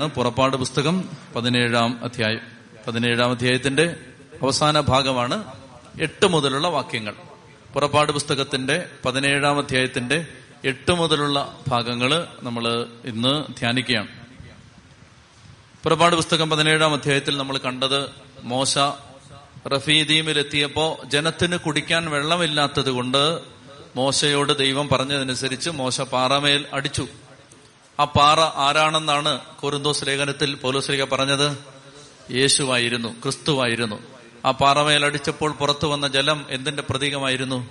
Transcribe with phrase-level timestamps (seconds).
[0.00, 2.40] പുറപ്പാട് പുസ്തകം പതിനേഴാം അധ്യായം.
[2.86, 3.96] പതിനേഴാം അധ്യായത്തിന്റെ
[4.42, 5.44] അവസാന ഭാഗമാണ്
[6.00, 7.14] എട്ട് മുതലുള്ള വാക്യങ്ങൾ.
[7.74, 10.26] പുറപ്പാട് പുസ്തകത്തിന്റെ പതിനേഴാം അധ്യായത്തിന്റെ
[10.64, 14.08] എട്ട് മുതലുള്ള ഭാഗങ്ങൾ നമ്മൾ ഇന്ന് ധ്യാനിക്കുകയാണ്.
[15.82, 18.10] പുറപ്പാട് പുസ്തകം പതിനേഴാം അധ്യായത്തിൽ നമ്മൾ കണ്ടത്
[18.42, 18.78] മോശ
[19.68, 23.40] റഫീദീമിലെത്തിയപ്പോ ജനത്തിന് കുടിക്കാൻ വെള്ളമില്ലാത്തത് കൊണ്ട്
[23.96, 27.08] മോശയോട് ദൈവം പറഞ്ഞതനുസരിച്ച് മോശ പാറമേൽ അടിച്ചു.
[28.00, 31.58] ആ പാറ ആരാണെന്നാണ് കോരുന്തോസ് ലേഖനത്തിൽ പൗലോസ്ലിക പറഞ്ഞത്?
[32.32, 34.02] യേശുവായിരുന്നു ക്രിസ്തുവായിരുന്നു.
[34.44, 37.68] ആ പാറമേൽ അടിച്ചപ്പോൾ പുറത്തു വന്ന ജലം എന്തിന്റെ പ്രതീകമായിരുന്നു?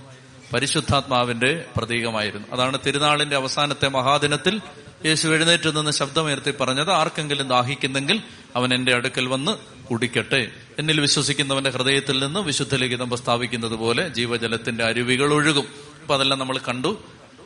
[0.54, 2.48] പരിശുദ്ധാത്മാവിന്റെ പ്രതീകമായിരുന്നു.
[2.52, 4.62] അതാണ് തിരുനാളിന്റെ അവസാനത്തെ മഹാദിനത്തിൽ
[5.05, 8.21] യേശു എഴുന്നേറ്റ് നിന്ന് ശബ്ദമുയർത്തി പറഞ്ഞത് ആർക്കെങ്കിലും ദാഹിക്കുന്നെങ്കിൽ
[8.55, 9.52] അവൻ എന്റെ അടുക്കൽ വന്ന്
[9.88, 10.52] കുടിക്കട്ടെ.
[10.80, 15.68] എന്നിൽ വിശ്വസിക്കുന്നവന്റെ ഹൃദയത്തിൽ നിന്ന് വിശുദ്ധ ലിഖിതം പ്രസ്താവിക്കുന്നത് പോലെ ജീവജലത്തിന്റെ അരുവികൾ ഒഴുകും.
[16.02, 16.98] അപ്പൊ അതെല്ലാം നമ്മൾ കണ്ടു.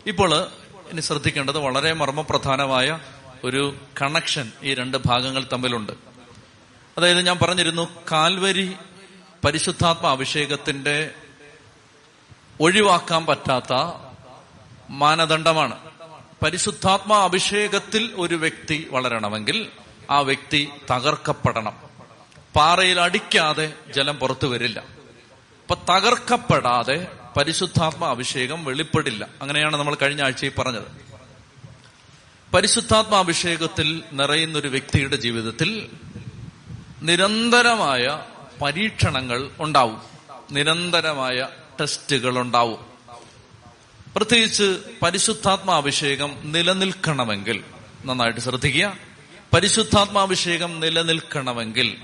[0.08, 0.48] ഇപ്പോൾ
[0.92, 3.00] ഇനി ശ്രദ്ധിക്കേണ്ടത് വളരെ മർമ്മപ്രധാനമായ
[3.44, 5.92] ഒരു കണക്ഷൻ ഈ രണ്ട് ഭാഗങ്ങൾ തമ്മിലുണ്ട്.
[6.98, 8.76] അതായത് ഞാൻ പറഞ്ഞിരുന്നു കാൽവരി
[9.46, 11.12] പരിശുദ്ധാത്മ അഭിഷേകത്തിന്റെ
[12.60, 13.74] ഒഴിവാക്കാൻ പറ്റാത്ത
[14.90, 15.80] മാനദണ്ഡമാണ്.
[16.44, 19.72] പരിശുദ്ധാത്മ അഭിഷേകത്തിൽ ഒരു വ്യക്തി വളരണമെങ്കിൽ
[20.10, 21.78] ആ വ്യക്തി തകർക്കപ്പെടണം.
[22.56, 24.80] പാറയിൽ അടിക്കാതെ ജലം പുറത്തു വരില്ല.
[24.80, 29.28] അപ്പൊ തകർക്കപ്പെടാതെ പരിശുദ്ധാത്മ അഭിഷേകം വെളിപ്പെടില്ല.
[29.42, 30.84] അങ്ങനെയാണ് നമ്മൾ കഴിഞ്ഞ ആഴ്ചയിൽ പറഞ്ഞത്.
[32.54, 35.90] പരിശുദ്ധാത്മ അഭിഷേകത്തിൽ നിറയുന്ന ഒരു വ്യക്തിയുടെ ജീവിതത്തിൽ
[37.02, 38.20] നിരന്തരമായ
[38.62, 40.02] പരീക്ഷണങ്ങൾ ഉണ്ടാവും.
[40.52, 41.48] നിരന്തരമായ
[41.82, 42.86] ടെസ്റ്റുകൾ ഉണ്ടാവും.
[44.16, 47.64] പ്രത്യേകിച്ച് പരിശുദ്ധാത്മാഭിഷേകം നിലനിൽക്കണമെങ്കിൽ
[48.06, 48.98] നന്നായിട്ട് ശ്രദ്ധിക്കുക.
[49.54, 51.98] പരിശുദ്ധാത്മാഭിഷേകം നിലനിൽക്കണമെങ്കിൽ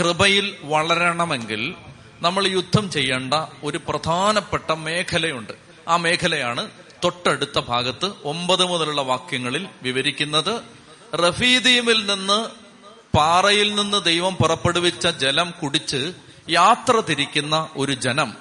[0.00, 1.74] കൃപയിൽ വളരണമെങ്കിൽ
[2.20, 5.52] നമ്മൾ യുദ്ധം ചെയ്യേണ്ട ഒരു പ്രധാനപ്പെട്ട മേഖലയുണ്ട്.
[5.88, 6.70] ആ മേഖലയാണ്
[7.04, 10.62] തൊട്ടടുത്ത ഭാഗത്ത് ഒമ്പത് മുതലുള്ള വാക്യങ്ങളിൽ വിവരിക്കുന്നത്
[11.14, 12.48] റഫീദീമിൽ നിന്ന്
[13.16, 16.12] പാറയിൽ നിന്ന് ദൈവം പുറപ്പെടുവിച്ച ജലം കുടിച്ച്
[16.48, 18.36] യാത്ര തിരിക്കുന്ന ഒരു ജനം.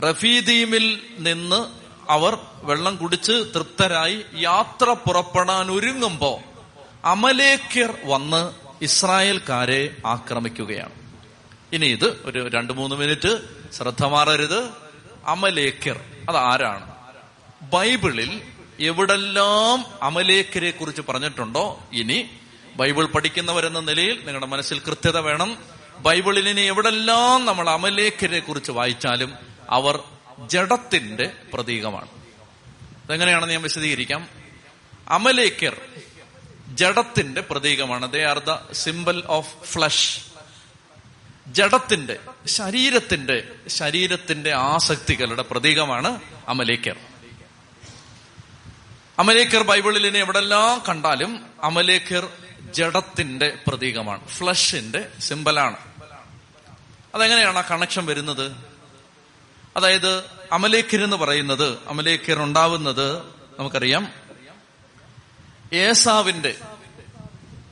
[0.00, 1.66] റഫീദീമിൽ നിന്ന്
[2.10, 6.40] അവർ വെള്ളം കുടിച്ച് തൃപ്തരായി യാത്ര പുറപ്പെടാൻ ഒരുങ്ങുമ്പോ
[7.04, 8.52] അമലേക്യർ വന്ന്
[8.84, 11.01] ഇസ്രായേൽക്കാരെ ആക്രമിക്കുകയാണ്.
[11.72, 14.70] ഇനി ഇത് ഒരു രണ്ടു മൂന്ന് മിനിറ്റ് ശ്രദ്ധ മാറരുത്.
[15.26, 16.94] അമലേക്കർ അത് ആരാണ്
[17.62, 18.42] ബൈബിളിൽ
[18.80, 21.88] എവിടെല്ലാം അമലേക്കരെ കുറിച്ച് പറഞ്ഞിട്ടുണ്ടോ?
[21.92, 22.30] ഇനി
[22.76, 25.58] ബൈബിൾ പഠിക്കുന്നവരെന്ന നിലയിൽ നിങ്ങളുടെ മനസ്സിൽ കൃത്യത വേണം.
[25.98, 29.34] ബൈബിളിൽ ഇനി എവിടെല്ലാം നമ്മൾ അമലേക്കരെ കുറിച്ച് വായിച്ചാലും
[29.70, 30.02] അവർ
[30.46, 32.08] ജഡത്തിന്റെ പ്രതീകമാണ്.
[33.04, 34.28] അതെങ്ങനെയാണെന്ന് ഞാൻ വിശദീകരിക്കാം?
[35.08, 35.76] അമലേക്കർ
[36.68, 38.12] ജഡത്തിന്റെ പ്രതീകമാണ്.
[38.12, 40.31] They are the symbol of flesh
[41.46, 46.96] ജഡത്തിന്റെ ശരീരത്തിന്റെ ശരീരത്തിന്റെ ആസക്തികളുടെ പ്രതീകമാണ് അമലേക്കർ.
[49.18, 52.28] അമലേക്കർ ബൈബിളിൽ ഇനി എവിടെല്ലാം കണ്ടാലും അമലേക്കർ
[52.72, 54.28] ജഡത്തിന്റെ പ്രതീകമാണ്.
[54.28, 55.76] ഫ്ലഷിന്റെ സിമ്പലാണ്.
[57.14, 58.56] അതെങ്ങനെയാണ് ആ കണക്ഷൻ വരുന്നത്?
[59.76, 63.18] അതായത് അമലേക്കർ എന്ന് പറയുന്നത് അമലേക്കർ ഉണ്ടാവുന്നത്
[63.58, 64.12] നമുക്കറിയാം.
[65.72, 66.54] ഏസാവിന്റെ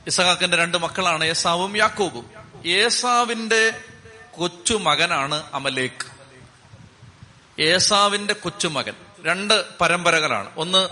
[0.07, 2.40] ഇസഹാക്കിന്റെ രണ്ട് മക്കളാണ് ഏസാവും യാക്കോബും.
[2.65, 3.73] ഏസാവിന്റെ
[4.37, 6.21] കൊച്ചുമകനാണ് അമലേക്ക്.
[7.61, 8.93] ഏസാവിന്റെ കൊച്ചുമകൻ.
[9.19, 10.49] രണ്ട് പരമ്പരകളാണ്.
[10.57, 10.89] ഒന്ന്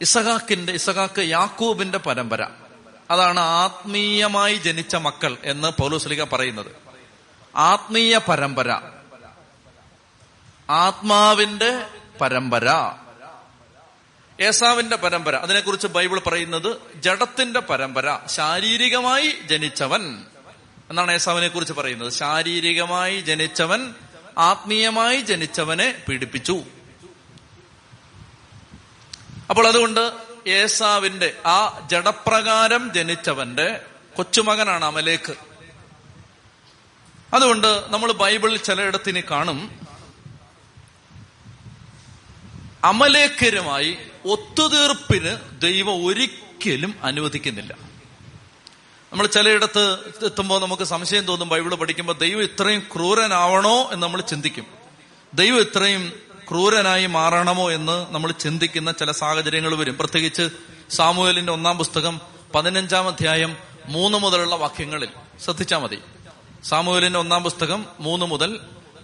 [0.00, 2.46] ഇസഹാക്കിന്റെ ഇസഹാക്ക് യാക്കൂബിന്റെ പരമ്പര.
[3.10, 6.76] അതാണ് ആത്മീയമായി ജനിച്ച മക്കൾ എന്ന് പൗലോസ്ലിക പറയുന്നത്.
[7.56, 8.70] ആത്മീയ പരമ്പര.
[10.70, 11.86] ആത്മാവിന്റെ
[12.20, 12.70] പരമ്പര.
[14.40, 15.36] ഏസാവിന്റെ പരമ്പര.
[15.36, 18.18] അതിനെക്കുറിച്ച് ബൈബിൾ പറയുന്നത് ജഡത്തിന്റെ പരമ്പര.
[18.26, 20.24] ശാരീരികമായി ജനിച്ചവൻ.
[20.90, 22.12] എന്നാണ് ഏസാവിനെ കുറിച്ച് പറയുന്നത്.
[22.12, 23.94] ശാരീരികമായി ജനിച്ചവൻ
[24.38, 26.64] ആത്മീയമായി ജനിച്ചവനെ പീഡിപ്പിച്ചു.
[29.50, 30.12] അപ്പോൾ അതുകൊണ്ട്
[30.46, 33.80] ഏസാവിന്റെ ആ ജഡപ്രകാരം ജനിച്ചവന്റെ
[34.16, 35.34] കൊച്ചുമകനാണ് അമലേക്ക്
[37.34, 39.80] അതുകൊണ്ട് നമ്മൾ ബൈബിളിൽ ചിലയിടത്തിന് കാണും.
[42.84, 47.95] അമലേക്കരുമായി ഒത്തുതീർപ്പിന് ദൈവം ഒരിക്കലും അനുവദിക്കുന്നില്ല.
[49.16, 54.66] നമ്മൾ ചിലയിടത്ത് എത്തുമ്പോൾ നമുക്ക് സംശയം തോന്നും ബൈബിൾ പഠിക്കുമ്പോൾ ദൈവം ഇത്രയും ക്രൂരനാവണോ എന്ന് നമ്മൾ ചിന്തിക്കും.
[55.34, 56.12] ദൈവം ഇത്രയും
[56.50, 59.96] ക്രൂരനായി മാറണമോ എന്ന് നമ്മൾ ചിന്തിക്കുന്ന ചില സാഹചര്യങ്ങൾ വരും.
[59.98, 60.48] പ്രത്യേകിച്ച്
[60.90, 62.20] സാമൂഹലിന്റെ ഒന്നാം പുസ്തകം
[62.54, 65.08] പതിനഞ്ചാം അധ്യായം മൂന്ന് മുതലുള്ള വാക്യങ്ങളിൽ.
[65.44, 65.98] ശ്രദ്ധിച്ചാൽ മതി.
[66.64, 68.60] സാമൂഹലിന്റെ ഒന്നാം പുസ്തകം മൂന്ന് മുതൽ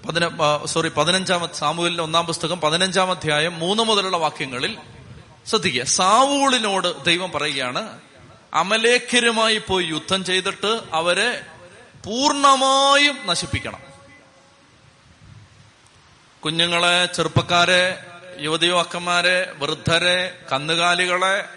[0.09, 0.31] പതിന
[0.67, 4.77] സോറി പതിനഞ്ചാം സാമൂഹലിന്റെ ഒന്നാം പുസ്തകം പതിനഞ്ചാം അധ്യായം മൂന്ന് മുതലുള്ള വാക്യങ്ങളിൽ
[5.47, 5.83] ശ്രദ്ധിക്കുക.
[5.83, 7.99] സാവൂളിനോട് ദൈവം പറയുകയാണ്
[8.55, 11.47] അമലേഖരുമായി പോയി യുദ്ധം ചെയ്തിട്ട് അവരെ
[12.05, 13.81] പൂർണമായും നശിപ്പിക്കണം.
[16.45, 18.05] കുഞ്ഞുങ്ങളെ ചെറുപ്പക്കാരെ
[18.39, 21.49] യുവതി യുവാക്കന്മാരെ വൃദ്ധരെ കന്നുകാലികളെ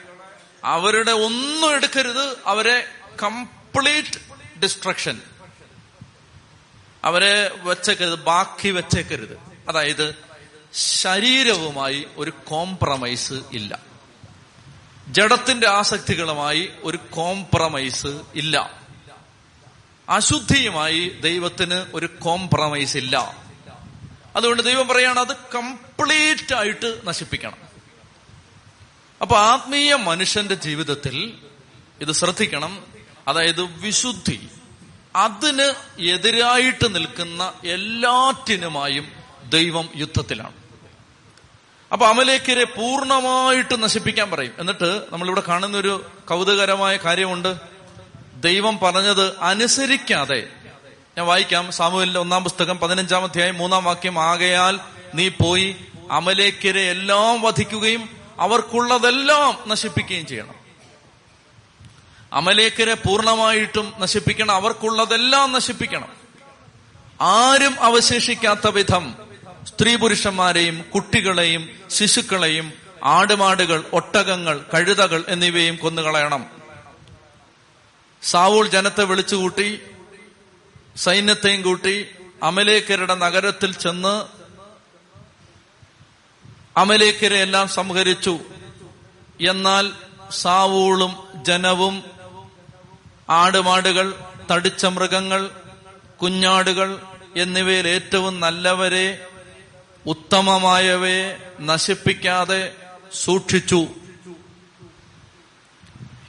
[0.63, 2.37] അവരുടെ ഒന്നും എടുക്കരുത്.
[2.45, 2.87] അവരെ
[3.23, 4.19] കംപ്ലീറ്റ്
[4.59, 5.21] ഡിസ്ട്രക്ഷൻ.
[7.03, 9.39] അവരെ വെച്ചേക്കരുത് ബാക്കി വെച്ചേക്കരുത്.
[9.69, 10.15] അതായത്
[10.73, 13.94] ശരീരവുമായി ഒരു കോംപ്രമൈസ് ഇല്ല.
[15.07, 18.79] ജഡത്തിന്റെ ആസക്തികളുമായി ഒരു കോംപ്രമൈസ് ഇല്ല.
[20.09, 23.45] അശുദ്ധിയുമായി ദൈവത്തിന് ഒരു കോംപ്രമൈസ് ഇല്ല.
[24.35, 27.57] അതുകൊണ്ട് ദൈവം പറയാണ് അത് കംപ്ലീറ്റ് ആയിട്ട് നശിപ്പിക്കണം.
[29.21, 31.33] അപ്പൊ ആത്മീയ മനുഷ്യന്റെ ജീവിതത്തിൽ
[32.01, 32.83] ഇത് ശ്രദ്ധിക്കണം.
[33.27, 34.49] അതായത് വിശുദ്ധി.
[35.15, 39.11] അതിന് എതിരായിട്ട് നിൽക്കുന്ന എല്ലാറ്റിനുമായും
[39.49, 40.64] ദൈവം യുദ്ധത്തിലാണ്.
[41.91, 44.51] അപ്പൊ അമലേക്കരെ പൂർണമായിട്ട് നശിപ്പിക്കാൻ പറയും.
[44.57, 47.55] എന്നിട്ട് നമ്മളിവിടെ കാണുന്ന ഒരു കൗതുകരമായ കാര്യമുണ്ട്.
[48.35, 50.49] ദൈവം പറഞ്ഞത് അനുസരിക്കാതെ.
[51.17, 51.71] ഞാൻ വായിക്കാം.
[51.71, 54.19] സാമൂഹലിന്റെ ഒന്നാം പുസ്തകം പതിനഞ്ചാം അധ്യായം മൂന്നാം വാക്യം.
[54.19, 54.79] ആകയാൽ
[55.15, 55.75] നീ പോയി
[56.11, 58.09] അമലേക്കരെ എല്ലാം വധിക്കുകയും
[58.39, 60.55] അവർക്കുള്ളതെല്ലാം നശിപ്പിക്കുകയും ചെയ്യണം.
[62.33, 64.55] അമലേക്കരെ പൂർണമായിട്ടും നശിപ്പിക്കണം.
[64.55, 66.09] അവർക്കുള്ളതെല്ലാം നശിപ്പിക്കണം.
[67.21, 69.24] ആരും അവശേഷിക്കാത്ത വിധം
[69.65, 72.73] സ്ത്രീ പുരുഷന്മാരെയും കുട്ടികളെയും ശിശുക്കളെയും
[73.03, 76.45] ആടുമാടുകൾ ഒട്ടകങ്ങൾ കഴുതകൾ എന്നിവയും കൊന്നുകളയണം.
[78.21, 79.81] സാവൂൾ ജനത്തെ വിളിച്ചുകൂട്ടി
[80.95, 82.07] സൈന്യത്തെയും കൂട്ടി
[82.43, 84.15] അമലേക്കരുടെ നഗരത്തിൽ ചെന്ന്
[86.79, 88.39] അമലേക്കരെ എല്ലാം സംഹരിച്ചു.
[89.41, 89.91] എന്നാൽ
[90.31, 92.03] സാവൂളും ജനവും
[93.29, 94.13] ആടുമാടുകൾ
[94.51, 95.49] തടിച്ച മൃഗങ്ങൾ
[96.21, 96.99] കുഞ്ഞാടുകൾ
[97.35, 99.27] എന്നിവയിൽ ഏറ്റവും നല്ലവരെ
[100.07, 102.71] ഉത്തമമായവയെ നശിപ്പിക്കാതെ
[103.13, 103.87] സൂക്ഷിച്ചു.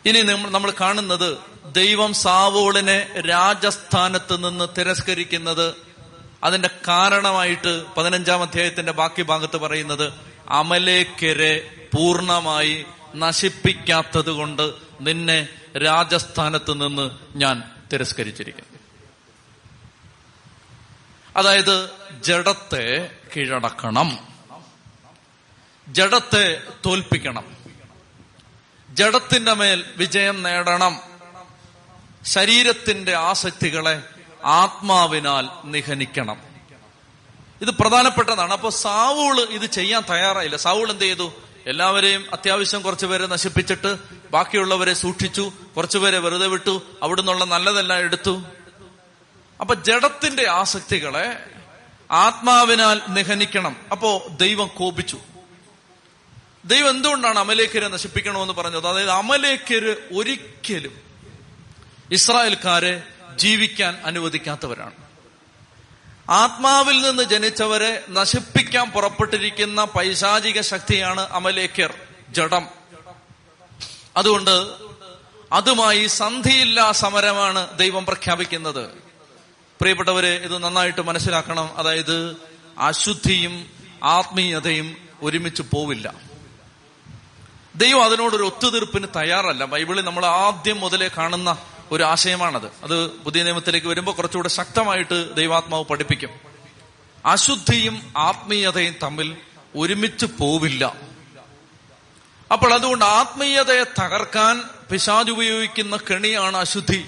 [0.07, 1.39] ഇനി നമ്മൾ കാണുന്നത്
[1.73, 5.75] ദൈവം സാവോളിനെ രാജസ്ഥാനത്ത് നിന്ന് തിരസ്കരിക്കുന്നത്.
[6.45, 10.13] അതിന്റെ കാരണമായിട്ട് പതിനഞ്ചാം അധ്യായത്തിന്റെ ബാക്കി ഭാഗത്ത് പറയുന്നത്
[10.49, 12.85] അമലേക്കരെ പൂർണമായി
[13.17, 15.49] നശിപ്പിക്കാത്തത് കൊണ്ട് നിന്നെ
[15.85, 17.63] രാജസ്ഥാനത്ത് നിന്ന് ഞാൻ
[17.93, 18.76] തിരസ്കരിച്ചിരിക്കുന്നു.
[21.37, 21.91] അതായത്
[22.21, 24.19] ജഡത്തെ കീഴടക്കണം.
[25.89, 27.57] ജഡത്തെ തോൽപ്പിക്കണം.
[28.91, 31.01] ജഡത്തിന്റെ മേൽ വിജയം നേടണം.
[32.25, 34.03] ശരീരത്തിന്റെ ആസക്തികളെ
[34.45, 36.41] ആത്മാവിനാൽ നിഹനിക്കണം.
[37.63, 38.53] ഇത് പ്രധാനപ്പെട്ടതാണ്.
[38.53, 40.57] അപ്പൊ സാവൂൾ ഇത് ചെയ്യാൻ തയ്യാറായില്ല.
[40.57, 41.33] സാവൂൾ എന്ത് ചെയ്തു?
[41.67, 43.97] എല്ലാവരെയും അത്യാവശ്യം കുറച്ചുപേരെ നശിപ്പിച്ചിട്ട്
[44.31, 48.43] ബാക്കിയുള്ളവരെ സൂക്ഷിച്ചു കുറച്ചുപേരെ വെറുതെ വിട്ടു അവിടുന്നുള്ള നല്ലതെല്ലാം എടുത്തു.
[49.61, 51.51] അപ്പൊ ജഡത്തിന്റെ ആസക്തികളെ
[52.11, 53.77] ആത്മാവിനാൽ നിഹനിക്കണം.
[53.93, 55.21] അപ്പോ ദൈവം കോപിച്ചു.
[56.65, 58.87] ദൈവം എന്തുകൊണ്ടാണ് അമലേക്കരെ നശിപ്പിക്കണമെന്ന് പറഞ്ഞത്?
[58.87, 61.01] അതായത് അമലേക്കര് ഒരിക്കലും
[62.13, 63.03] ഇസ്രായേൽക്കാരെ
[63.37, 64.93] ജീവിക്കാൻ അനുവദിക്കാത്തവരാണ്.
[66.31, 71.95] ആത്മാവിൽ നിന്ന് ജനിച്ചവരെ നശിപ്പിക്കാൻ പുറപ്പെട്ടിരിക്കുന്ന പൈശാചിക ശക്തിയാണ് അമലേക്കർ
[72.29, 72.67] ജഡം.
[74.17, 74.71] അതുകൊണ്ട്
[75.53, 79.06] അതുമായി സന്ധിയില്ലാ സമരമാണ് ദൈവം പ്രഖ്യാപിക്കുന്നത്.
[79.81, 81.77] പ്രിയപ്പെട്ടവരെ ഇത് നന്നായിട്ട് മനസ്സിലാക്കണം.
[81.77, 82.37] അതായത്
[82.79, 83.67] അശുദ്ധിയും
[84.05, 86.15] ആത്മീയതയും ഒരുമിച്ച് പോവില്ല.
[87.77, 89.65] ദൈവം അതിനോടൊരു ഒത്തുതീർപ്പിന് തയ്യാറല്ല.
[89.65, 91.59] ബൈബിളിൽ നമ്മൾ ആദ്യം മുതലേ കാണുന്ന
[91.91, 92.67] ഒരു ആശയമാണത്.
[92.67, 96.31] അത് പുതിയ നിയമത്തിലേക്ക് വരുമ്പോൾ കുറച്ചുകൂടെ ശക്തമായിട്ട് ദൈവാത്മാവ് പഠിപ്പിക്കും.
[97.27, 99.37] അശുദ്ധിയും ആത്മീയതയും തമ്മിൽ
[99.77, 100.97] ഒരുമിച്ച് പോവില്ല.
[102.53, 107.07] അപ്പോൾ അതുകൊണ്ട് ആത്മീയതയെ തകർക്കാൻ പിശാജ് ഉപയോഗിക്കുന്ന കെണിയാണ് അശുദ്ധി.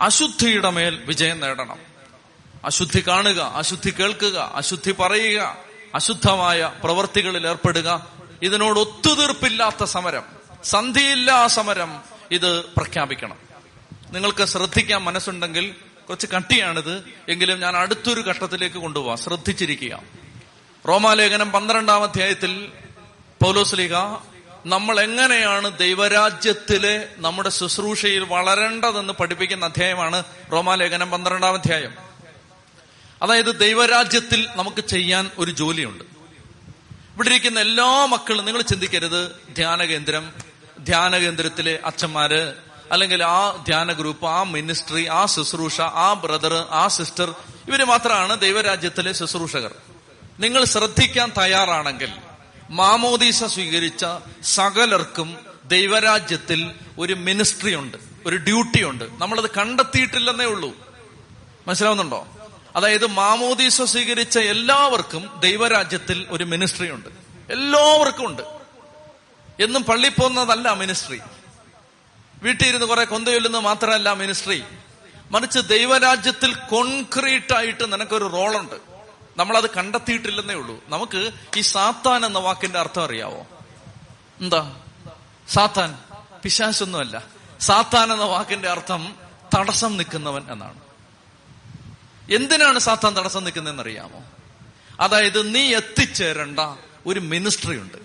[0.00, 1.78] അശുദ്ധിയുടെ മേൽ വിജയം നേടണം.
[2.64, 5.56] അശുദ്ധി കാണുക അശുദ്ധി കേൾക്കുക അശുദ്ധി പറയുക
[5.94, 8.06] അശുദ്ധമായ പ്രവർത്തികളിൽ ഏർപ്പെടുക.
[8.42, 10.22] ഇതിനോട് ഒത്തുതീർപ്പില്ലാത്ത സമരം
[10.64, 13.36] സന്ധിയില്ലാ സമരം ഇത് പ്രഖ്യാപിക്കണം.
[14.10, 15.74] നിങ്ങൾക്ക് ശ്രദ്ധിക്കാൻ മനസ്സുണ്ടെങ്കിൽ
[16.08, 17.04] കുറച്ച് കട്ടിയാണിത്.
[17.28, 19.16] എങ്കിലും ഞാൻ അടുത്തൊരു ഘട്ടത്തിലേക്ക് കൊണ്ടുപോവാം.
[19.16, 20.02] ശ്രദ്ധിച്ചിരിക്കുക.
[20.88, 22.72] റോമാലേഖനം പന്ത്രണ്ടാം അധ്യായത്തിൽ
[23.42, 23.94] പൗലോസ്ലിക
[24.66, 31.94] നമ്മൾ എങ്ങനെയാണ് ദൈവരാജ്യത്തിലെ നമ്മുടെ ശുശ്രൂഷയിൽ വളരേണ്ടതെന്ന് പഠിപ്പിക്കുന്ന അധ്യായമാണ് റോമാലേഖനം പന്ത്രണ്ടാം അധ്യായം.
[33.22, 36.04] അതായത് ദൈവരാജ്യത്തിൽ നമുക്ക് ചെയ്യാൻ ഒരു ജോലിയുണ്ട്.
[37.14, 40.32] ഇവിടെ ഇരിക്കുന്ന എല്ലാ മക്കളും നിങ്ങൾ ചിന്തിക്കരുത് ധ്യാന കേന്ദ്രം
[40.78, 42.54] ധ്യാന കേന്ദ്രത്തിലെ അച്ഛന്മാര്
[42.92, 47.34] അല്ലെങ്കിൽ ആ ധ്യാന ഗ്രൂപ്പ് ആ മിനിസ്ട്രി ആ ശുശ്രൂഷ ആ ബ്രദർ ആ സിസ്റ്റർ
[47.68, 49.74] ഇവർ മാത്രമാണ് ദൈവരാജ്യത്തിലെ ശുശ്രൂഷകർ.
[50.40, 52.12] നിങ്ങൾ ശ്രദ്ധിക്കാൻ തയ്യാറാണെങ്കിൽ
[52.74, 54.06] മാമോദീസ സ്വീകരിച്ച
[54.42, 60.72] സകലർക്കും ദൈവരാജ്യത്തിൽ ഒരു മിനിസ്ട്രി ഉണ്ട് ഒരു ഡ്യൂട്ടി ഉണ്ട് നമ്മളത് കണ്ടെത്തിയിട്ടില്ലെന്നേ ഉള്ളൂ.
[61.68, 62.28] മനസ്സിലാവുന്നുണ്ടോ?
[62.76, 67.08] അതായത് മാമോദീസ സ്വീകരിച്ച എല്ലാവർക്കും ദൈവരാജ്യത്തിൽ ഒരു മിനിസ്ട്രി ഉണ്ട്
[67.52, 68.42] എല്ലാവർക്കും ഉണ്ട്.
[69.60, 71.20] എന്നും പള്ളി പോകുന്നതല്ല മിനിസ്ട്രി.
[72.42, 74.64] വീട്ടിൽ ഇരുന്ന് കുറെ കൊന്തയൊല്ലുന്നത് മാത്രമല്ല മിനിസ്ട്രി.
[75.30, 78.93] മറിച്ച് ദൈവരാജ്യത്തിൽ കോൺക്രീറ്റ് ആയിട്ട് നിനക്കൊരു റോളുണ്ട്.
[79.36, 80.84] നമ്മളത് കണ്ടെത്തിയിട്ടില്ലെന്നേ ഉള്ളൂ.
[80.88, 83.46] നമുക്ക് ഈ സാത്താൻ എന്ന വാക്കിന്റെ അർത്ഥം അറിയാവോ?
[84.40, 84.80] എന്താ?
[85.48, 85.98] സാത്താൻ.
[86.42, 87.24] പിശാശൊന്നുമല്ല
[87.60, 89.14] സാത്താൻ എന്ന വാക്കിന്റെ അർത്ഥം
[89.58, 90.80] തടസ്സം നിൽക്കുന്നവൻ എന്നാണ്.
[92.32, 94.24] എന്തിനാണ് സാത്താൻ തടസ്സം നിൽക്കുന്നതെന്ന് അറിയാമോ
[95.00, 96.60] അതായത് നീ എത്തിച്ചേരേണ്ട
[97.06, 97.98] ഒരു മിനിസ്ട്രി ഉണ്ട്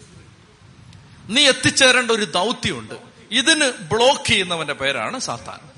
[1.26, 2.94] നീ എത്തിച്ചേരേണ്ട ഒരു ദൗത്യമുണ്ട്.
[3.32, 5.69] ഇതിന് ബ്ലോക്ക് ചെയ്യുന്നവന്റെ പേരാണ് സാത്താൻ.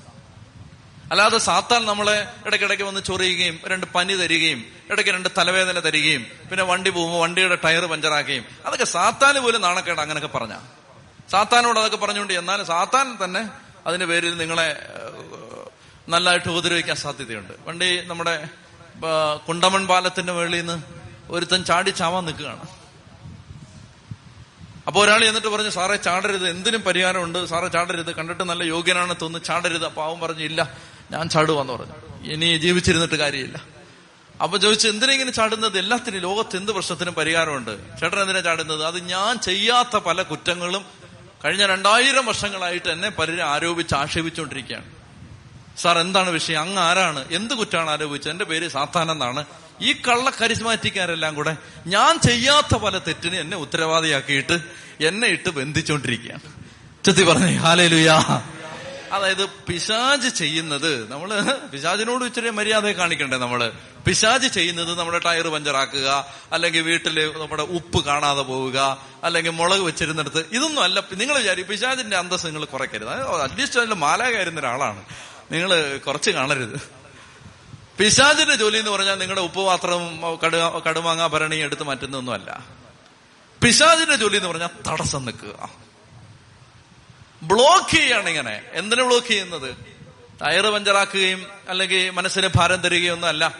[1.12, 6.90] അല്ലാതെ സാത്താൻ നമ്മളെ ഇടയ്ക്കിടയ്ക്ക് വന്ന് ചൊറിയുകയും രണ്ട് പനി തരികയും ഇടയ്ക്ക് രണ്ട് തലവേദന തരികയും പിന്നെ വണ്ടി
[6.90, 10.56] പോകുമ്പോൾ വണ്ടിയുടെ ടയർ പഞ്ചറാക്കുകയും അതൊക്കെ സാത്താന് പോലും നാണക്കേട് അങ്ങനെയൊക്കെ പറഞ്ഞ.
[11.30, 13.48] സാത്താനോട് അതൊക്കെ പറഞ്ഞുകൊണ്ട് എന്നാലും സാത്താൻ തന്നെ
[13.86, 14.86] അതിന്റെ പേരിൽ നിങ്ങളെ
[16.08, 17.52] നല്ലതായിട്ട് ഉപദ്രവിക്കാൻ സാധ്യതയുണ്ട്.
[17.66, 18.48] വണ്ടി നമ്മുടെ
[19.48, 20.82] കുണ്ടമൺ പാലത്തിന്റെ മുകളിൽ നിന്ന്
[21.30, 22.66] ഒരുത്തൻ ചാടി ചാവാൻ നിൽക്കുകയാണ്.
[24.86, 26.50] അപ്പൊ ഒരാൾ എന്നിട്ട് പറഞ്ഞു സാറേ ചാടരുത്.
[26.50, 27.46] എന്തിനും പരിഹാരമുണ്ട്.
[27.46, 28.14] സാറേ ചാടരുത്.
[28.14, 29.46] കണ്ടിട്ട് നല്ല യോഗ്യനാണ് തോന്നുന്നു.
[29.46, 29.84] ചാടരുത്.
[29.84, 30.91] അപ്പൊ അവൻ പറഞ്ഞു ഇല്ല.
[31.12, 31.96] ഞാൻ ചാടുവാന്ന് പറഞ്ഞു.
[32.32, 33.62] ഇനി ജീവിച്ചിരുന്നിട്ട് കാര്യമില്ല.
[34.42, 35.78] അപ്പൊ ചോദിച്ചു എന്തിനാ ഇങ്ങനെ ചാടുന്നത്?
[35.78, 38.00] എല്ലാത്തിനും ലോകത്ത് എന്ത് പ്രശ്നത്തിനും പരിഹാരമുണ്ട്?
[38.00, 38.84] ചേട്ടൻ എന്തിനാ ചാടുന്നത്?
[38.84, 40.84] അത് ഞാൻ ചെയ്യാത്ത പല കുറ്റങ്ങളും
[41.44, 44.84] കഴിഞ്ഞ രണ്ടായിരം വർഷങ്ങളായിട്ട് എന്നെ പലരും ആരോപിച്ച് ആക്ഷേപിച്ചുകൊണ്ടിരിക്കുകയാണ്.
[45.78, 46.60] സാർ എന്താണ് വിഷയം?
[46.60, 47.24] അങ്ങ് ആരാണ്?
[47.32, 48.30] എന്ത് കുറ്റാണ് ആരോപിച്ചത്?
[48.30, 49.44] എന്റെ പേര് സാത്താനെന്നാണ്
[49.80, 54.58] ഈ കള്ള കരിസ്മാറ്റിക്കാരെല്ലാം കൂടെ ഞാൻ ചെയ്യാത്ത പല തെറ്റിന് എന്നെ ഉത്തരവാദിയാക്കിയിട്ട്
[55.00, 56.40] എന്നെ ഇട്ട് ബന്ധിച്ചുകൊണ്ടിരിക്കുകയാണ്.
[57.04, 58.18] ചെത്തി പറഞ്ഞേ ഹാലേ ലുയാ
[59.12, 61.42] അതായത് പിശാജ് ചെയ്യുന്നത് നമ്മൾ
[61.72, 63.72] പിശാജിനോട് ഇച്ചിരി മര്യാദ കാണിക്കണ്ടേ നമ്മൾ?
[64.06, 70.82] പിശാജ് ചെയ്യുന്നത് നമ്മുടെ ടയർ പഞ്ചറാക്കുക അല്ലെങ്കിൽ വീട്ടിൽ നമ്മുടെ ഉപ്പ് കാണാതെ പോവുക അല്ലെങ്കിൽ മുളക് വെച്ചിരുന്നിടത്ത് ഇതൊന്നും
[70.82, 71.02] അല്ല.
[71.12, 73.08] നിങ്ങൾ വിചാരിക്കും പിശാജിന്റെ അന്തസ് നിങ്ങൾ കുറയ്ക്കരുത്.
[73.08, 75.04] അറ്റ്ലീസ്റ്റ് അതിൽ മാലാകാരുന്ന ഒരാളാണ്.
[75.52, 76.80] നിങ്ങൾ കുറച്ച് കാണരുത്.
[77.98, 80.56] പിശാജിന്റെ ജോലി എന്ന് പറഞ്ഞാൽ നിങ്ങളുടെ ഉപ്പുപാത്രം കടു
[80.88, 82.66] കടുമാങ്ങ ഭരണി എടുത്ത് മാറ്റുന്നൊന്നുമല്ല
[83.62, 85.81] പിശാജിന്റെ ജോലി എന്ന് പറഞ്ഞാൽ തടസ്സം നിൽക്കുക.
[87.42, 88.62] ബ്ലോക്ക് ചെയ്യാണ് ഇങ്ങനെ.
[88.72, 89.74] എന്തിനു ബ്ലോക്ക് ചെയ്യുന്നത്?
[90.42, 93.58] ടയറ് പഞ്ചറാക്കുകയും അല്ലെങ്കിൽ മനസ്സിന് ഭാരം തരികയോ ഒന്നും അല്ല.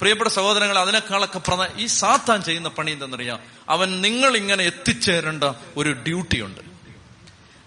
[0.00, 3.40] പ്രിയപ്പെട്ട സഹോദരങ്ങൾ അതിനേക്കാളൊക്കെ പ്രധാന ഈ സാത്താൻ ചെയ്യുന്ന പണി എന്തെന്നറിയാം?
[3.68, 5.44] അവൻ നിങ്ങൾ ഇങ്ങനെ എത്തിച്ചേരേണ്ട
[5.76, 6.60] ഒരു ഡ്യൂട്ടിയുണ്ട്.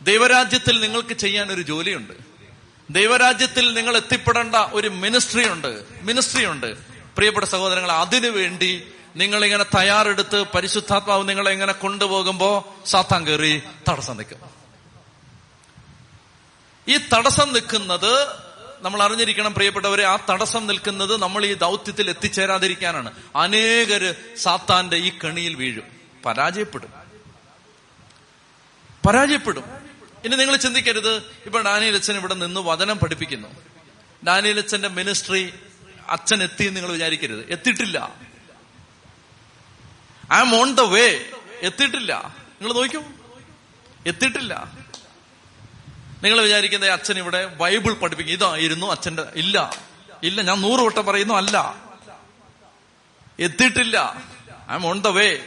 [0.02, 2.14] ദൈവരാജ്യത്തിൽ നിങ്ങൾക്ക് ചെയ്യാൻ ഒരു ജോലിയുണ്ട്.
[2.90, 6.78] ദൈവരാജ്യത്തിൽ നിങ്ങൾ എത്തിപ്പെടേണ്ട ഒരു മിനിസ്ട്രി ഉണ്ട് മിനിസ്ട്രി ഉണ്ട്
[7.16, 8.84] പ്രിയപ്പെട്ട സഹോദരങ്ങൾ അതിനു വേണ്ടി
[9.16, 14.57] നിങ്ങൾ ഇങ്ങനെ തയ്യാറെടുത്ത് പരിശുദ്ധാത്മാവ് നിങ്ങളെ ഇങ്ങനെ കൊണ്ടുപോകുമ്പോ സാത്താൻ കയറി തടസ്സം നിൽക്കും
[16.88, 18.28] ഈ തടസ്സം നിൽക്കുന്നത്
[18.80, 23.14] നമ്മൾ അറിഞ്ഞിരിക്കണം പ്രിയപ്പെട്ടവരെ ആ തടസ്സം നിൽക്കുന്നത് നമ്മൾ ഈ ദൗത്യത്തിൽ എത്തിച്ചേരാതിരിക്കാനാണ്.
[23.36, 25.84] അനേകര് സാത്താന്റെ ഈ കണിയിൽ വീഴും.
[26.26, 26.94] പരാജയപ്പെടും.
[29.08, 29.64] പരാജയപ്പെടും.
[30.26, 31.16] ഇനി നിങ്ങൾ ചിന്തിക്കരുത്.
[31.46, 33.48] ഇപ്പൊ ഡാനിയലച്ഛൻ ഇവിടെ നിന്ന് വചനം പഠിപ്പിക്കുന്നു.
[34.28, 35.54] ഡാനിയലച്ഛന്റെ മിനിസ്ട്രി
[36.08, 37.52] അച്ഛൻ എത്തി നിങ്ങൾ വിചാരിക്കരുത്.
[37.52, 38.16] എത്തിയിട്ടില്ല.
[40.34, 41.26] I am on the way.
[41.62, 42.36] എത്തിയിട്ടില്ല.
[42.62, 43.04] നിങ്ങൾ നോക്കൂ
[44.06, 44.78] എത്തിയിട്ടില്ല.
[46.24, 48.34] നിങ്ങൾ വിചാരിക്കുന്ന അച്ഛൻ ഇവിടെ ബൈബിൾ പഠിപ്പിക്കും.
[48.34, 49.78] ഇതായിരുന്നു അച്ഛന്റെ ഇല്ല.
[50.24, 51.76] ഇല്ല ഞാൻ നൂറ് വട്ടം പറയുന്നു അല്ല.
[53.40, 54.22] എത്തിയിട്ടില്ല.
[54.72, 55.42] I am on the way.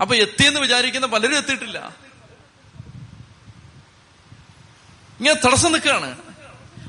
[0.00, 1.96] അപ്പൊ എത്തിയെന്ന് വിചാരിക്കുന്ന പലരും എത്തിയിട്ടില്ല.
[5.18, 6.18] ഇങ്ങനെ തടസ്സം നിൽക്കുകയാണ്.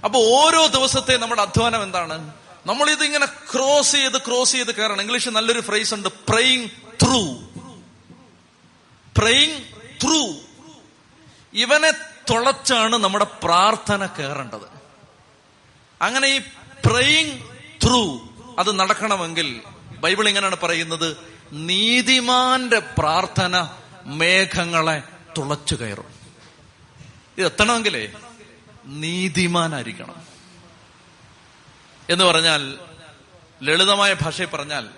[0.04, 2.34] അപ്പൊ ഓരോ ദിവസത്തെ നമ്മുടെ അധ്വാനം എന്താണ്?
[2.66, 5.02] നമ്മൾ ഇത് ഇങ്ങനെ ക്രോസ് ചെയ്ത് ക്രോസ് ചെയ്ത് കയറണം.
[5.02, 6.70] ഇംഗ്ലീഷ് നല്ലൊരു ഫ്രേസ് ഉണ്ട് പ്രയിങ്
[7.04, 7.24] ത്രൂ
[9.18, 9.62] പ്രയിങ്
[10.04, 10.45] ത്രൂ
[11.56, 11.92] ഇവനെ
[12.30, 14.68] തുളച്ചാണ് നമ്മുടെ പ്രാർത്ഥന കയറേണ്ടത്.
[16.02, 16.40] അങ്ങനെ ഈ
[16.86, 17.42] പ്രയിങ്
[17.84, 18.20] ത്രൂ
[18.60, 19.62] അത് നടക്കണമെങ്കിൽ
[20.00, 21.18] ബൈബിൾ ഇങ്ങനെയാണ് പറയുന്നത്?
[21.52, 23.70] നീതിമാന്റെ പ്രാർത്ഥന
[24.06, 25.04] മേഘങ്ങളെ
[25.38, 26.14] തുളച്ചു കയറും.
[27.38, 28.14] ഇത് എത്തണമെങ്കിലേ
[28.86, 30.16] നീതിമാനായിരിക്കണം.
[32.10, 32.80] എന്ന് പറഞ്ഞാൽ
[33.64, 34.90] ലളിതമായ ഭാഷയിൽ പറഞ്ഞാൽ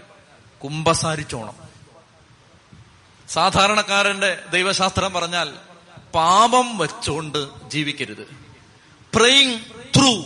[0.63, 1.53] കുംഭസാരിച്ചോണം
[3.29, 5.66] സാധാരണക്കാരന്റെ ദൈവശാസ്ത്രം പറഞ്ഞാൽ
[6.15, 8.37] പാപം വെച്ചുകൊണ്ട് ജീവിക്കരുത്.
[9.15, 9.59] പ്രേയിങ്
[9.95, 10.25] ത്രൂ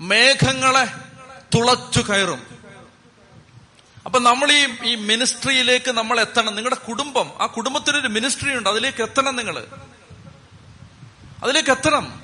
[0.00, 0.84] മേഘങ്ങളെ
[1.54, 2.46] തുളച്ചു കയറും.
[4.06, 6.54] അപ്പൊ നമ്മൾ ഈ ഈ മിനിസ്ട്രിയിലേക്ക് നമ്മൾ എത്തണം.
[6.54, 8.68] നിങ്ങളുടെ കുടുംബം ആ കുടുംബത്തിനൊരു മിനിസ്ട്രി ഉണ്ട്.
[8.68, 9.66] അതിലേക്ക് എത്തണം നിങ്ങൾ.
[11.42, 12.22] അതിലേക്ക് എത്തണം.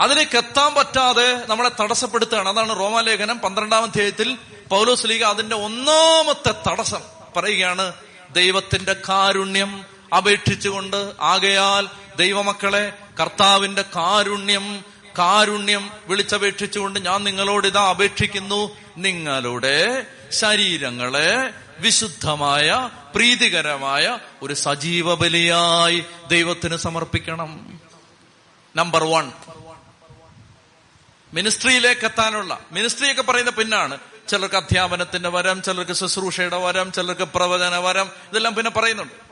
[0.00, 2.48] അതിലേക്ക് എത്താൻ പറ്റാതെ നമ്മളെ തടസ്സപ്പെടുത്തുകയാണ്.
[2.48, 4.38] അതാണ് റോമാലേഖനം പന്ത്രണ്ടാം അധ്യായത്തിൽ
[4.70, 7.00] പൗലോസ് ലീഗ അതിന്റെ ഒന്നാമത്തെ തടസ്സം
[7.36, 7.92] പറയുകയാണ്
[8.30, 14.84] ദൈവത്തിന്റെ കാരുണ്യം അപേക്ഷിച്ചുകൊണ്ട് ആകയാൽ ദൈവമക്കളെ കർത്താവിന്റെ കാരുണ്യം
[15.18, 18.76] കാരുണ്യം വിളിച്ചപേക്ഷിച്ചുകൊണ്ട് ഞാൻ നിങ്ങളോട് ഇതാ അപേക്ഷിക്കുന്നു.
[18.96, 27.80] നിങ്ങളുടെ ശരീരങ്ങളെ വിശുദ്ധമായ പ്രീതികരമായ ഒരു സജീവ ബലിയായി ദൈവത്തിന് സമർപ്പിക്കണം.
[28.76, 29.32] നമ്പർ വൺ
[31.34, 32.58] മിനിസ്ട്രിയിലേക്ക് എത്താനുള്ള.
[32.72, 33.98] മിനിസ്ട്രിയൊക്കെ പറയുന്ന പിന്നാണ്.
[34.28, 39.23] ചിലർക്ക് അധ്യാപനത്തിന്റെ വരം ചിലർക്ക് ശുശ്രൂഷയുടെ വരം ചിലർക്ക് പ്രവചന വരം ഇതെല്ലാം പിന്നെ പറയുന്നുണ്ട്.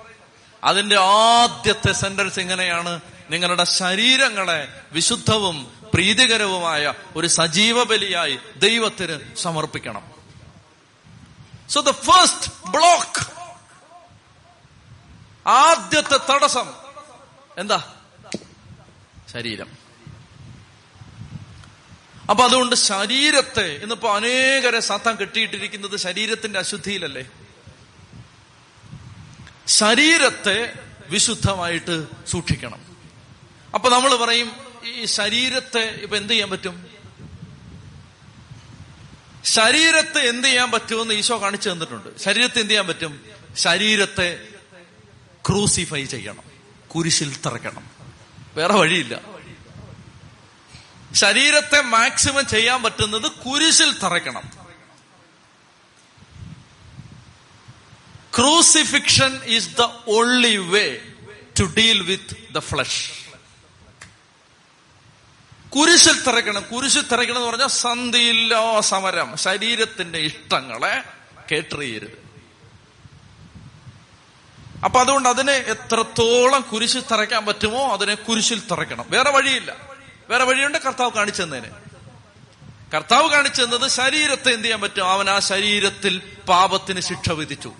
[0.64, 3.00] അതിന്റെ ആദ്യത്തെ സെന്റൻസ് ഇങ്ങനെയാണ്
[3.30, 10.10] നിങ്ങളുടെ ശരീരങ്ങളെ വിശുദ്ധവും പ്രീതികരവുമായ ഒരു സജീവ ബലിയായി ദൈവത്തിന് സമർപ്പിക്കണം.
[11.68, 13.32] സോ ദ ഫസ്റ്റ് ബ്ലോക്ക്
[15.48, 16.72] ആദ്യത്തെ തടസ്സം.
[17.58, 17.94] എന്താ?
[19.32, 19.70] ശരീരം.
[22.30, 27.30] അപ്പൊ അതുകൊണ്ട് ശരീരത്തെ ഇന്നിപ്പോ അനേകരെ സാത്താൻ കെട്ടിയിട്ടിരിക്കുന്നത് ശരീരത്തിന്റെ അശുദ്ധിയിലല്ലേ?
[29.66, 30.72] ശരീരത്തെ
[31.08, 32.80] വിശുദ്ധമായിട്ട് സൂക്ഷിക്കണം.
[33.74, 34.52] അപ്പൊ നമ്മൾ പറയും
[34.84, 36.86] ഈ ശരീരത്തെ ഇപ്പൊ എന്ത് ചെയ്യാൻ പറ്റും?
[39.44, 42.18] ശരീരത്തെ എന്ത് ചെയ്യാൻ പറ്റുമെന്ന് ഈശോ കാണിച്ചു തന്നിട്ടുണ്ട്.
[42.18, 43.20] ശരീരത്തെ എന്ത് ചെയ്യാൻ പറ്റും?
[43.56, 44.48] ശരീരത്തെ
[45.48, 46.42] ക്രൂസിഫൈ ചെയ്യണം.
[46.88, 47.90] കുരിശിൽ തറയ്ക്കണം.
[48.54, 49.20] വേറെ വഴിയില്ല.
[51.12, 54.61] ശരീരത്തെ മാക്സിമം ചെയ്യാൻ പറ്റുന്നത് കുരിശിൽ തറയ്ക്കണം.
[58.36, 61.00] Crucifixion is the only way
[61.60, 63.10] to deal with the flesh
[65.68, 69.36] കുരിശിൽ തിറയ്ക്കണം കുരിശിൽ തിറയ്ക്കണം എന്ന് പറഞ്ഞാൽ സന്ധിയില്ലോ സമരം.
[69.36, 71.02] ശരീരത്തിന്റെ ഇഷ്ടങ്ങളെ
[71.52, 72.22] കേട്ടറിയരുത്.
[74.84, 79.76] അപ്പൊ അതുകൊണ്ട് അതിനെ എത്രത്തോളം കുരിശിൽ തറയ്ക്കാൻ പറ്റുമോ അതിനെ കുരിശിൽ തറയ്ക്കണം വേറെ വഴിയില്ല.
[80.28, 81.72] വേറെ വഴിയുണ്ട് കർത്താവ് കാണിച്ചെന്നതിന്
[82.94, 85.10] കർത്താവ് കാണിച്ചെന്നത് ശരീരത്തെ എന്ത് ചെയ്യാൻ പറ്റും?
[85.10, 87.72] അവൻ ആ ശരീരത്തിൽ പാപത്തിന് ശിക്ഷ വിധിച്ചു.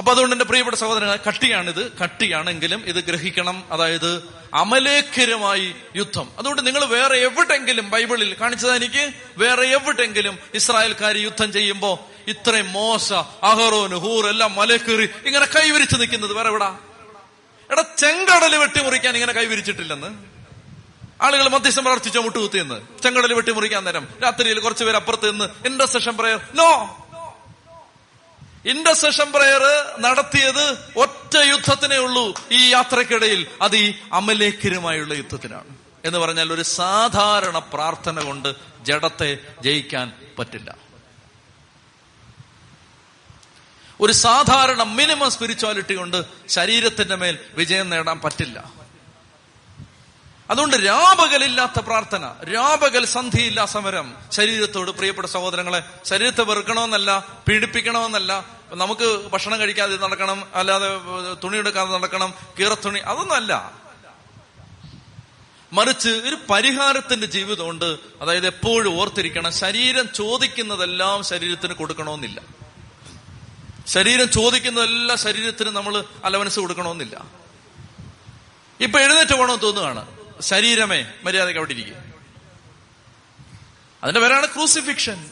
[0.00, 3.64] അപ്പൊ അതുകൊണ്ട് എന്റെ പ്രിയപ്പെട്ട സഹോദരങ്ങൾ കട്ടിയാണിത് കട്ടിയാണെങ്കിലും ഇത് ഗ്രഹിക്കണം.
[3.70, 6.28] അതായത് അമലേഖരമായി യുദ്ധം.
[6.38, 9.12] അതുകൊണ്ട് നിങ്ങൾ വേറെ എവിടെങ്കിലും ബൈബിളിൽ കാണിച്ചത് എനിക്ക്?
[9.36, 16.48] വേറെ എവിടെങ്കിലും ഇസ്രായേൽക്കാർ യുദ്ധം ചെയ്യുമ്പോ ഇത്രയും മോശ അഹറോന് ഹൂർ എല്ലാം മലക്കേറി ഇങ്ങനെ കൈവരിച്ചു നിൽക്കുന്നത് വേറെ
[16.48, 16.78] എവിടാ?
[17.70, 20.08] എടാ ചെങ്കടൽ വെട്ടിമുറിക്കാൻ ഇങ്ങനെ കൈവരിച്ചിട്ടില്ലെന്ന്.
[21.22, 23.02] ആളുകൾ മധ്യസ്ഥം പ്രാർത്ഥിച്ചോ മുട്ടുകുത്തിയെന്ന്.
[23.02, 24.08] ചെങ്കടൽ വെട്ടിമുറിക്കാൻ നേരം.
[24.24, 26.96] രാത്രിയിൽ കുറച്ചുപേർ അപ്പുറത്ത് നിന്ന് intercession prayer no
[28.66, 29.62] intercession prayer
[30.00, 32.34] നടത്തിയത് ഒറ്റ യുദ്ധത്തിനേ ഉള്ളൂ.
[32.52, 35.64] ഈ യാത്രക്കിടയിൽ അത് ഈ അമലേഖരുമായുള്ള യുദ്ധത്തിനാണ്.
[36.04, 40.76] എന്ന് പറഞ്ഞാൽ ഒരു സാധാരണ പ്രാർത്ഥന കൊണ്ട് ജഡത്തെ ജയിക്കാൻ പറ്റില്ല.
[44.00, 48.79] ഒരു സാധാരണ മിനിമം സ്പിരിച്വാലിറ്റി കൊണ്ട് ശരീരത്തിന്റെ മേൽ വിജയം നേടാൻ പറ്റില്ല.
[50.50, 54.14] അതുകൊണ്ട് രാപകലില്ലാത്ത പ്രാർത്ഥന രാപകൽ സന്ധിയില്ല സമരം.
[54.32, 60.88] ശരീരത്തോട് പ്രിയപ്പെട്ട സഹോദരങ്ങളെ ശരീരത്തെ വെറുക്കണമെന്നല്ല പീഡിപ്പിക്കണമെന്നല്ല നമുക്ക് ഭക്ഷണം കഴിക്കാതെ നടക്കണം അല്ലാതെ
[61.44, 63.80] തുണി എടുക്കാതെ നടക്കണം കീറത്തുണി അതൊന്നല്ല.
[65.72, 67.98] മറിച്ച് ഒരു പരിഹാരത്തിന്റെ ജീവിതമുണ്ട്.
[68.20, 72.40] അതായത് എപ്പോഴും ഓർത്തിരിക്കണം ശരീരം ചോദിക്കുന്നതെല്ലാം ശരീരത്തിന് കൊടുക്കണമെന്നില്ല.
[73.86, 77.24] ശരീരം ചോദിക്കുന്നതെല്ലാം ശരീരത്തിന് നമ്മൾ അലവൻസ് കൊടുക്കണമെന്നില്ല.
[78.80, 80.19] ഇപ്പൊ എഴുന്നേറ്റ് പോകണമെന്ന് തോന്നുകയാണ്.
[80.40, 81.96] ശരീരമേ മര്യാദയ്ക്ക് അവിടെ ഇരിക്കുക.
[84.02, 85.30] അതിന്റെ പേരാണ് ക്രൂസിഫിക്ഷൻ.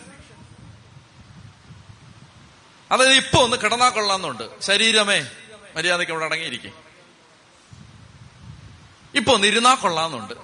[2.93, 4.61] അതായത് ഇപ്പൊ ഒന്ന് കിടന്നാ കൊള്ളാന്നുണ്ട്.
[4.61, 5.31] ശരീരമേ
[5.77, 6.73] മര്യാദയ്ക്ക് അവിടെ അടങ്ങിയിരിക്കും
[9.15, 10.35] ഇപ്പൊ ഒന്ന് ഇരുന്നാ കൊള്ളാന്നുണ്ട്.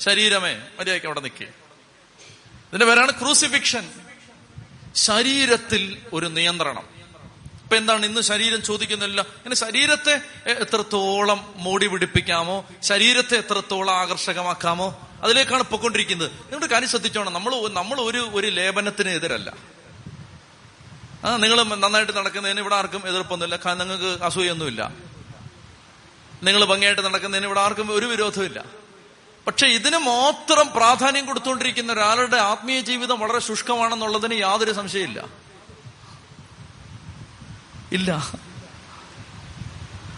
[0.00, 1.46] ശരീരമേ മര്യാദയ്ക്ക് അവിടെ നിൽക്കുക.
[1.46, 3.92] ഇതിന്റെ പേരാണ് ക്രൂസിഫിക്ഷൻ.
[4.94, 6.91] ശരീരത്തിൽ ഒരു നിയന്ത്രണം.
[7.72, 14.88] ഇപ്പൊ എന്താണ് ഇന്ന് ശരീരം ചോദിക്കുന്നില്ല ഇങ്ങനെ ശരീരത്തെ എത്രത്തോളം മോടി പിടിപ്പിക്കാമോ ശരീരത്തെ എത്രത്തോളം ആകർഷകമാക്കാമോ
[15.22, 17.32] അതിലേക്കാണ് പൊക്കൊണ്ടിരിക്കുന്നത് നിങ്ങളുടെ കാര്യം ശ്രദ്ധിച്ചോണം.
[17.32, 19.54] നമ്മൾ നമ്മൾ ഒരു ഒരു ലേപനത്തിന് എതിരല്ല.
[21.24, 23.56] ആ നിങ്ങൾ നന്നായിട്ട് നടക്കുന്നതിന് ഇവിടെ ആർക്കും എതിർപ്പൊന്നുമില്ല.
[23.66, 24.92] കാരണം നിങ്ങൾക്ക് അസൂയൊന്നുമില്ല.
[26.42, 28.64] നിങ്ങൾ ഭംഗിയായിട്ട് നടക്കുന്നതിന് ഇവിടെ ആർക്കും ഒരു വിരോധമില്ല
[29.46, 35.41] പക്ഷെ ഇതിന് മാത്രം പ്രാധാന്യം കൊടുത്തുകൊണ്ടിരിക്കുന്ന ഒരാളുടെ ആത്മീയ ജീവിതം വളരെ ശുഷ്കമാണെന്നുള്ളതിന് യാതൊരു സംശയമില്ല
[37.92, 38.32] ഇല്ല.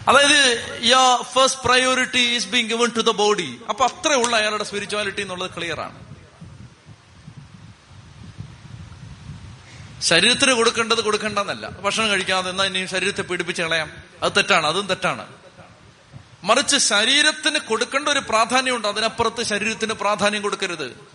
[0.07, 5.21] അതായത് your first priority is being given to the body അപ്പൊ അത്രേ ഉള്ള അയാളുടെ സ്പിരിച്വാലിറ്റി
[5.21, 6.05] എന്നുള്ളത് ക്ലിയർ ആണ്.
[10.01, 11.69] ശരീരത്തിന് കൊടുക്കേണ്ടത് കൊടുക്കേണ്ടെന്നല്ല.
[11.69, 13.91] ഭക്ഷണം കഴിക്കാതെ എന്നാ ഇനി ശരീരത്തെ പീഡിപ്പിച്ച് കളയാം.
[14.23, 15.27] അത് തെറ്റാണ് അതും തെറ്റാണ്.
[16.43, 18.87] മറിച്ച് ശരീരത്തിന് കൊടുക്കേണ്ട ഒരു പ്രാധാന്യമുണ്ട്.
[18.87, 21.14] അതിനപ്പുറത്ത് ശരീരത്തിന് പ്രാധാന്യം കൊടുക്കരുത്.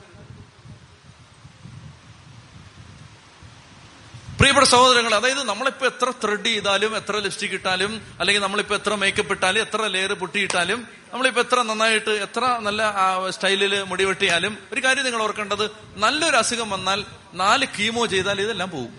[4.40, 9.60] പ്രിയപ്പെട്ട സഹോദരങ്ങൾ അതായത് നമ്മളിപ്പോ എത്ര ത്രെഡ് ചെയ്താലും എത്ര ലിപ്സ്റ്റിക് ഇട്ടാലും അല്ലെങ്കിൽ നമ്മളിപ്പോ എത്ര മേക്കപ്പ് ഇട്ടാലും
[9.60, 10.78] എത്ര ലെയർ പൊട്ടിയിട്ടാലും
[11.10, 12.82] നമ്മളിപ്പോ എത്ര നന്നായിട്ട് എത്ര നല്ല
[13.30, 15.64] സ്റ്റൈലിൽ മുടി വെട്ടിയാലും ഒരു കാര്യം നിങ്ങൾ ഓർക്കേണ്ടത്
[15.96, 17.00] നല്ലൊരു അസുഖം വന്നാൽ
[17.34, 18.92] നാല് കീമോ ചെയ്താൽ ഇതെല്ലാം പോകും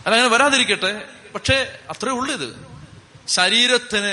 [0.00, 0.92] അതങ്ങനെ വരാതിരിക്കട്ടെ
[1.34, 1.56] പക്ഷേ
[1.90, 2.48] അത്രേ ഉള്ളൂ ഇത്.
[3.28, 4.12] ശരീരത്തിന്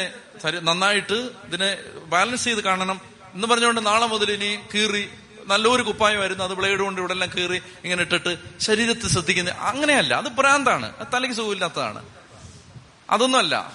[0.63, 1.17] നന്നായിട്ട്
[1.47, 1.69] ഇതിനെ
[2.07, 2.97] ബാലൻസ് ചെയ്ത് കാണണം
[3.35, 5.05] എന്ന് പറഞ്ഞുകൊണ്ട് നാളെ മുതൽ ഇനി കീറി
[5.47, 9.55] നല്ലൊരു കുപ്പായമായിരുന്നു അത് ബ്ലേഡ് കൊണ്ട് ഇവിടെ എല്ലാം കീറി ഇങ്ങനെ ഇട്ടിട്ട് ശരീരത്തെ ശ്രദ്ധിക്കുന്നത്.
[9.55, 10.13] അങ്ങനെയല്ല.
[10.13, 10.95] അത് ഭ്രാന്താണ്.
[10.99, 12.05] അത് തലയ്ക്ക് സുഖമില്ലാത്തതാണ്.
[13.09, 13.73] അതൊന്നുമല്ല.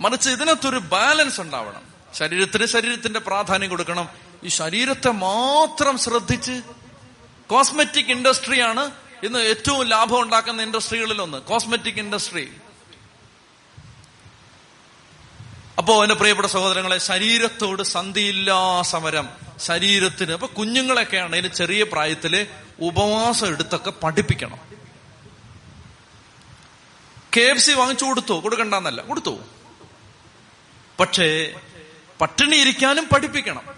[0.00, 1.82] മറിച്ച് ഇതിനകത്തൊരു ബാലൻസ് ഉണ്ടാവണം.
[2.14, 4.08] ശരീരത്തിന് ശരീരത്തിന്റെ പ്രാധാന്യം കൊടുക്കണം.
[4.44, 6.60] ഈ ശരീരത്തെ മാത്രം ശ്രദ്ധിച്ച്
[7.50, 8.90] കോസ്മെറ്റിക് ഇൻഡസ്ട്രിയാണ്
[9.22, 12.52] ഇന്ന് ഏറ്റവും ലാഭം ഉണ്ടാക്കുന്ന ഇൻഡസ്ട്രികളിൽ ഒന്ന് കോസ്മെറ്റിക് ഇൻഡസ്ട്രി
[15.78, 19.28] അപ്പോ എന്റെ പ്രിയപ്പെട്ട സഹോദരങ്ങളെ ശരീരത്തോട് സന്ധിയില്ലാ സമരം.
[19.62, 20.32] ശരീരത്തിന്.
[20.32, 22.46] അപ്പൊ കുഞ്ഞുങ്ങളൊക്കെ ആണെങ്കിൽ ചെറിയ പ്രായത്തിൽ
[22.80, 24.58] ഉപവാസം എടുത്തൊക്കെ പഠിപ്പിക്കണം.
[27.36, 28.32] കെ എഫ് സി വാങ്ങിച്ചു കൊടുത്തു?
[28.32, 29.02] കൊടുക്കണ്ടെന്നല്ല.
[29.02, 29.38] കൊടുത്തു?
[31.00, 31.54] പക്ഷേ
[32.20, 33.68] പട്ടിണി ഇരിക്കാനും പഠിപ്പിക്കണം.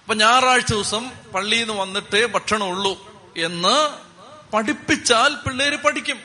[0.00, 2.92] അപ്പൊ ഞായറാഴ്ച ദിവസം പള്ളിയിൽ നിന്ന് വന്നിട്ടേ ഭക്ഷണമുള്ളൂ
[3.36, 3.98] എന്ന്
[4.52, 6.20] പഠിപ്പിച്ചാൽ പിള്ളേര് പഠിക്കും.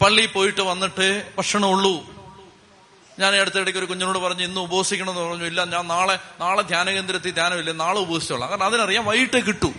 [0.00, 2.13] പള്ളി പോയിട്ട് വന്നിട്ട് ഭക്ഷണമുള്ളൂ
[3.18, 5.44] ഞാൻ അടുത്തിടയ്ക്ക് ഒരു കുഞ്ഞിനോട് പറഞ്ഞു ഇന്ന് ഉപവസിക്കണമെന്ന് പറഞ്ഞു.
[5.44, 7.72] ഇല്ല ഞാൻ നാളെ നാളെ ധ്യാന കേന്ദ്രത്തിൽ ധ്യാനമില്ല.
[7.72, 8.50] നാളെ ഉപസിച്ചോളാം.
[8.50, 9.72] കാരണം അതിനറിയാം വൈകിട്ട് കിട്ടൂ.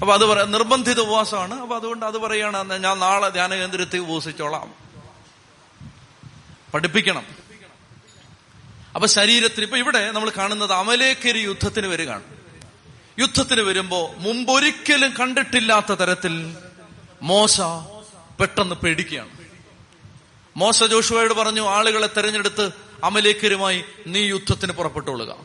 [0.00, 1.60] അപ്പൊ അത് പറയാം നിർബന്ധിത ഉപവാസമാണ്.
[1.60, 4.74] അപ്പൊ അതുകൊണ്ട് അത് പറയാണ് ഞാൻ നാളെ ധ്യാന കേന്ദ്രത്തിൽ ഉപവസിച്ചോളാം
[6.74, 7.26] പഠിപ്പിക്കണം.
[8.94, 12.22] അപ്പൊ ശരീരത്തിന് ഇപ്പൊ ഇവിടെ നമ്മൾ കാണുന്നത് അമലേക്കരി യുദ്ധത്തിന് വരികയാണ്.
[13.18, 16.56] യുദ്ധത്തിന് വരുമ്പോ മുമ്പൊരിക്കലും കണ്ടിട്ടില്ലാത്ത തരത്തിൽ
[17.22, 17.60] മോശ
[18.40, 19.39] പെട്ടെന്ന് പേടിക്കുകയാണ്.
[20.56, 22.70] മോശ ജോഷുവയോട് പറഞ്ഞു ആളുകളെ തെരഞ്ഞെടുത്ത്
[23.04, 25.36] അമലേക്കരുമായി നീ യുദ്ധത്തിന് പുറപ്പെട്ടുകൊള്ളുക.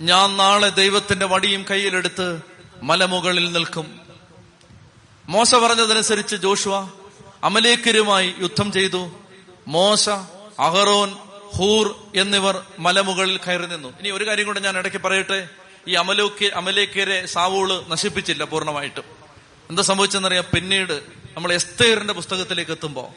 [0.00, 2.42] ഞാൻ നാളെ ദൈവത്തിന്റെ വടിയും കയ്യിലെടുത്ത്
[2.82, 4.00] മലമുകളിൽ നിൽക്കും.
[5.28, 6.90] മോശ പറഞ്ഞതനുസരിച്ച് ജോഷുവ
[7.44, 9.10] അമലേക്കരുമായി യുദ്ധം ചെയ്തു.
[9.68, 10.08] മോശ
[10.60, 11.16] അഹറോൻ
[11.56, 13.88] ഹൂർ എന്നിവർ മലമുകളിൽ കയറി നിന്നു.
[13.88, 15.48] ഇനി ഒരു കാര്യം കൂടെ ഞാൻ ഇടയ്ക്ക് പറയട്ടെ.
[15.88, 19.04] ഈ അമലോക്ക് അമലേക്കരെ സാവൂൾ നശിപ്പിച്ചില്ല പൂർണമായിട്ടും.
[19.70, 20.44] എന്താ സംഭവിച്ചെന്നറിയാം?
[20.54, 23.14] പിന്നീട് നമ്മൾ എസ്തേറിന്റെ പുസ്തകത്തിലേക്ക് എത്തുമ്പോ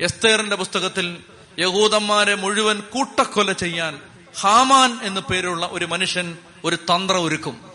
[0.00, 1.16] എസ്തേറിന്റെ പുസ്തകത്തിൽ
[1.58, 4.00] യഹൂദന്മാരെ മുഴുവൻ കൂട്ടക്കൊല ചെയ്യാൻ
[4.40, 7.72] ഹാമാൻ എന്നു പേരുള്ള ഒരു മനുഷ്യൻ ഒരു തന്ത്ര ഒരുക്കും.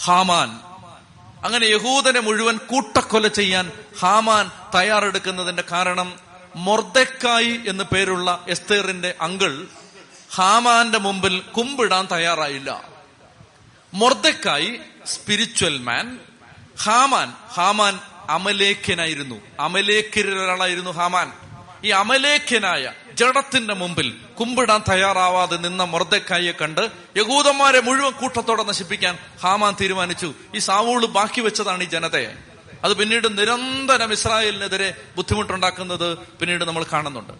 [0.00, 0.60] ഹാമാൻ.
[1.44, 6.18] അങ്ങനെ യഹൂദനെ മുഴുവൻ കൂട്ടക്കൊല ചെയ്യാൻ ഹാമാൻ തയ്യാറെടുക്കുന്നതിന്റെ കാരണം
[6.56, 9.66] മൊർദക്കായി എന്ന് പേരുള്ള എസ്തേറിന്റെ അങ്കിൾ
[10.34, 12.88] ഹാമാന്റെ മുമ്പിൽ കുമ്പിടാൻ തയ്യാറായില്ല.
[13.94, 16.20] Mordecai spiritual man
[16.82, 18.00] Haman Haman
[18.32, 19.40] അമലേഖ്യനായിരുന്നു.
[19.60, 21.32] അമലേഖ്യരിൽ ഒരാളായിരുന്നു ഹാമാൻ.
[21.84, 30.34] ഈ അമലേഖ്യനായ ജഡത്തിന്റെ മുമ്പിൽ കുമ്പിടാൻ തയ്യാറാവാതെ നിന്ന മൊർദക്കായെ കണ്ട് യഹൂദന്മാരെ മുഴുവൻ കൂട്ടത്തോടെ നശിപ്പിക്കാൻ ഹാമാൻ തീരുമാനിച്ചു.
[30.54, 32.32] ഈ സാവൂൾ ബാക്കി വെച്ചതാണ് ഈ ജനതയെ.
[32.84, 37.32] അത് പിന്നീട് നിരന്തരം ഇസ്രായേലിനെതിരെ ബുദ്ധിമുട്ടുണ്ടാക്കുന്നത് പിന്നീട് നമ്മൾ കാണുന്നുണ്ട്.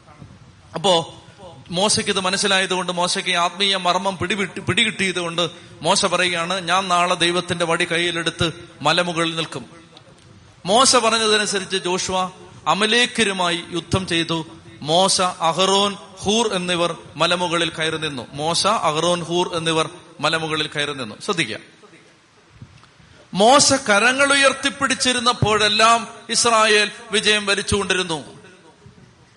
[0.75, 1.23] അപ്പോ
[1.71, 5.49] മോശയ്ക്ക് ഇത് മനസ്സിലായതുകൊണ്ട് മോശയ്ക്ക് ആത്മീയ മർമ്മം പിടിവിട്ട് പിടികിട്ടിയത് കൊണ്ട്
[5.83, 8.53] മോശ പറയുകയാണ് ഞാൻ നാളെ ദൈവത്തിന്റെ വടി കയ്യിലെടുത്ത്
[8.83, 9.82] മലമുകളിൽ നിൽക്കും.
[10.65, 12.31] മോശ പറഞ്ഞതനുസരിച്ച് ജോഷുവ
[12.69, 14.47] അമലേക്കരുമായി യുദ്ധം ചെയ്തു.
[14.83, 18.27] മോശ അഹറോൻ ഹൂർ എന്നിവർ മലമുകളിൽ കയറി നിന്നു.
[18.33, 21.15] മോശ അഹറോൻ ഹൂർ എന്നിവർ മലമുകളിൽ കയറി നിന്നു.
[21.21, 21.59] ശ്രദ്ധിക്കുക.
[23.35, 28.25] മോശ കരങ്ങൾ ഉയർത്തിപ്പിടിച്ചിരുന്നപ്പോഴെല്ലാം ഇസ്രായേൽ വിജയം വരിച്ചുകൊണ്ടിരുന്നു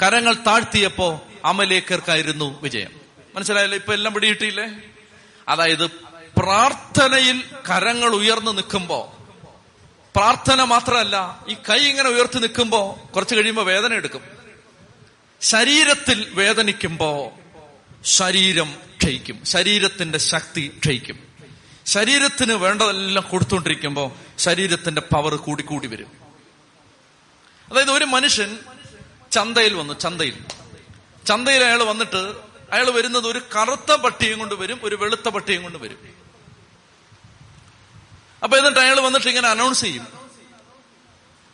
[0.01, 2.91] കരങ്ങൾ താഴ്ത്തിയപ്പോ അമലേക്കർക്കായിരുന്നു വിജയം.
[3.35, 3.77] മനസ്സിലായല്ലോ?
[3.77, 4.67] ഇപ്പൊ എല്ലാം പിടിയിട്ടില്ലേ
[5.47, 5.88] അതായത്
[6.38, 9.14] പ്രാർത്ഥനയിൽ കരങ്ങൾ ഉയർന്നു നിൽക്കുമ്പോ
[10.15, 14.21] പ്രാർത്ഥന മാത്രമല്ല ഈ കൈ ഇങ്ങനെ ഉയർത്തി നിൽക്കുമ്പോ കുറച്ച് കഴിയുമ്പോൾ വേദന എടുക്കും.
[15.41, 17.34] ശരീരത്തിൽ വേദനിക്കുമ്പോ
[18.04, 19.45] ശരീരം ക്ഷയിക്കും.
[19.45, 21.19] ശരീരത്തിന്റെ ശക്തി ക്ഷയിക്കും.
[21.86, 26.12] ശരീരത്തിന് വേണ്ടതെല്ലാം കൊടുത്തുകൊണ്ടിരിക്കുമ്പോ ശരീരത്തിന്റെ പവർ കൂടി കൂടി വരും.
[27.71, 28.60] അതായത് ഒരു മനുഷ്യൻ
[29.32, 30.38] ചന്തയിൽ വന്നു ചന്തയിൽ.
[31.28, 32.34] ചന്തയിൽ അയാൾ വന്നിട്ട്
[32.71, 36.24] അയാൾ വരുന്നത് ഒരു കറുത്ത പട്ടിയും കൊണ്ട് വരും ഒരു വെളുത്ത പട്ടിയും കൊണ്ട് വരും.
[38.45, 40.08] അപ്പൊ എന്നിട്ട് അയാൾ വന്നിട്ട് ഇങ്ങനെ അനൗൺസ് ചെയ്യും.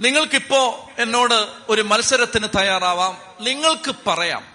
[0.01, 3.17] നിങ്ങൾക്കിപ്പോ എന്നോട് ഒരു മത്സരത്തിന് തയ്യാറാവാം.
[3.39, 4.47] നിങ്ങൾക്ക് പറയാം.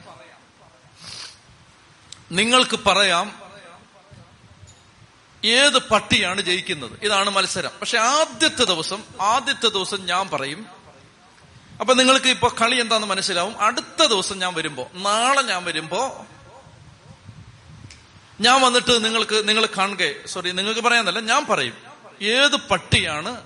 [2.33, 3.43] നിങ്ങൾക്ക് പറയാം
[5.45, 6.99] ഏത് പട്ടിയാണ് ജയിക്കുന്നത്.
[7.03, 7.71] ഇതാണ് മത്സരം.
[7.81, 10.67] പക്ഷെ ആദ്യത്തെ ദിവസം ആദ്യത്തെ ദിവസം ഞാൻ പറയും.
[11.81, 13.61] അപ്പൊ നിങ്ങൾക്ക് ഇപ്പൊ കളി എന്താന്ന് മനസ്സിലാവും.
[13.61, 16.27] അടുത്ത ദിവസം ഞാൻ വരുമ്പോ നാളെ ഞാൻ വരുമ്പോ
[18.41, 20.27] ഞാൻ വന്നിട്ട് നിങ്ങൾക്ക് നിങ്ങൾ കാണുക.
[20.27, 21.86] സോറി നിങ്ങൾക്ക് പറയാന്നല്ല ഞാൻ പറയും.
[22.23, 23.43] ഏത് പട്ടിയാണ്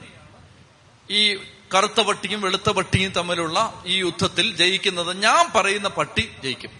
[1.10, 1.36] ഈ
[1.74, 5.22] കറുത്ത പട്ടിയും വെളുത്ത പട്ടിയും തമ്മിലുള്ള ഈ യുദ്ധത്തിൽ ജയിക്കുന്നത്?
[5.22, 6.70] ഞാൻ പറയുന്ന പട്ടി ജയിക്കും.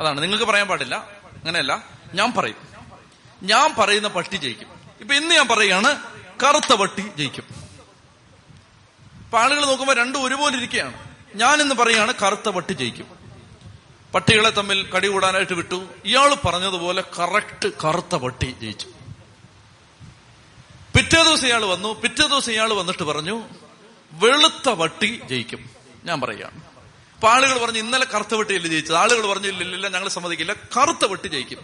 [0.00, 0.22] അതാണ്.
[0.22, 0.94] നിങ്ങൾക്ക് പറയാൻ പാടില്ല.
[0.94, 1.84] അങ്ങനെയല്ല.
[2.14, 2.56] ഞാൻ പറയും.
[3.42, 4.68] ഞാൻ പറയുന്ന പട്ടി ജയിക്കും.
[5.00, 6.02] ഇപ്പൊ ഇന്ന് ഞാൻ പറയുകയാണ്
[6.42, 7.44] കറുത്ത പട്ടി ജയിക്കും.
[9.24, 10.94] ഇപ്പൊ ആളുകൾ നോക്കുമ്പോൾ രണ്ടും ഒരുപോലെ ഇരിക്കുകയാണ്.
[11.34, 13.06] ഞാൻ ഇന്ന് പറയുകയാണ് കറുത്ത പട്ടി ജയിക്കും.
[14.14, 15.86] പട്ടികളെ തമ്മിൽ കടി കൂടാനായിട്ട് വിട്ടു.
[16.04, 18.88] ഇയാൾ പറഞ്ഞതുപോലെ കറക്റ്റ് കറുത്ത പട്ടി ജയിച്ചു.
[20.94, 22.00] പിറ്റേ ദിവസം ഇയാൾ വന്നു.
[22.00, 23.42] പിറ്റേ ദിവസം ഇയാൾ വന്നിട്ട് പറഞ്ഞു
[24.12, 25.70] വെളുത്ത വട്ടി ജയിക്കും.
[26.04, 26.60] ഞാൻ പറയുകയാണ്.
[27.14, 28.96] അപ്പൊ ആളുകൾ പറഞ്ഞു ഇന്നലെ കറുത്ത വട്ടിയല്ലേ ജയിച്ചത്?
[28.96, 30.52] ആളുകൾ പറഞ്ഞു ഇല്ലില്ല ഞങ്ങൾ സമ്മതിക്കില്ല.
[30.52, 31.58] കറുത്ത വട്ടി ജയിക്കും.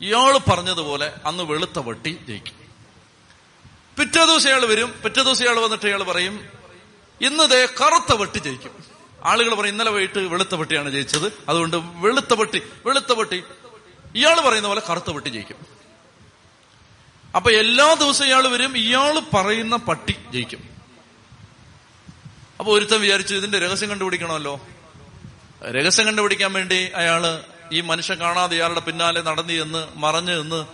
[0.00, 2.54] ഇയാൾ പറഞ്ഞതുപോലെ അന്ന് വെളുത്ത വട്ടി ജയിക്കും.
[3.98, 5.00] പിറ്റേ ദിവസം ഇയാൾ വരും.
[5.04, 6.48] പിറ്റേ ദിവസം ഇയാൾ വന്നിട്ട് ഇയാൾ പറയും
[7.20, 8.84] ഇന്നതേ കറുത്ത വട്ടി ജയിക്കും.
[9.24, 11.32] ആളുകൾ പറയും ഇന്നലെ വൈകിട്ട് വെളുത്ത വട്ടിയാണ് ജയിച്ചത്.
[11.48, 13.42] അതുകൊണ്ട് വെളുത്ത വട്ടി വെളുത്ത വട്ടി.
[14.14, 15.81] ഇയാൾ പറയുന്ന പോലെ കറുത്ത വട്ടി ജയിക്കും.
[17.36, 20.68] അപ്പൊ എല്ലാ ദിവസവും ഇയാൾ വരും ഇയാൾ പറയുന്ന പട്ടി ജയിക്കും.
[22.58, 24.60] അപ്പൊ ഒരുത്തൻ വിചാരിച്ചു ഇതിന്റെ രഹസ്യം കണ്ടുപിടിക്കണമല്ലോ.
[25.62, 27.42] രഹസ്യം കണ്ടുപിടിക്കാൻ വേണ്ടി അയാൾ
[27.72, 30.66] ഈ മനുഷ്യൻ കാണാതെ ഇയാളുടെ പിന്നാലെ നടന്നു എന്ന് മറഞ്ഞു നിന്ന്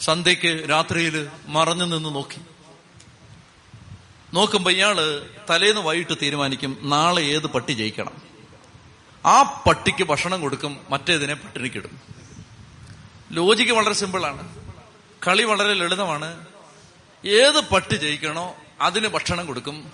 [0.00, 2.40] സന്ധ്യക്ക് രാത്രിയിൽ മറഞ്ഞു നിന്ന് നോക്കി.
[4.34, 8.22] നോക്കുമ്പോ ഇയാൾ തലേന്ന് വൈകിട്ട് തീരുമാനിക്കും നാളെ ഏത് പട്ടി ജയിക്കണം.
[9.26, 12.00] ആ പട്ടിക്ക് ഭക്ഷണം കൊടുക്കും മറ്റേതിനെ പട്ടിണിക്കിടും.
[13.32, 14.59] ലോജിക്ക് വളരെ സിമ്പിളാണ്.
[15.26, 16.46] കളി വളരെ ലളിതമാണ്.
[17.24, 19.92] ഏത് പട്ടി ജയിക്കണോ അതിന് ഭക്ഷണം കൊടുക്കും.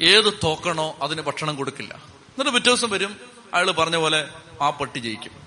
[0.00, 1.94] ഏത് തോക്കണോ അതിന് ഭക്ഷണം കൊടുക്കില്ല.
[1.94, 3.16] എന്നിട്ട് പിറ്റേ ദിവസം വരും
[3.54, 4.28] അയാൾ പറഞ്ഞ പോലെ
[4.62, 5.42] ആ പട്ടി ജയിക്കും.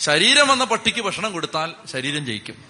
[0.00, 2.64] ശരീരം എന്ന പട്ടിക്ക് ഭക്ഷണം കൊടുത്താൽ ശരീരം ജയിക്കും.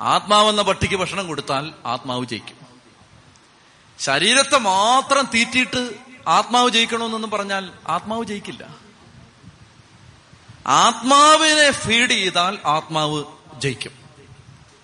[0.00, 2.56] ആത്മാവെന്ന പട്ടിക്ക് ഭക്ഷണം കൊടുത്താൽ ആത്മാവ് ജയിക്കും.
[3.98, 5.90] ശരീരത്തെ മാത്രം തീറ്റിയിട്ട്
[6.28, 8.68] ആത്മാവ് ജയിക്കണമെന്നൊന്നും പറഞ്ഞാൽ ആത്മാവ് ജയിക്കില്ല.
[10.66, 13.24] ആത്മാവിനെ ഫീഡ് ചെയ്താൽ ആത്മാവ്
[13.58, 13.92] ജയിക്കും.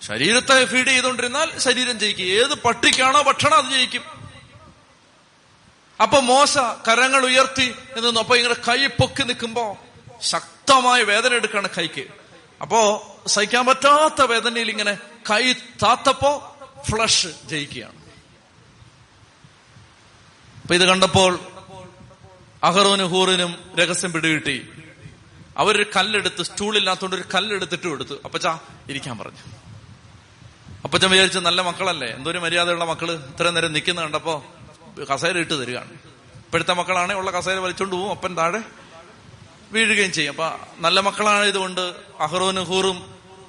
[0.03, 2.25] ശരീരത്തെ ഫീഡ് ചെയ്തുകൊണ്ടിരുന്നാൽ ശരീരം ജയിക്കും.
[2.25, 4.03] ഏത് പട്ടിക്കാണോ ഭക്ഷണം അത് ജയിക്കും.
[6.03, 9.79] അപ്പൊ മോശ കരങ്ങൾ ഉയർത്തി എന്ന് അപ്പൊ ഇങ്ങനെ കൈ പൊക്കി നിൽക്കുമ്പോ
[10.23, 12.07] ശക്തമായ വേദന എടുക്കാണ് കൈക്ക്.
[12.63, 14.99] അപ്പോ സഹിക്കാൻ പറ്റാത്ത വേദനയിൽ ഇങ്ങനെ
[15.31, 16.57] കൈ താത്തപ്പോ
[16.91, 18.01] ഫ്ലഷ് ജയിക്കുകയാണ്.
[20.63, 21.39] അപ്പൊ ഇത് കണ്ടപ്പോൾ
[22.65, 24.69] അഹറോനും ഹൂറിനും രഹസ്യം പിടികിട്ടി.
[25.61, 28.15] അവരൊരു കല്ലെടുത്ത് സ്റ്റൂളില്ലാത്തോണ്ട് ഒരു കല്ലെടുത്തിട്ട് കൊടുത്തു.
[28.25, 28.47] അപ്പച്ച
[28.89, 29.39] ഇരിക്കാൻ പറഞ്ഞു.
[30.85, 32.09] അപ്പച്ചൻ വിചാരിച്ചു നല്ല മക്കളല്ലേ?
[32.09, 34.47] എന്തൊരു മര്യാദയുള്ള മക്കൾ ഇത്രയും നേരം നിൽക്കുന്ന കണ്ടപ്പോ
[35.15, 35.93] കസേര ഇട്ട് തരികയാണ്.
[36.45, 38.61] ഇപ്പോഴത്തെ മക്കളാണെ ഉള്ള കസേര വലിച്ചോണ്ട് പോവും അപ്പൻ താഴെ
[39.73, 40.31] വീഴുകയും ചെയ്യും.
[40.31, 40.47] അപ്പൊ
[40.79, 42.99] നല്ല മക്കളാണ് ഇതുകൊണ്ട് അഹ്റോനും ഹൂറും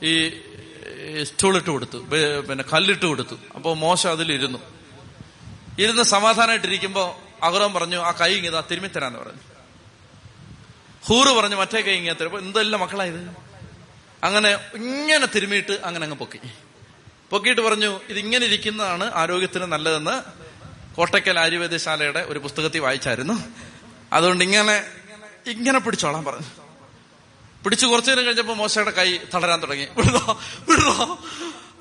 [0.04, 0.30] ഈ
[1.24, 1.98] സ്റ്റൂളിട്ട് കൊടുത്തു.
[2.50, 3.36] പിന്നെ കല്ലിട്ട് കൊടുത്തു.
[3.56, 4.60] അപ്പോ മോശം അതിലിരുന്നു.
[5.80, 9.51] ഇരുന്ന് സമാധാനമായിട്ടിരിക്കുമ്പോ അഹ്റോൻ പറഞ്ഞു ആ കൈ ഇങ്ങതാ തിരുമിത്തരാന്ന് പറഞ്ഞു.
[11.04, 12.40] ഹൂറ് പറഞ്ഞ് മറ്റേ കൈ ഇങ്ങനെ തരും.
[12.40, 13.52] എന്തെല്ലാം മക്കളായത്
[14.24, 16.40] അങ്ങനെ ഇങ്ങനെ തിരുമിയിട്ട് അങ്ങനെ അങ്ങ് പൊക്കി.
[17.30, 20.42] പൊക്കിയിട്ട് പറഞ്ഞു ഇത് ഇങ്ങനെ ഇരിക്കുന്നതാണ് ആരോഗ്യത്തിന് നല്ലതെന്ന്
[20.96, 23.34] കോട്ടയ്ക്കൽ ആയുർവേദശാലയുടെ ഒരു പുസ്തകത്തിൽ വായിച്ചായിരുന്നു.
[24.14, 24.84] അതുകൊണ്ട് ഇങ്ങനെ
[25.48, 26.48] ഇങ്ങനെ പിടിച്ചോളാൻ പറഞ്ഞു.
[27.64, 29.86] പിടിച്ചു കുറച്ചു നേരം കഴിഞ്ഞപ്പോ മോശയുടെ കൈ തളരാൻ തുടങ്ങി.
[29.86, 31.20] വിടുതോ വിടുതോ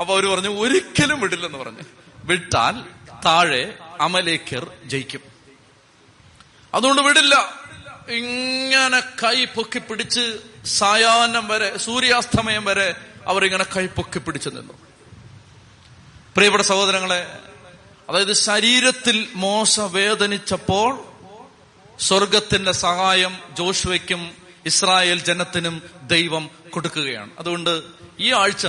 [0.00, 1.80] അപ്പൊ അവർ പറഞ്ഞു ഒരിക്കലും വിടില്ലെന്ന് പറഞ്ഞു.
[2.24, 2.84] വിട്ടാൽ
[3.24, 5.20] താഴെ അമലേക്കർ ജയിക്കും.
[6.74, 7.59] അതുകൊണ്ട് വിടില്ല.
[8.12, 12.94] ഇങ്ങനെ കൈ പൊക്കി പിടിച്ച് സായാഹ്നം വരെ സൂര്യാസ്തമയം വരെ
[13.26, 14.72] അവരിങ്ങനെ കൈ പൊക്കി പിടിച്ചു നിന്നു.
[16.36, 17.38] പ്രിയപ്പെട്ട സഹോദരങ്ങളെ
[18.08, 21.04] അതായത് ശരീരത്തിൽ മോശ വേദനിച്ചപ്പോൾ
[22.00, 24.34] സ്വർഗത്തിന്റെ സഹായം ജോഷുവയ്ക്കും
[24.66, 27.30] ഇസ്രായേൽ ജനത്തിനും ദൈവം കൊടുക്കുകയാണ്.
[27.38, 27.82] അതുകൊണ്ട്
[28.18, 28.66] ഈ ആഴ്ച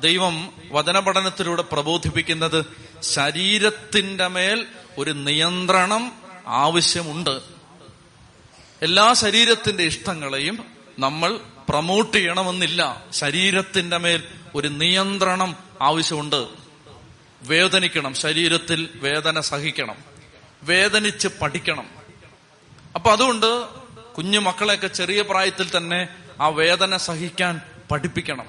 [0.00, 2.66] ദൈവം വചനപഠനത്തിലൂടെ പ്രബോധിപ്പിക്കുന്നത്
[3.02, 4.66] ശരീരത്തിന്റെ മേൽ
[4.98, 6.12] ഒരു നിയന്ത്രണം
[6.46, 7.51] ആവശ്യമുണ്ട്.
[8.82, 10.64] എല്ലാ ശരീരത്തിന്റെ ഇഷ്ടങ്ങളെയും
[10.98, 13.04] നമ്മൾ പ്രമോട്ട് ചെയ്യണമെന്നില്ല.
[13.12, 14.22] ശരീരത്തിന്റെ മേൽ
[14.54, 16.46] ഒരു നിയന്ത്രണം ആവശ്യമുണ്ട്.
[17.42, 18.14] വേദനിക്കണം.
[18.14, 19.94] ശരീരത്തിൽ വേദന സഹിക്കണം.
[20.62, 21.86] വേദനിച്ച് പഠിക്കണം.
[22.94, 23.66] അപ്പൊ അതുകൊണ്ട്
[24.18, 26.08] കുഞ്ഞു മക്കളെയൊക്കെ ചെറിയ പ്രായത്തിൽ തന്നെ
[26.40, 28.46] ആ വേദന സഹിക്കാൻ പഠിപ്പിക്കണം.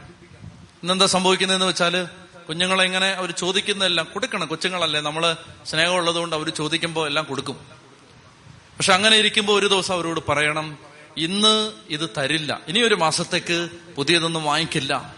[0.55, 2.07] ഇന്നെന്താ സംഭവിക്കുന്നതെന്ന് വെച്ചാൽ
[2.49, 4.47] കുഞ്ഞുങ്ങളെ ഇങ്ങനെ അവർ ചോദിക്കുന്നതെല്ലാം കൊടുക്കണം.
[4.47, 5.01] കൊച്ചുങ്ങളല്ലേ.
[5.01, 7.82] നമ്മൾ സ്നേഹമുള്ളത് കൊണ്ട് അവർ ചോദിക്കുമ്പോൾ എല്ലാം കൊടുക്കും.
[8.77, 10.77] പക്ഷെ അങ്ങനെ ഇരിക്കുമ്പോൾ ഒരു ദിവസം അവരോട് പറയണം
[11.17, 12.61] ഇന്ന് ഇത് തരില്ല.
[12.67, 15.15] ഇനി ഒരു മാസത്തേക്ക് പുതിയതൊന്നും വാങ്ങിക്കില്ല.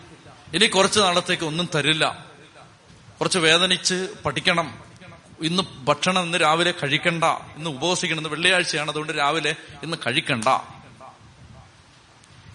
[0.53, 2.25] ഇനി കുറച്ച് നാളത്തേക്ക് ഒന്നും തരില്ല.
[3.19, 4.79] കുറച്ച് വേദനിച്ച് പഠിക്കണം.
[5.41, 7.23] ഇന്ന് ഭക്ഷണം ഇന്ന് രാവിലെ കഴിക്കണ്ട.
[7.23, 8.17] ഇന്ന് ഉപവസിക്കണം.
[8.17, 8.91] ഇന്ന് വെള്ളിയാഴ്ചയാണ്.
[8.91, 10.47] അതുകൊണ്ട് രാവിലെ ഇന്ന് കഴിക്കണ്ട.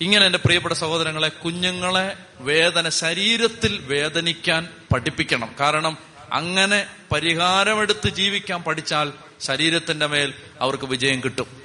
[0.01, 5.55] ഇങ്ങനെ എന്റെ പ്രിയപ്പെട്ട സഹോദരങ്ങളെ കുഞ്ഞുങ്ങളെ വേദന ശരീരത്തിൽ വേദനിക്കാൻ പഠിപ്പിക്കണം.
[5.61, 5.99] കാരണം
[6.33, 11.63] അങ്ങനെ പരിഹാരമെടുത്ത് ജീവിക്കാൻ പഠിച്ചാൽ ശരീരത്തിന്റെ മേൽ അവർക്ക് വിജയം കിട്ടും.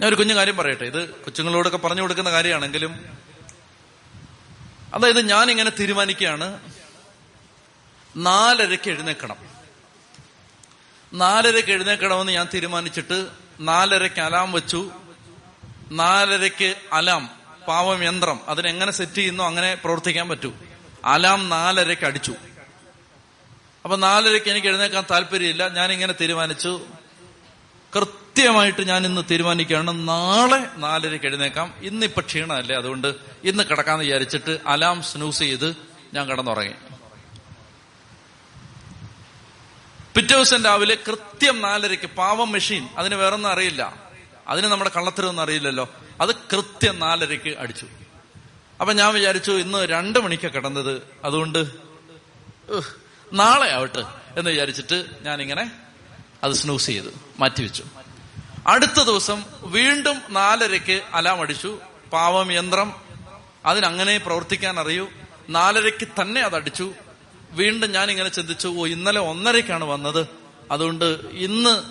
[0.00, 0.84] ഞാൻ ഒരു കുഞ്ഞു കാര്യം പറയട്ടെ.
[0.84, 3.16] ഇത് കൊച്ചുങ്ങളോടൊക്കെ പറഞ്ഞു കൊടുക്കുന്ന കാര്യമാണെങ്കിലും
[4.94, 6.60] അതായത് ഞാൻ ഇങ്ങനെ തീരുമാനിക്കുകയാണ്
[8.16, 9.36] നാലരയ്ക്ക് എഴുന്നേക്കണം
[11.12, 13.28] നാലരയ്ക്ക് എഴുന്നേക്കണമെന്ന് ഞാൻ തീരുമാനിച്ചിട്ട്
[13.60, 14.90] നാലരയ്ക്ക് അലാം വെച്ചു.
[15.92, 17.30] നാലരയ്ക്ക് അലാം
[17.68, 20.52] പാവം യന്ത്രം അതിനെങ്ങനെ സെറ്റ് ചെയ്യുന്നു അങ്ങനെ പ്രവർത്തിക്കാൻ പറ്റൂ.
[21.04, 22.34] അലാം നാലരയ്ക്ക് അടിച്ചു.
[23.86, 25.68] അപ്പൊ നാലരയ്ക്ക് എനിക്ക് എഴുന്നേക്കാൻ താല്പര്യമില്ല.
[25.68, 26.80] ഞാൻ ഇങ്ങനെ തീരുമാനിച്ചു.
[27.96, 30.08] കൃത്യമായിട്ട് ഞാൻ ഇന്ന് തീരുമാനിക്കുകയാണ്.
[30.08, 31.74] നാളെ നാലരയ്ക്ക് എഴുന്നേക്കാം.
[31.82, 32.76] ഇന്നിപ്പൊ ക്ഷീണമല്ലേ?
[32.76, 35.76] അതുകൊണ്ട് ഇന്ന് കിടക്കാന്ന് വിചാരിച്ചിട്ട് അലാം സ്നൂസ് ചെയ്ത്
[36.14, 36.74] ഞാൻ കിടന്നുറങ്ങി.
[40.14, 42.88] പിറ്റേ ദിവസം രാവിലെ കൃത്യം നാലരയ്ക്ക് പാവം മെഷീൻ.
[42.96, 43.96] അതിന് വേറൊന്നും അറിയില്ല.
[44.48, 45.94] അതിന് നമ്മുടെ കള്ളത്തരൊന്നും അറിയില്ലല്ലോ.
[46.20, 47.86] അത് കൃത്യം നാലരയ്ക്ക് അടിച്ചു.
[48.80, 51.02] അപ്പൊ ഞാൻ വിചാരിച്ചു ഇന്ന് രണ്ടു മണിക്കാണ് കിടന്നത്.
[51.24, 51.86] അതുകൊണ്ട്
[53.32, 54.04] നാളെ ആവട്ടെ
[54.38, 55.70] എന്ന് വിചാരിച്ചിട്ട് ഞാനിങ്ങനെ
[56.44, 57.84] അത് സ്നൂസ് ചെയ്തു മാറ്റിവെച്ചു.
[58.66, 61.78] അടുത്ത ദിവസം വീണ്ടും നാലരയ്ക്ക് അലാം അടിച്ചു.
[62.12, 63.02] പാവം യന്ത്രം.
[63.66, 65.08] അതിനങ്ങനെ പ്രവർത്തിക്കാൻ അറിയൂ
[65.48, 66.94] നാലരയ്ക്ക് തന്നെ അത് അടിച്ചു.
[67.50, 70.26] വീണ്ടും ഞാൻ ഇങ്ങനെ ചിന്തിച്ചു ഓ ഇന്നലെ ഒന്നരയ്ക്കാണ് വന്നത്.
[70.70, 71.82] അതുകൊണ്ട് ഇന്ന്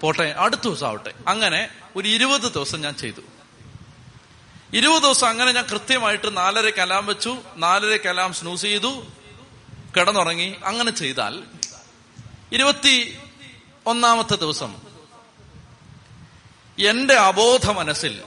[0.00, 1.12] പോട്ടെ അടുത്ത ദിവസം ആവട്ടെ.
[1.28, 3.20] അങ്ങനെ ഒരു ഇരുപത് ദിവസം ഞാൻ ചെയ്തു.
[4.74, 7.36] ഇരുപത് ദിവസം അങ്ങനെ ഞാൻ കൃത്യമായിട്ട് നാലരയ്ക്ക് അലാം വെച്ചു.
[7.56, 9.06] നാലരയ്ക്ക് അലാം സ്നൂസ് ചെയ്തു.
[9.96, 11.42] കിടന്നുറങ്ങി അങ്ങനെ ചെയ്താൽ
[12.52, 13.18] ഇരുപത്തി
[13.86, 14.76] ഒന്നാമത്തെ ദിവസം
[16.78, 18.22] എന്റെ അബോധ മനസ്സിൽ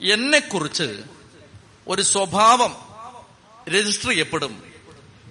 [0.00, 1.02] എന്നെക്കുറിച്ച്
[1.88, 2.76] ഒരു സ്വഭാവം
[3.68, 4.72] രജിസ്റ്റർ ചെയ്യപ്പെടും.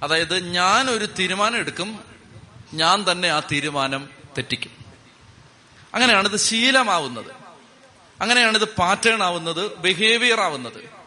[0.04, 2.00] അതായത് ഞാൻ ഒരു തീരുമാനം എടുക്കും
[2.74, 4.72] ഞാൻ തന്നെ ആ തീരുമാനം തെറ്റിക്കും.
[5.94, 7.32] അങ്ങനെയാണിത് ശീലമാവുന്നത്.
[8.22, 11.01] അങ്ങനെയാണിത് പാറ്റേൺ ആവുന്നത് ബിഹേവിയർ ആവുന്നത്.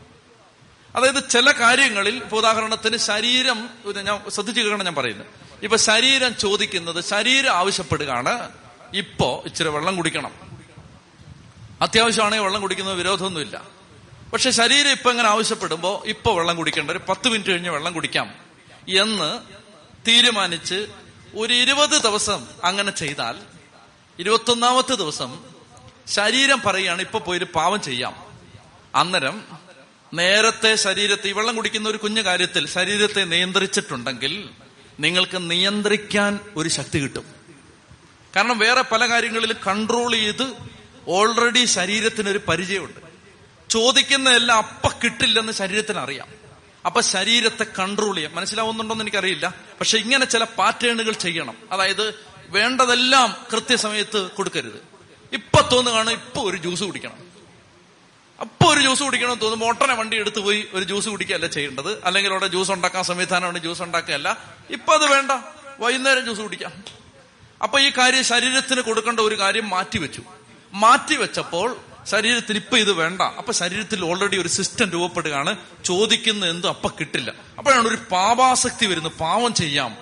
[0.96, 3.70] അതായത് ചില കാര്യങ്ങളിൽ ഇപ്പൊ ഉദാഹരണത്തിന് ശരീരം
[4.02, 5.26] ഞാൻ ശ്രദ്ധിച്ചു കേൾക്കണം ഞാൻ പറയുന്നത്
[5.62, 8.50] ഇപ്പൊ ശരീരം ചോദിക്കുന്നത് ശരീരം ആവശ്യപ്പെടുകയാണ്.
[8.94, 10.32] ഇപ്പോ ഇച്ചിരി വെള്ളം കുടിക്കണം.
[11.82, 13.62] അത്യാവശ്യമാണെങ്കിൽ വെള്ളം കുടിക്കുന്നത് വിരോധമൊന്നുമില്ല.
[14.32, 18.34] പക്ഷെ ശരീരം ഇപ്പൊ ഇങ്ങനെ ആവശ്യപ്പെടുമ്പോ ഇപ്പൊ വെള്ളം കുടിക്കേണ്ട ഒരു പത്ത് മിനിറ്റ് കഴിഞ്ഞ് വെള്ളം കുടിക്കാം
[18.98, 19.40] എന്ന്
[20.08, 20.86] തീരുമാനിച്ച്
[21.36, 23.38] ഒരു ഇരുപത് ദിവസം അങ്ങനെ ചെയ്താൽ
[24.18, 25.44] ഇരുപത്തൊന്നാമത്തെ ദിവസം
[26.08, 28.22] ശരീരം പറയുകയാണ് ഇപ്പൊ പോയി പാവം ചെയ്യാം.
[28.94, 29.63] അന്നേരം
[30.14, 34.48] നേരത്തെ ശരീരത്തെ ഈ വെള്ളം കുടിക്കുന്ന ഒരു കുഞ്ഞു കാര്യത്തിൽ ശരീരത്തെ നിയന്ത്രിച്ചിട്ടുണ്ടെങ്കിൽ
[35.00, 37.24] നിങ്ങൾക്ക് നിയന്ത്രിക്കാൻ ഒരു ശക്തി കിട്ടും.
[38.36, 40.52] കാരണം വേറെ പല കാര്യങ്ങളിൽ കൺട്രോൾ ചെയ്ത്
[41.08, 43.00] ഓൾറെഡി ശരീരത്തിനൊരു പരിചയമുണ്ട്.
[43.70, 46.28] ചോദിക്കുന്നതെല്ലാം അപ്പ കിട്ടില്ലെന്ന് ശരീരത്തിന് അറിയാം
[46.86, 48.34] അപ്പൊ ശരീരത്തെ കൺട്രോൾ ചെയ്യാം.
[48.34, 49.54] മനസ്സിലാവുന്നുണ്ടോന്ന് എനിക്കറിയില്ല.
[49.80, 51.54] പക്ഷെ ഇങ്ങനെ ചില പാറ്റേണുകൾ ചെയ്യണം.
[51.72, 52.14] അതായത്
[52.48, 54.84] വേണ്ടതെല്ലാം കൃത്യസമയത്ത് കൊടുക്കരുത്.
[55.32, 57.23] ഇപ്പൊ തോന്നുകയാണ് ഇപ്പൊ ഒരു ജ്യൂസ് കുടിക്കണം.
[58.40, 62.04] അപ്പൊ ഒരു ജ്യൂസ് കുടിക്കണം തോന്നും മോട്ടനെ വണ്ടി എടുത്തു പോയി ഒരു ജ്യൂസ് കുടിക്കുകയല്ല ചെയ്യേണ്ടത്.
[62.04, 64.38] അല്ലെങ്കിൽ അവിടെ ജ്യൂസ് ഉണ്ടാക്കാൻ സംവിധാനമാണ് ജ്യൂസ് ഉണ്ടാക്കുകയല്ല.
[64.70, 65.30] ഇപ്പൊ അത് വേണ്ട.
[65.80, 66.72] വൈകുന്നേരം ജ്യൂസ് കുടിക്കാം.
[67.62, 70.22] അപ്പൊ ഈ കാര്യം ശരീരത്തിന് കൊടുക്കേണ്ട ഒരു കാര്യം മാറ്റിവെച്ചു.
[70.72, 73.22] മാറ്റിവെച്ചപ്പോൾ ശരീരത്തിന് ഇപ്പൊ ഇത് വേണ്ട.
[73.22, 75.56] അപ്പൊ ശരീരത്തിൽ ഓൾറെഡി ഒരു സിസ്റ്റം രൂപപ്പെടുകയാണ്.
[75.84, 77.34] ചോദിക്കുന്ന എന്തും അപ്പൊ കിട്ടില്ല.
[77.58, 79.96] അപ്പോഴാണ് ഒരു പാപാസക്തി വരുന്നത് പാവം ചെയ്യാം.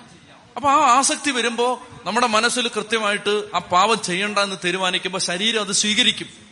[0.57, 6.52] അപ്പൊ ആ ആസക്തി വരുമ്പോ നമ്മുടെ മനസ്സിൽ കൃത്യമായിട്ട് ആ പാവം ചെയ്യണ്ട എന്ന് തീരുമാനിക്കുമ്പോൾ ശരീരം അത് സ്വീകരിക്കും.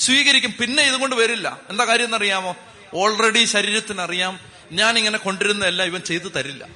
[0.00, 0.54] സ്വീകരിക്കും.
[0.60, 1.60] പിന്നെ ഇതുകൊണ്ട് വരില്ല.
[1.70, 2.56] എന്താ കാര്യം എന്നറിയാമോ?
[2.94, 4.40] ഓൾറെഡി ശരീരത്തിന് അറിയാം
[4.72, 6.66] ഞാൻ ഇങ്ങനെ കൊണ്ടിരുന്നതല്ല ഇവൻ ചെയ്തു തരില്ല.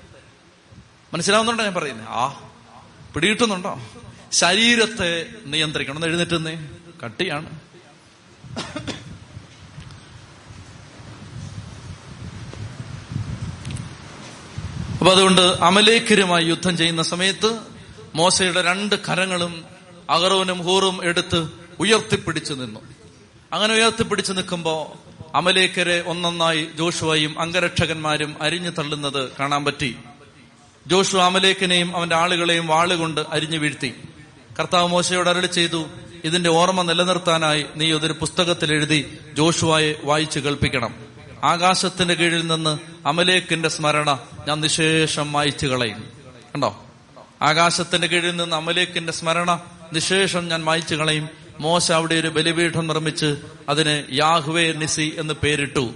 [1.14, 2.50] മനസ്സിലാവുന്നുണ്ടോ ഞാൻ പറയുന്നത് ആ
[3.14, 3.80] പിടികിട്ടുന്നുണ്ടോ?
[4.32, 5.96] ശരീരത്തെ നിയന്ത്രിക്കണം.
[5.96, 6.68] എന്ന് എഴുന്നേറ്റുന്നേ.
[7.04, 7.60] കട്ടിയാണ്.
[14.92, 17.60] അപ്പൊ അതുകൊണ്ട് അമലേഖരുമായി യുദ്ധം ചെയ്യുന്ന സമയത്ത്
[18.14, 19.64] മോശയുടെ രണ്ട് കരങ്ങളും
[20.10, 22.93] അഗറോനും ഹൂറും എടുത്ത് ഉയർത്തിപ്പിടിച്ചു നിന്നു.
[23.54, 24.96] അങ്ങനെ ഉയർത്തിപ്പിടിച്ചു നിൽക്കുമ്പോ
[25.34, 29.96] അമലേക്കരെ ഒന്നൊന്നായി ജോഷുവയും അംഗരക്ഷകന്മാരും അരിഞ്ഞു തള്ളുന്നത് കാണാൻ പറ്റി.
[30.86, 33.94] ജോഷു അമലേക്കിനെയും അവന്റെ ആളുകളെയും വാളുകൊണ്ട് അരിഞ്ഞു വീഴ്ത്തി.
[34.58, 35.86] കർത്താവ് മോശയോട് അരളി ചെയ്തു
[36.24, 40.94] ഇതിന്റെ ഓർമ്മ നിലനിർത്താനായി നീ അതൊരു പുസ്തകത്തിൽ എഴുതി ജോഷുവായെ വായിച്ചു കേൾപ്പിക്കണം.
[41.44, 46.04] ആകാശത്തിന്റെ കീഴിൽ നിന്ന് അമലേക്കിന്റെ സ്മരണ ഞാൻ നിശേഷം മായിച്ചു കളയും.
[46.54, 46.84] കണ്ടോ?
[47.42, 49.60] ആകാശത്തിന്റെ കീഴിൽ നിന്ന് അമലേക്കിന്റെ സ്മരണ
[49.92, 51.43] നിശേഷം ഞാൻ മായിച്ചു കളയും.
[51.60, 53.36] മോശ അവിടെ ഒരു ബലിപീഠം നിർമ്മിച്ച്
[53.68, 55.92] അതിന് യാഹുവേ നിസി എന്ന് പേരിട്ടു.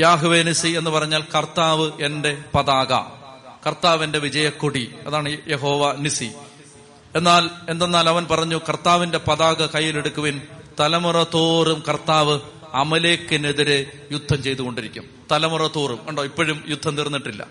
[0.00, 2.94] യാഹുവേ നിസി എന്ന് പറഞ്ഞാൽ കർത്താവ് എന്റെ പതാക.
[3.66, 4.94] കർത്താവിന്റെ വിജയക്കൊടി.
[5.06, 6.30] അതാണ് യഹോവ നിസി.
[7.16, 10.40] എന്നാൽ എന്തെന്നാൽ അവൻ പറഞ്ഞു കർത്താവിന്റെ പതാക കയ്യിലെടുക്കുവിൻ
[10.80, 12.40] തലമുറ തോറും കർത്താവ്
[12.74, 15.04] അമലേക്കിനെതിരെ യുദ്ധം ചെയ്തുകൊണ്ടിരിക്കും.
[15.32, 15.98] തലമുറ തോറും.
[16.08, 17.46] കണ്ടോ ഇപ്പോഴും യുദ്ധം തീർന്നിട്ടില്ല.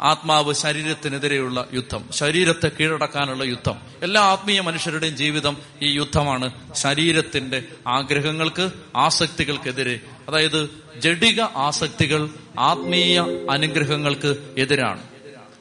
[0.00, 3.74] ആത്മാവ് ശരീരത്തിനെതിരെയുള്ള യുദ്ധം ശരീരത്തെ കീഴടക്കാനുള്ള യുദ്ധം.
[4.02, 6.50] എല്ലാ ആത്മീയ മനുഷ്യരുടെയും ജീവിതം ഈ യുദ്ധമാണ്.
[6.74, 10.00] ശരീരത്തിന്റെ ആഗ്രഹങ്ങൾക്ക് ആസക്തികൾക്കെതിരെ.
[10.28, 15.02] അതായത് ജഡിക ആസക്തികൾ ആത്മീയ അനുഗ്രഹങ്ങൾക്ക് എതിരാണ്.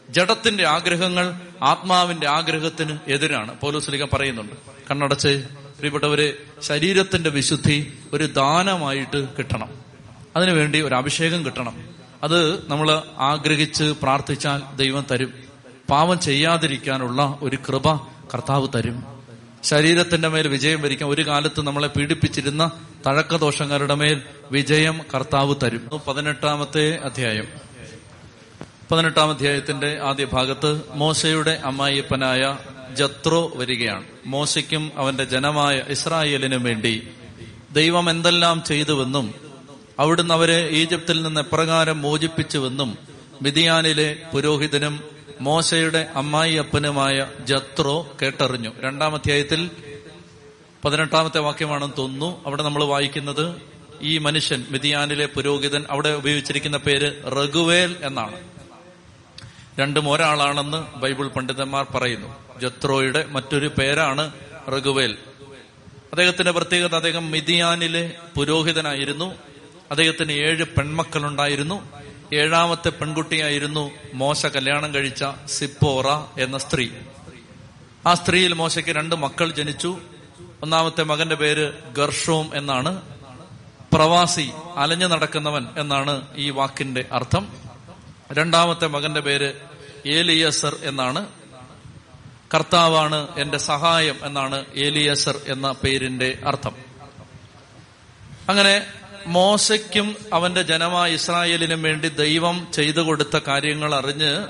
[0.10, 3.60] ജഡത്തിന്റെ ആഗ്രഹങ്ങൾ ആത്മാവിന്റെ ആഗ്രഹത്തിന് എതിരാണ്.
[3.60, 4.54] പോലീസ്ലിക പറയുന്നുണ്ട്.
[4.92, 5.44] കണ്ണടച്ച്
[5.78, 9.70] പ്രിയപ്പെട്ടവരെ ശരീരത്തിന്റെ വിശുദ്ധി ഒരു ദാനമായിട്ട് കിട്ടണം.
[10.36, 11.97] അതിനുവേണ്ടി ഒരു അഭിഷേകം കിട്ടണം.
[12.24, 15.34] അത് നമ്മൾ ആഗ്രഹിച്ച് പ്രാർത്ഥിച്ചാൽ ദൈവം തരും.
[15.90, 17.96] പാവം ചെയ്യാതിരിക്കാനുള്ള ഒരു കൃപ
[18.34, 19.04] കർത്താവ് തരും.
[19.64, 22.72] ശരീരത്തിന്റെ മേൽ വിജയം വരിക്കാൻ ഒരു കാലത്ത് നമ്മളെ പീഡിപ്പിച്ചിരുന്ന
[23.08, 26.02] തഴക്കദോഷങ്ങളുടെ മേൽ വിജയം കർത്താവ് തരും.
[26.08, 27.48] പതിനെട്ടാമത്തെ അധ്യായം.
[28.92, 32.58] പതിനെട്ടാം അധ്യായത്തിന്റെ ആദ്യ ഭാഗത്ത് മോശയുടെ അമ്മായിപ്പനായ
[32.94, 34.04] ജത്രോ വരികയാണ്.
[34.26, 37.08] മോശയ്ക്കും അവന്റെ ജനമായ ഇസ്രായേലിനും വേണ്ടി
[37.72, 39.47] ദൈവം എന്തെല്ലാം ചെയ്തുവെന്നും
[40.00, 42.98] അവിടുന്ന് അവരെ ഈജിപ്തിൽ നിന്ന് എപ്രകാരം മോചിപ്പിച്ചുവെന്നും
[43.42, 45.04] മിതിയാനിലെ പുരോഹിതനും
[45.42, 48.72] മോശയുടെ അമ്മായി അപ്പനുമായ ജത്രോ കേട്ടറിഞ്ഞു.
[48.80, 49.72] രണ്ടാം അധ്യായത്തിൽ
[50.86, 52.44] പതിനെട്ടാമത്തെ വാക്യമാണെന്ന് തോന്നുന്നു.
[52.46, 53.56] അവിടെ നമ്മൾ വായിക്കുന്നത്
[54.02, 58.40] ഈ മനുഷ്യൻ മിതിയാനിലെ പുരോഹിതൻ അവിടെ ഉപയോഗിച്ചിരിക്കുന്ന പേര് റഘുവേൽ എന്നാണ്.
[59.80, 62.36] രണ്ടും ഒരാളാണെന്ന് ബൈബിൾ പണ്ഡിതന്മാർ പറയുന്നു.
[62.62, 64.32] ജത്രോയുടെ മറ്റൊരു പേരാണ്
[64.70, 65.18] റഘുവേൽ
[66.12, 69.47] അദ്ദേഹത്തിന്റെ പ്രത്യേകത അദ്ദേഹം മിതിയാനിലെ പുരോഹിതനായിരുന്നു.
[69.92, 71.90] അദ്ദേഹത്തിന് ഏഴ് പെൺമക്കളുണ്ടായിരുന്നു.
[72.34, 76.90] ഏഴാമത്തെ പെൺകുട്ടിയായിരുന്നു മോശ കല്യാണം കഴിച്ച സിപ്പോറ എന്ന സ്ത്രീ.
[78.08, 80.00] ആ സ്ത്രീയിൽ മോശയ്ക്ക് രണ്ട് മക്കൾ ജനിച്ചു.
[80.64, 83.02] ഒന്നാമത്തെ മകന്റെ പേര് ഗർഷോം എന്നാണ്.
[83.94, 87.48] പ്രവാസി അലഞ്ഞു നടക്കുന്നവൻ എന്നാണ് ഈ വാക്കിന്റെ അർത്ഥം.
[88.32, 89.54] രണ്ടാമത്തെ മകന്റെ പേര്
[90.06, 91.28] ഏലിയസർ എന്നാണ്.
[92.54, 96.76] കർത്താവാണ് എന്റെ സഹായം എന്നാണ് ഏലിയസർ എന്ന പേരിന്റെ അർത്ഥം.
[98.50, 98.88] അങ്ങനെ
[99.28, 104.48] മോശയ്ക്കും അവന്റെ ജനമായ ഇസ്രായേലിനും വേണ്ടി ദൈവം ചെയ്തു കൊടുത്ത കാര്യങ്ങൾ അറിഞ്ഞ്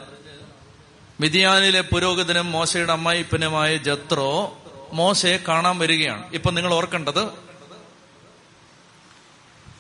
[1.20, 4.58] മിതിയാനിലെ പുരോഗതിനും മോശയുടെ അമ്മായിപ്പനുമായ ജത്രോ
[4.94, 6.34] മോശയെ കാണാൻ വരികയാണ്.
[6.34, 7.30] ഇപ്പൊ നിങ്ങൾ ഓർക്കേണ്ടത്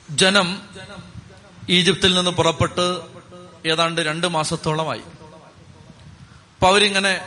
[0.10, 0.62] ജനം
[1.70, 3.02] ഈജിപ്തിൽ നിന്ന് പുറപ്പെട്ട്
[3.66, 5.02] ഏതാണ്ട് രണ്ട് മാസത്തോളമായി.
[6.56, 7.22] അപ്പൊ അവരിങ്ങനെ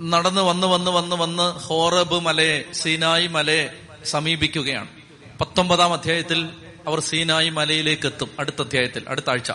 [0.00, 4.99] നടന്ന് വന്ന് വന്ന് വന്ന് വന്ന് ഹോറബ് മലയെ സീനായി മലയെ സമീപിക്കുകയാണ്.
[5.40, 6.48] പത്തൊമ്പതാം അധ്യായത്തിൽ
[6.86, 9.50] അവർ സീനായി മലയിലേക്ക് എത്തും അടുത്ത അധ്യായത്തിൽ അടുത്ത ആഴ്ച.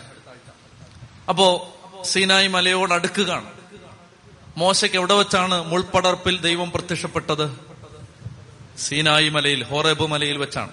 [1.29, 3.49] അപ്പോ സീനായി മലയോട് അടുക്കുകയാണ്.
[4.57, 7.59] മോശയ്ക്ക് എവിടെ വെച്ചാണ് മുൾപ്പടർപ്പിൽ ദൈവം പ്രത്യക്ഷപ്പെട്ടത്?
[8.77, 10.69] സീനായി മലയിൽ ഹോറേബ് മലയിൽ വെച്ചാണ്.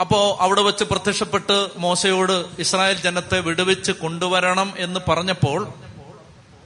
[0.00, 5.68] അപ്പോ അവിടെ വെച്ച് പ്രത്യക്ഷപ്പെട്ട് മോശയോട് ഇസ്രായേൽ ജനത്തെ വിടുവിച്ച് കൊണ്ടുവരണം എന്ന് പറഞ്ഞപ്പോൾ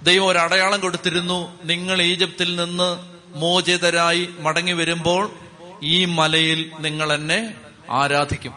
[0.03, 1.53] ദൈവം ഒരു അടയാളം കൊടുത്തിരുന്നു.
[1.65, 2.99] നിങ്ങൾ ഈജിപ്തിൽ നിന്ന്
[3.39, 5.46] മോചിതരായി മടങ്ങി വരുമ്പോൾ
[5.83, 7.55] ഈ മലയിൽ നിങ്ങൾ എന്നെ
[7.91, 8.55] ആരാധിക്കും.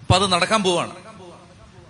[0.00, 0.96] അപ്പൊ അത് നടക്കാൻ പോവാണ്.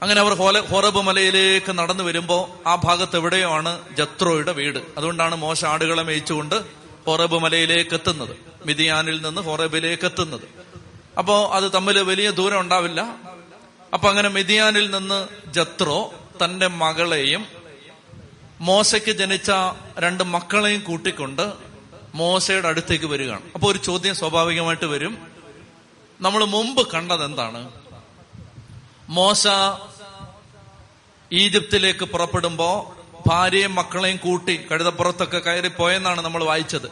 [0.03, 4.79] അങ്ങനെ അവർ ഹോല ഹോറബ് മലയിലേക്ക് നടന്നു വരുമ്പോ ആ ഭാഗത്ത് എവിടെയോ ആണ് ജത്രോയുടെ വീട്.
[4.97, 6.63] അതുകൊണ്ടാണ് മോശ ആടുകളെ മേയിച്ചുകൊണ്ട്
[7.07, 8.37] ഹോറബ് മലയിലേക്ക് എത്തുന്നത്.
[8.67, 10.49] മിതിയാനിൽ നിന്ന് ഹോറബിലേക്ക് എത്തുന്നത്.
[11.19, 13.17] അപ്പോ അത് തമ്മിൽ വലിയ ദൂരം ഉണ്ടാവില്ല.
[13.95, 17.47] അപ്പൊ അങ്ങനെ മിതിയാനിൽ നിന്ന് ജത്രോ തന്റെ മകളെയും
[18.61, 19.51] മോശയ്ക്ക് ജനിച്ച
[19.99, 21.70] രണ്ട് മക്കളെയും കൂട്ടിക്കൊണ്ട്
[22.15, 23.43] മോശയുടെ അടുത്തേക്ക് വരികയാണ്.
[23.55, 25.19] അപ്പൊ ഒരു ചോദ്യം സ്വാഭാവികമായിട്ട് വരും.
[26.21, 27.73] നമ്മൾ മുമ്പ് കണ്ടത് എന്താണ്?
[29.09, 29.47] മോശ
[31.33, 32.97] ഈജിപ്തിലേക്ക് പുറപ്പെടുമ്പോ
[33.27, 36.87] ഭാര്യയും മക്കളെയും കൂട്ടി കഴുതപ്പുറത്തൊക്കെ കയറി പോയെന്നാണ് നമ്മൾ വായിച്ചത്.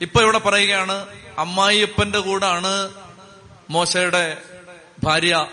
[0.00, 1.06] ഇപ്പൊ ഇവിടെ പറയുകയാണ്
[1.38, 2.90] അമ്മായിയപ്പന്റെ കൂടാണ്
[3.70, 4.36] മോശയുടെ
[5.04, 5.46] ഭാര്യ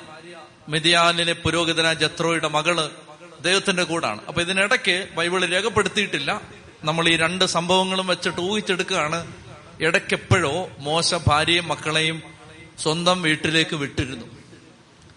[0.69, 2.91] മിതിയാലിനെ പുരോഹിതന ജത്രോയുടെ മകൾ
[3.41, 4.25] ദൈവത്തിന്റെ കൂടാണ്.
[4.25, 6.56] അപ്പൊ ഇതിനിടയ്ക്ക് ബൈബിൾ രേഖപ്പെടുത്തിയിട്ടില്ല.
[6.83, 9.27] നമ്മൾ ഈ രണ്ട് സംഭവങ്ങളും വെച്ചിട്ട് ഊഹിച്ചെടുക്കുകയാണ്.
[9.79, 12.23] ഇടയ്ക്കെപ്പോഴോ മോശ ഭാര്യയും മക്കളെയും
[12.79, 14.25] സ്വന്തം വീട്ടിലേക്ക് വിട്ടിരുന്നു.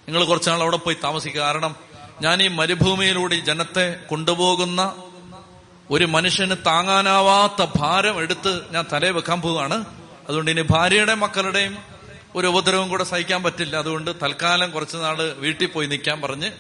[0.08, 1.40] നിങ്ങൾ കുറച്ചുനാൾ അവിടെ പോയി താമസിക്കുക.
[1.40, 1.76] കാരണം
[2.22, 4.94] ഞാൻ ഈ മരുഭൂമിയിലൂടെ ജനത്തെ കൊണ്ടുപോകുന്ന
[5.90, 9.84] ഒരു മനുഷ്യന് താങ്ങാനാവാത്ത ഭാരം എടുത്ത് ഞാൻ തലേ വെക്കാൻ പോവുകയാണ്.
[10.28, 11.78] അതുകൊണ്ട് ഇനി ഭാര്യയുടെ മക്കളുടെയും
[12.34, 13.76] ഒരു ഉപദ്രവം കൂടെ സഹിക്കാൻ പറ്റില്ല.
[13.76, 16.50] അതുകൊണ്ട് തൽക്കാലം കുറച്ചു നാൾ വീട്ടിൽ പോയി നിൽക്കാൻ പറഞ്ഞ്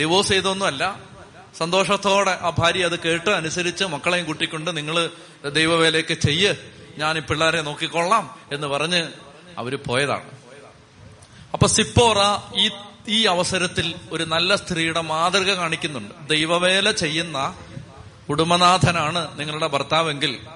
[0.00, 1.07] ഡിവോഴ്സ് ചെയ്തൊന്നുമല്ല
[1.58, 5.10] സന്തോഷത്തോടെ ആ ഭാര്യ അത് കേട്ട് അനുസരിച്ച് മക്കളെയും കൂട്ടിക്കൊണ്ട് നിങ്ങൾ
[5.48, 6.54] ദൈവവേലയൊക്കെ ചെയ്യ്
[6.98, 9.08] ഞാൻ ഈ പിള്ളേരെ നോക്കിക്കൊള്ളാം എന്ന് പറഞ്ഞ്
[9.58, 10.30] അവർ പോയതാണ്.
[11.52, 12.16] അപ്പൊ സിപ്പോറ
[12.56, 12.70] ഈ
[13.08, 16.28] ഈ അവസരത്തിൽ ഒരു നല്ല സ്ത്രീയുടെ മാതൃക കാണിക്കുന്നുണ്ട്.
[16.28, 17.56] ദൈവവേല ചെയ്യുന്ന
[18.28, 20.46] കുടുംബനാഥനാണ് നിങ്ങളുടെ ഭർത്താവെങ്കിൽ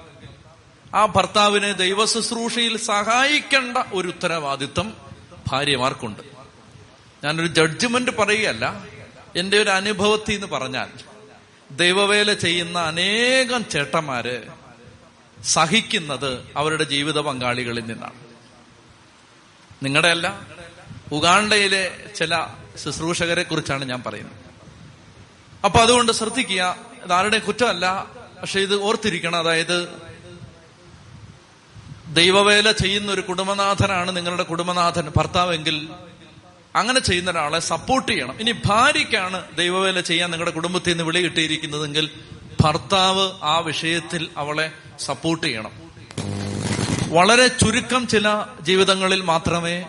[0.95, 4.93] ആ ഭർത്താവിനെ ദൈവ ശുശ്രൂഷയിൽ സഹായിക്കേണ്ട ഒരു ഉത്തരവാദിത്വം
[5.47, 6.21] ഭാര്യമാർക്കുണ്ട്.
[7.23, 8.85] ഞാനൊരു ജഡ്ജ്മെന്റ് പറയുകയല്ല
[9.35, 10.89] എന്റെ ഒരു അനുഭവത്തിൽ എന്ന് പറഞ്ഞാൽ
[11.71, 14.43] ദൈവവേല ചെയ്യുന്ന അനേകം ചേട്ടന്മാര്
[15.43, 18.19] സഹിക്കുന്നത് അവരുടെ ജീവിത പങ്കാളികളിൽ നിന്നാണ്.
[19.83, 20.39] നിങ്ങളുടെ അല്ല
[21.11, 22.47] ഉഗാണ്ടയിലെ ചില
[22.83, 24.35] ശുശ്രൂഷകരെ കുറിച്ചാണ് ഞാൻ പറയുന്നത്.
[25.65, 28.07] അപ്പൊ അതുകൊണ്ട് ശ്രദ്ധിക്കുക ഇത് ആരുടെ കുറ്റമല്ല
[28.41, 29.39] പക്ഷെ ഇത് ഓർത്തിരിക്കണം.
[29.39, 29.89] അതായത്
[32.07, 35.89] ദൈവവേല ചെയ്യുന്ന ഒരു കുടുംബനാഥനാണ് നിങ്ങളുടെ കുടുംബനാഥൻ ഭർത്താവെങ്കിൽ
[36.75, 38.39] അങ്ങനെ ചെയ്യുന്ന ഒരാളെ സപ്പോർട്ട് ചെയ്യണം.
[38.39, 42.09] ഇനി ഭാര്യയ്ക്കാണ് ദൈവവേല ചെയ്യാൻ നിങ്ങളുടെ കുടുംബത്തിൽ നിന്ന് വിളി കിട്ടിയിരിക്കുന്നതെങ്കിൽ
[42.61, 45.71] ഭർത്താവ് ആ വിഷയത്തിൽ അവളെ സപ്പോർട്ട് ചെയ്യണം.
[47.07, 49.85] വളരെ ചുരുക്കം ചില ജീവിതങ്ങളിൽ മാത്രമേ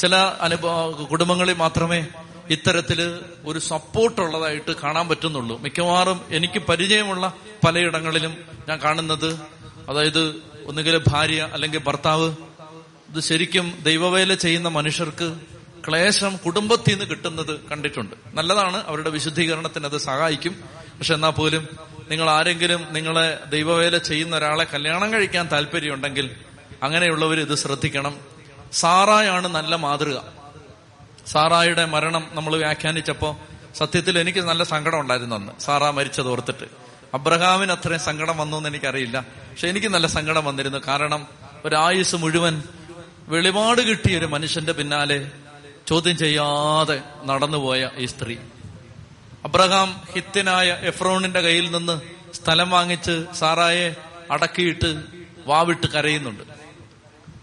[0.00, 2.06] ചില അനുഭവ കുടുംബങ്ങളിൽ മാത്രമേ
[2.50, 5.60] ഇത്തരത്തിൽ ഒരു സപ്പോർട്ട് ഉള്ളതായിട്ട് കാണാൻ പറ്റുന്നുള്ളൂ.
[5.62, 7.34] മിക്കവാറും എനിക്ക് പരിചയമുള്ള
[7.66, 8.36] പലയിടങ്ങളിലും
[8.68, 9.40] ഞാൻ കാണുന്നത്
[9.88, 10.34] അതായത്
[10.66, 12.34] ഒന്നുകിൽ ഭാര്യ അല്ലെങ്കിൽ ഭർത്താവ്
[13.10, 15.55] ഇത് ശരിക്കും ദൈവവേല ചെയ്യുന്ന മനുഷ്യർക്ക്
[15.88, 18.16] ക്ലേശം കുടുംബത്തിൽ നിന്ന് കിട്ടുന്നത് കണ്ടിട്ടുണ്ട്.
[18.34, 20.52] നല്ലതാണ് അവരുടെ വിശുദ്ധീകരണത്തിന് അത് സഹായിക്കും.
[20.98, 21.68] പക്ഷെ എന്നാൽ പോലും
[22.10, 26.30] നിങ്ങൾ ആരെങ്കിലും നിങ്ങളെ ദൈവവേല ചെയ്യുന്ന ഒരാളെ കല്യാണം കഴിക്കാൻ താല്പര്യമുണ്ടെങ്കിൽ
[26.82, 28.20] അങ്ങനെയുള്ളവർ ഇത് ശ്രദ്ധിക്കണം.
[28.72, 30.16] സാറായാണ് നല്ല മാതൃക.
[31.26, 33.40] സാറായുടെ മരണം നമ്മൾ വ്യാഖ്യാനിച്ചപ്പോ
[33.74, 35.52] സത്യത്തിൽ എനിക്ക് നല്ല സങ്കടം ഉണ്ടായിരുന്നു അന്ന്.
[35.60, 36.64] സാറാ മരിച്ചത് ഓർത്തിട്ട്.
[37.14, 39.20] അബ്രഹാമിന് അത്രയും സങ്കടം വന്നു എന്ന് എനിക്കറിയില്ല.
[39.20, 40.78] പക്ഷെ എനിക്ക് നല്ല സങ്കടം വന്നിരുന്നു.
[40.88, 41.26] കാരണം
[41.64, 42.62] ഒരായുസ് മുഴുവൻ
[43.28, 45.30] വെളിപാട് കിട്ടിയ ഒരു മനുഷ്യന്റെ പിന്നാലെ
[45.86, 48.36] ചോദ്യം ചെയ്യാതെ നടന്നുപോയ ഈ സ്ത്രീ.
[49.44, 52.00] അബ്രഹാം ഹിത്തിനായ എഫ്രോണിന്റെ കയ്യിൽ നിന്ന്
[52.34, 53.96] സ്ഥലം വാങ്ങിച്ച് സാറായെ
[54.30, 55.02] അടക്കിയിട്ട്
[55.46, 56.42] വാവിട്ട് കരയുന്നുണ്ട്.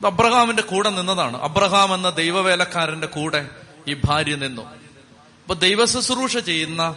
[0.06, 1.42] അബ്രഹാമിന്റെ കൂടെ നിന്നതാണ്.
[1.42, 3.50] അബ്രഹാം എന്ന ദൈവവേലക്കാരന്റെ കൂടെ
[3.88, 4.62] ഈ ഭാര്യ നിന്നു.
[4.62, 6.96] അപ്പൊ ദൈവ ശുശ്രൂഷ ചെയ്യുന്ന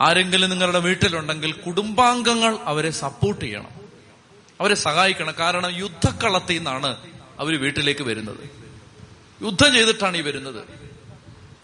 [0.00, 3.68] ആരെങ്കിലും നിങ്ങളുടെ വീട്ടിലുണ്ടെങ്കിൽ കുടുംബാംഗങ്ങൾ അവരെ സപ്പോർട്ട് ചെയ്യണം.
[4.60, 5.34] അവരെ സഹായിക്കണം.
[5.38, 6.96] കാരണം യുദ്ധക്കളത്തിൽ നിന്നാണ്
[7.40, 8.59] അവർ വീട്ടിലേക്ക് വരുന്നത്.
[9.42, 10.64] യുദ്ധം ചെയ്തിട്ടാണ് ഈ വരുന്നത്.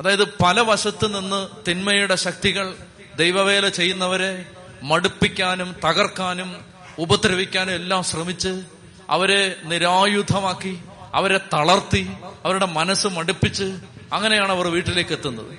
[0.01, 2.75] അതായത് പല വശത്ത് നിന്ന് തിന്മയുടെ ശക്തികൾ
[3.17, 4.45] ദൈവവേല ചെയ്യുന്നവരെ
[4.83, 6.65] മടുപ്പിക്കാനും തകർക്കാനും
[6.99, 8.63] ഉപദ്രവിക്കാനും എല്ലാം ശ്രമിച്ച്
[9.11, 10.79] അവരെ നിരായുധമാക്കി
[11.15, 12.11] അവരെ തളർത്തി
[12.45, 13.79] അവരുടെ മനസ്സ് മടുപ്പിച്ച്
[14.13, 15.59] അങ്ങനെയാണ് അവർ വീട്ടിലേക്ക് എത്തുന്നത്.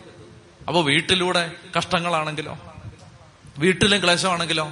[0.68, 2.60] അപ്പോൾ വീട്ടിലൂടെ കഷ്ടങ്ങളാണെങ്കിലോ
[3.58, 4.66] വീട്ടിലും ക്ലേശമാണെങ്കിലോ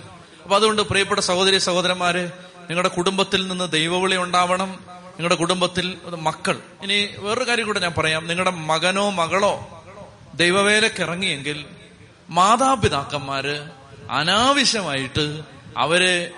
[0.43, 2.26] അപ്പൊ അതുകൊണ്ട് പ്രിയപ്പെട്ട സഹോദരി സഹോദരന്മാര്
[2.70, 6.59] നിങ്ങളുടെ കുടുംബത്തിൽ നിന്ന് ദൈവവിളി ഉണ്ടാവണം നിങ്ങളുടെ കുടുംബത്തിൽ മക്കൾ.
[6.84, 8.28] ഇനി വേറൊരു കാര്യം കൂടെ ഞാൻ പറയാം.
[8.28, 9.84] നിങ്ങളുടെ മകനോ മകളോ
[10.36, 11.66] ദൈവവേലക്ക് ഇറങ്ങിയെങ്കിൽ
[12.30, 13.70] മാതാപിതാക്കന്മാര്
[14.11, 15.41] അനാവശ്യമായിട്ട്
[15.78, 16.32] അവരെ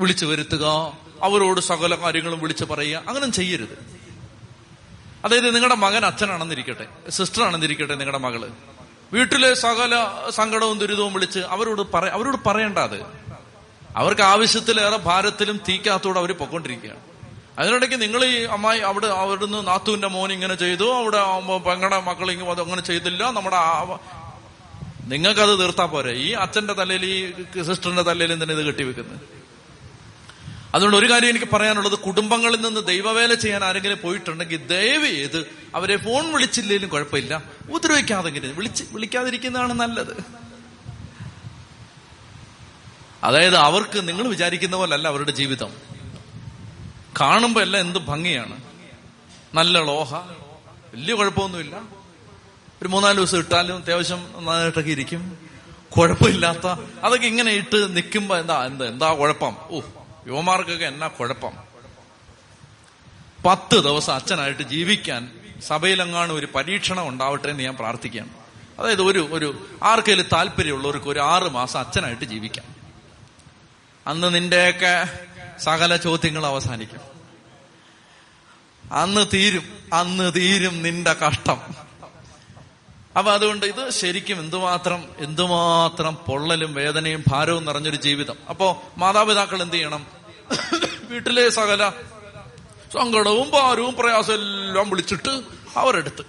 [0.00, 3.78] വിളിച്ചു വരുത്തുക അവരോട് സകല കാര്യങ്ങളും വിളിച്ചു പറയുക അങ്ങനെ ചെയ്യരുത്.
[5.24, 8.50] അതായത് നിങ്ങളുടെ മകൻ അച്ഛനാണെന്നിരിക്കട്ടെ സിസ്റ്റർ ആണെന്നിരിക്കട്ടെ നിങ്ങളുടെ മകൾ.
[9.12, 9.94] വീട്ടിലെ സകല
[10.30, 13.00] സങ്കടവും ദുരിതവും വിളിച്ച് അവരോട് പറ അവരോട് പറയേണ്ട അത്.
[13.96, 17.07] അവർക്ക് ആവശ്യത്തിലേറെ ഭാരത്തിലും തീക്കാത്തോടെ അവർ പൊക്കൊണ്ടിരിക്കുകയാണ്
[17.58, 20.92] അതിനിടയ്ക്ക് നിങ്ങൾ ഈ അമ്മായി അവിടെ അവിടുന്ന് നാത്തുവിന്റെ മോൻ ഇങ്ങനെ ചെയ്തു.
[20.94, 21.18] അവിടെ
[21.56, 23.30] പെങ്ങളുടെ മക്കൾ ഇങ്ങനെ അങ്ങനെ ചെയ്തില്ല.
[23.30, 23.56] നമ്മുടെ
[25.04, 26.12] നിങ്ങൾക്കത് തീർത്താ പോരെ.
[26.12, 27.32] ഈ അച്ഛന്റെ തലയിൽ ഈ
[27.62, 29.20] സിസ്റ്ററിന്റെ തലയിൽ തന്നെ ഇത് കെട്ടിവെക്കുന്നത്
[30.74, 31.98] അതുകൊണ്ട് ഒരു കാര്യം എനിക്ക് പറയാനുള്ളത്.
[31.98, 37.42] കുടുംബങ്ങളിൽ നിന്ന് ദൈവവേല ചെയ്യാൻ ആരെങ്കിലും പോയിട്ടുണ്ടെങ്കിൽ ദയവ് ചെയ്ത് അവരെ ഫോൺ വിളിച്ചില്ലെങ്കിലും കുഴപ്പമില്ല.
[37.68, 40.24] ഉപദ്രവിക്കാതെങ്കിലും വിളിച്ച് വിളിക്കാതിരിക്കുന്നതാണ് നല്ലത്.
[43.24, 45.97] അതായത് അവർക്ക് നിങ്ങൾ വിചാരിക്കുന്ന പോലല്ല അവരുടെ ജീവിതം.
[47.20, 48.60] കാണുമ്പോ എല്ലാം എന്ത് ഭംഗിയാണ്.
[49.54, 50.14] നല്ല ലോഹ.
[50.94, 51.80] വലിയ കുഴപ്പമൊന്നുമില്ല.
[52.82, 55.38] ഒരു മൂന്നാൽ ദിവസം ഇട്ടാലും അത്യാവശ്യം നന്നായിട്ടൊക്കെ ഇരിക്കും.
[55.98, 56.66] കുഴപ്പമില്ലാത്ത
[57.02, 59.56] അതൊക്കെ ഇങ്ങനെ ഇട്ട് നിൽക്കുമ്പോ എന്താ എന്താ എന്താ കുഴപ്പം?
[59.60, 59.80] ഓ
[60.26, 61.52] യുവമാർക്കൊക്കെ എന്നാ കുഴപ്പം?
[63.46, 65.30] പത്ത് ദിവസം അച്ഛനായിട്ട് ജീവിക്കാൻ
[65.66, 68.28] സഭയിലെങ്ങാണ് ഒരു പരീക്ഷണം ഉണ്ടാവട്ടെ എന്ന് ഞാൻ പ്രാർത്ഥിക്കുകയാണ്.
[68.78, 72.64] അതായത് ഒരു ഒരു ആർക്കെങ്കിലും താല്പര്യമുള്ളവർക്ക് ഒരു ആറ് മാസം അച്ഛനായിട്ട് ജീവിക്കാം.
[74.06, 75.08] അന്ന് നിന്റെയൊക്കെ
[75.60, 77.00] സകല ചോദ്യങ്ങൾ അവസാനിക്കും.
[78.92, 81.60] അന്ന് തീരും അന്ന് തീരും നിന്റെ കഷ്ടം.
[83.18, 88.36] അപ്പൊ അതുകൊണ്ട് ഇത് ശരിക്കും എന്തുമാത്രം എന്തുമാത്രം പൊള്ളലും വേദനയും ഭാരവും നിറഞ്ഞൊരു ജീവിതം.
[88.48, 90.06] അപ്പോ മാതാപിതാക്കൾ എന്ത് ചെയ്യണം?
[91.02, 91.90] വീട്ടിലെ സകല
[92.92, 95.42] സങ്കടവും ഭാരവും പ്രയാസവും എല്ലാം വിളിച്ചിട്ട്
[95.76, 96.22] അവരെടുത്ത്.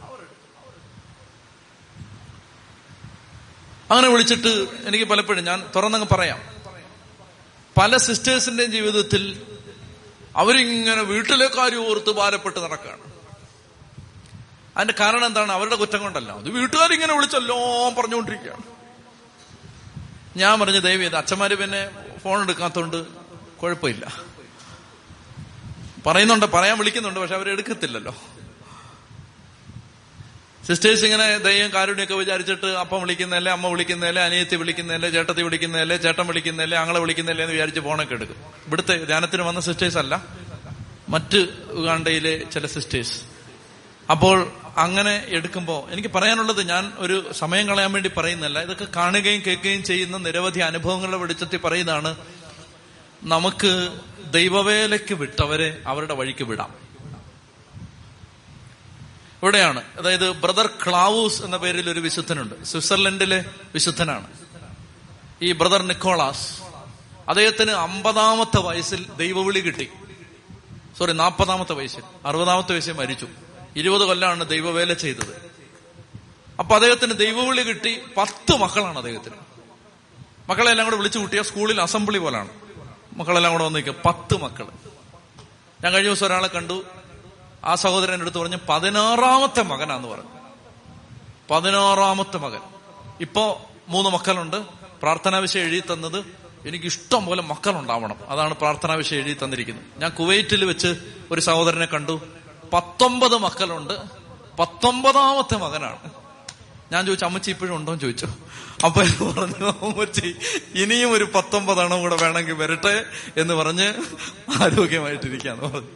[3.92, 6.59] അങ്ങനെ വിളിച്ചിട്ട് എനിക്ക് പലപ്പോഴും ഞാൻ തുറന്നങ്ങ് പറയാം.
[7.80, 9.42] പല സിസ്റ്റേഴ്സിന്റെയും ജീവിതത്തിൽ
[10.36, 13.02] അവരിങ്ങനെ വീട്ടിലെ കാര്യം ഓർത്ത് ഭാരപ്പെട്ട് നടക്കുകയാണ്
[14.78, 15.52] അതിന്റെ കാരണം എന്താണ്?
[15.52, 16.32] അവരുടെ കുറ്റം കൊണ്ടല്ല.
[16.32, 17.56] അത് വീട്ടുകാരിങ്ങനെ വിളിച്ചല്ലോ
[17.90, 18.64] പറഞ്ഞുകൊണ്ടിരിക്കുകയാണ്.
[20.38, 21.90] ഞാൻ പറഞ്ഞു ദൈവം ഇത് അച്ഛന്മാര് പിന്നെ
[22.24, 23.06] ഫോൺ എടുക്കാത്തോണ്ട്
[23.62, 24.22] കുഴപ്പമില്ല.
[26.06, 28.16] പറയുന്നുണ്ട് പറയാൻ വിളിക്കുന്നുണ്ട് പക്ഷെ അവരെടുക്കത്തില്ലല്ലോ.
[30.70, 36.78] സിസ്റ്റേഴ്സ് ഇങ്ങനെ ദൈവം കാരുണ്യൊക്കെ വിചാരിച്ചിട്ട് അപ്പം വിളിക്കുന്നതല്ലേ അമ്മ വിളിക്കുന്നതല്ലേ അനിയത്തി വിളിക്കുന്നതല്ലേ ചേട്ടത്തി വിളിക്കുന്നതല്ലേ ചേട്ടൻ വിളിക്കുന്നതല്ലേ
[36.78, 38.38] ആങ്ങളെ വിളിക്കുന്നതല്ലേ എന്ന് വിചാരിച്ച് ഫോണൊക്കെ എടുക്കും.
[38.68, 40.14] ഇവിടുത്തെ ധ്യാനത്തിന് വന്ന സിസ്റ്റേഴ്സ് അല്ല
[41.14, 41.40] മറ്റ്
[41.80, 43.16] ഉഗാണ്ടയിലെ ചില സിസ്റ്റേഴ്സ്.
[44.12, 44.38] അപ്പോൾ
[44.78, 50.60] അങ്ങനെ എടുക്കുമ്പോൾ എനിക്ക് പറയാനുള്ളത് ഞാൻ ഒരു സമയം കളയാൻ വേണ്ടി പറയുന്നല്ല ഇതൊക്കെ കാണുകയും കേൾക്കുകയും ചെയ്യുന്ന നിരവധി
[50.60, 52.12] അനുഭവങ്ങളുടെ വെളിച്ചത്തിൽ പറയുന്നതാണ്
[53.34, 53.74] നമുക്ക്
[54.38, 56.89] ദൈവവേലയ്ക്ക് വിട്ടവരെ അവരുടെ വഴിക്ക് വിടാം.
[59.44, 59.84] ഇവിടെയാണ്.
[59.98, 62.64] അതായത് ബ്രദർ ക്ലാവൂസ് എന്ന പേരിൽ ഒരു വിശുദ്ധനുണ്ട്.
[62.64, 64.28] സ്വിറ്റ്സർലൻഡിലെ വിശുദ്ധനാണ്.
[65.42, 66.62] ഈ ബ്രദർ നിക്കോളാസ്.
[67.30, 69.90] അദ്ദേഹത്തിന് അമ്പതാമത്തെ വയസ്സിൽ ദൈവവിളി കിട്ടി.
[70.98, 72.04] സോറി നാൽപ്പതാമത്തെ വയസ്സിൽ.
[72.26, 73.28] അറുപതാമത്തെ വയസ്സിൽ മരിച്ചു.
[73.76, 75.52] ഇരുപത് കൊല്ലമാണ് ദൈവവേല ചെയ്തത്.
[76.60, 79.36] അപ്പൊ അദ്ദേഹത്തിന് ദൈവവിളി കിട്ടി പത്ത് മക്കളാണ് അദ്ദേഹത്തിന്.
[80.50, 82.50] മക്കളെല്ലാം കൂടെ വിളിച്ചു കൂട്ടിയ സ്കൂളിൽ അസംബ്ലി പോലാണ്.
[83.14, 84.68] മക്കളെല്ലാം കൂടെ വന്നിരിക്കുക പത്ത് മക്കൾ.
[85.84, 86.84] ഞാൻ കഴിഞ്ഞ ദിവസം ഒരാളെ കണ്ടു.
[87.66, 90.40] ആ സഹോദരൻ എടുത്ത് പറഞ്ഞു പതിനാറാമത്തെ മകനാന്ന് പറഞ്ഞു.
[91.52, 92.60] പതിനാറാമത്തെ മകൻ.
[93.22, 94.56] ഇപ്പോ മൂന്ന് മക്കളുണ്ട്.
[95.02, 96.26] പ്രാർത്ഥനാ വിഷയം എഴുതി തന്നത്
[96.68, 98.16] എനിക്ക് ഇഷ്ടം പോലെ മക്കളുണ്ടാവണം.
[98.30, 99.86] അതാണ് പ്രാർത്ഥനാ വിഷയം എഴുതി തന്നിരിക്കുന്നത്.
[99.98, 100.96] ഞാൻ കുവൈറ്റിൽ വെച്ച്
[101.32, 102.22] ഒരു സഹോദരനെ കണ്ടു.
[102.74, 103.94] പത്തൊമ്പത് മക്കളുണ്ട്.
[104.60, 105.98] പത്തൊമ്പതാമത്തെ മകനാണ്.
[106.92, 107.92] ഞാൻ ചോദിച്ചു അമ്മച്ചി ഇപ്പോഴും ഉണ്ടോ?
[107.92, 108.28] എന്ന് ചോദിച്ചു.
[108.86, 110.36] അപ്പൊ പറഞ്ഞു അമ്മച്ചി
[110.76, 113.06] ഇനിയും ഒരു പത്തൊമ്പതെണ്ണം കൂടെ വേണമെങ്കിൽ വരട്ടെ
[113.38, 113.94] എന്ന് പറഞ്ഞ്
[114.62, 115.88] ആരോഗ്യമായിട്ടിരിക്കാന്ന് പറഞ്ഞു.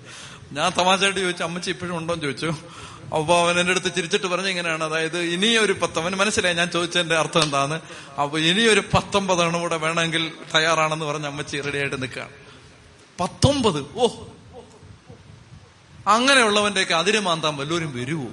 [0.53, 2.53] ഞാൻ തമാശയായിട്ട് ചോദിച്ചു അമ്മച്ചി ഇപ്പോഴും ഉണ്ടോ എന്ന് ചോദിച്ചു.
[3.15, 4.83] അപ്പൊ അവൻ എന്റെ അടുത്ത് ചിരിച്ചിട്ട് പറഞ്ഞു ഇങ്ങനെയാണ്.
[4.83, 7.81] അതായത് ഇനിയൊരു പത്തൊമ്പത് മനസ്സിലായി ഞാൻ ചോദിച്ചതിന്റെ അർത്ഥം എന്താണ്
[8.21, 12.31] അപ്പൊ ഇനിയൊരു പത്തൊമ്പതെണ്ണം കൂടെ വേണമെങ്കിൽ തയ്യാറാണെന്ന് പറഞ്ഞ് അമ്മച്ചി റെഡിയായിട്ട് നിൽക്കുകയാണ്.
[13.19, 13.85] പത്തൊമ്പത്?
[13.95, 14.07] ഓ.
[16.07, 18.25] അങ്ങനെയുള്ളവന്റെയൊക്കെ അതിര് മാന്താൻ വല്ലവരും വരുവോ?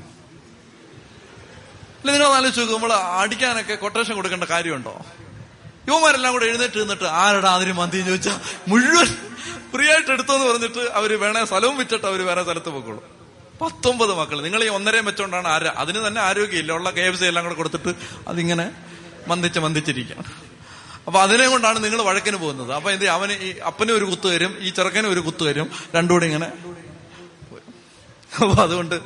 [2.00, 2.80] അല്ല നിങ്ങൾ ആലോചിച്ച് നോക്കും.
[2.80, 5.04] നമ്മൾ അടിക്കാനൊക്കെ കൊട്ടേഷൻ കൊടുക്കേണ്ട കാര്യമുണ്ടോ?
[5.88, 8.38] യുവമാരെല്ലാം കൂടെ എഴുന്നേറ്റ് നിന്നിട്ട് ആരുടെ മന്തി എന്ന് ചോദിച്ചാൽ
[8.72, 9.08] മുഴുവൻ
[9.72, 13.04] ഫ്രീ ആയിട്ട് എടുത്തോന്ന് പറഞ്ഞിട്ട് അവർ വേണേ സ്ഥലവും വിറ്റിട്ട് അവർ വേറെ സ്ഥലത്ത് പോയിക്കോളും.
[13.62, 16.72] പത്തൊമ്പത് മക്കൾ നിങ്ങൾ ഈ ഒന്നരയും വെച്ചോണ്ടാണ് ആര് അതിന് തന്നെ ആരോഗ്യമില്ല.
[16.78, 17.92] ഉള്ള കെ എഫ് സി എല്ലാം കൂടെ കൊടുത്തിട്ട്
[18.28, 18.66] അതിങ്ങനെ
[19.30, 20.30] മന്ദിച്ച് മന്ദിച്ചിരിക്കുകയാണ്
[21.06, 22.72] അപ്പൊ അതിനെ കൊണ്ടാണ് നിങ്ങൾ വഴക്കിന് പോകുന്നത്.
[22.78, 26.48] അപ്പൊ എന്ത് അവന് ഈ അപ്പനും ഒരു കുത്തു വരും ഈ ചെറുക്കനും ഒരു കുത്തു വരും രണ്ടുകൂടി ഇങ്ങനെ
[28.40, 28.96] അപ്പൊ അതുകൊണ്ട്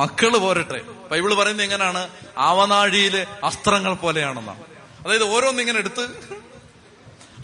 [0.00, 0.80] മക്കൾ പോരട്ടെ.
[1.10, 2.02] ബൈബിൾ പറയുന്നത് എങ്ങനെയാണ്
[2.48, 4.62] ആവനാഴിയിലെ അസ്ത്രങ്ങൾ പോലെയാണെന്നാണ്.
[5.04, 6.08] അതായത് ഓരോന്നിങ്ങനെ എടുത്ത്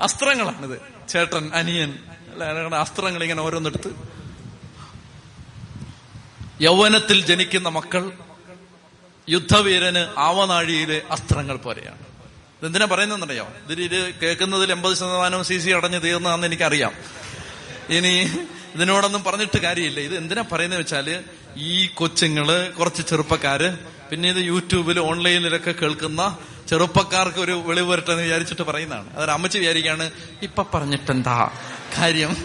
[0.03, 0.81] അസ്ത്രങ്ങളാണിത്.
[1.09, 1.99] ചേട്ടൻ അനിയൻ
[2.75, 3.91] അസ്ത്രങ്ങൾ ഇങ്ങനെ ഓരോന്നെടുത്ത്
[6.61, 8.13] യൗവനത്തിൽ ജനിക്കുന്ന മക്കൾ
[9.29, 11.99] യുദ്ധവീരന് ആവനാഴിയിലെ അസ്ത്രങ്ങൾ പോലെയാണ്.
[12.61, 16.93] ഇതെന്തിനാ പറയുന്നറിയോ ഇതിൽ ഇത് കേൾക്കുന്നതിൽ എൺപത് ശതമാനവും സി സി അടഞ്ഞു തീർന്നതാന്ന് എനിക്കറിയാം.
[17.89, 18.29] ഇനി
[18.75, 20.01] ഇതിനോടൊന്നും പറഞ്ഞിട്ട് കാര്യമില്ല.
[20.01, 21.25] ഇത് എന്തിനാ പറയുന്നത് വെച്ചാൽ
[21.57, 23.79] ഈ കൊച്ചുങ്ങൾ കുറച്ച് ചെറുപ്പക്കാര്
[24.11, 26.39] പിന്നെ ഇത് യൂട്യൂബിൽ ഓൺലൈനിലൊക്കെ കേൾക്കുന്ന
[26.69, 29.17] ചെറുപ്പക്കാർക്ക് ഒരു വെളിവ് വരട്ടെന്ന് വിചാരിച്ചിട്ട് പറയുന്നതാണ്.
[29.17, 30.11] അതൊരു അമ്മച്ചി വിചാരിക്കാണ്
[30.43, 31.51] ഇപ്പൊ പറഞ്ഞിട്ടെന്താ
[31.99, 32.37] കാര്യം?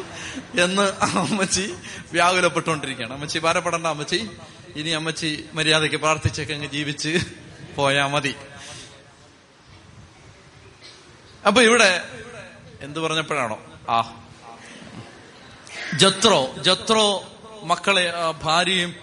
[0.60, 1.74] എന്ന് അമ്മച്ചി
[2.12, 3.14] വ്യാകുലപ്പെട്ടുകൊണ്ടിരിക്കുകയാണ്.
[3.14, 4.30] അമ്മച്ചി ഭാരപ്പെടേണ്ട അമ്മച്ചി.
[4.76, 7.20] ഇനി അമ്മച്ചി മര്യാദയ്ക്ക് പ്രാർത്ഥിച്ചൊക്കെ അങ്ങ് ജീവിച്ച്
[7.76, 8.36] പോയാ മതി.
[11.48, 12.10] അപ്പൊ ഇവിടെ
[12.82, 13.60] എന്തു പറഞ്ഞപ്പോഴാണോ?
[13.90, 14.22] ആ.
[15.98, 17.24] ജത്രോ ജത്രോ
[17.64, 18.14] മക്കളെ
[18.44, 18.96] ഭാര്യയും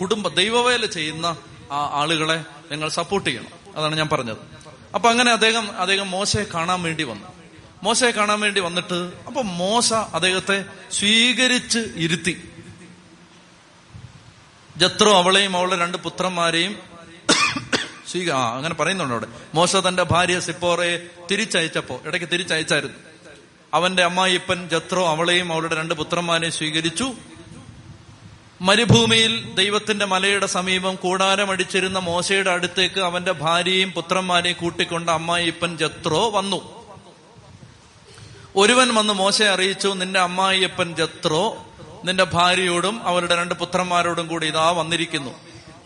[0.00, 1.36] കുടുംബ ദൈവവേല ചെയ്യുന്ന
[1.72, 3.76] ആ ആളുകളെ നിങ്ങൾ സപ്പോർട്ട് ചെയ്യണം.
[3.76, 4.36] അതാണ് ഞാൻ പറഞ്ഞത്.
[4.94, 7.28] അപ്പൊ അങ്ങനെ അദ്ദേഹം അദ്ദേഹം മോശയെ കാണാൻ വേണ്ടി വന്നു.
[7.82, 12.48] മോശയെ കാണാൻ വേണ്ടി വന്നിട്ട് അപ്പൊ മോശ അദ്ദേഹത്തെ സ്വീകരിച്ച് ഇരുത്തി.
[14.76, 16.78] ജത്രോ അവളെയും അവളുടെ രണ്ട് പുത്രന്മാരെയും
[18.10, 19.26] സ്വീക ആ അങ്ങനെ പറയുന്നുണ്ട് അവിടെ.
[19.54, 22.96] മോശ തന്റെ ഭാര്യ സിപ്പോറയെ തിരിച്ചയച്ചപ്പോ ഇടയ്ക്ക് തിരിച്ചയച്ചായിരുന്നു.
[23.74, 27.14] അവന്റെ അമ്മായിപ്പൻ ജത്രോ അവളെയും അവളുടെ രണ്ട് പുത്രന്മാരെയും സ്വീകരിച്ചു.
[28.60, 36.86] മരുഭൂമിയിൽ ദൈവത്തിന്റെ മലയുടെ സമീപം കൂടാരമടിച്ചിരുന്ന മോശയുടെ അടുത്തേക്ക് അവന്റെ ഭാര്യയും പുത്രന്മാരെയും കൂട്ടിക്കൊണ്ട് അമ്മായിപ്പൻ ജത്രോ വന്നു.
[38.56, 41.66] ഒരുവൻ വന്ന് മോശയെ അറിയിച്ചു നിന്റെ അമ്മായിയപ്പൻ ജത്രോ
[42.04, 45.30] നിന്റെ ഭാര്യയോടും അവരുടെ രണ്ട് പുത്രന്മാരോടും കൂടി ഇതാ വന്നിരിക്കുന്നു.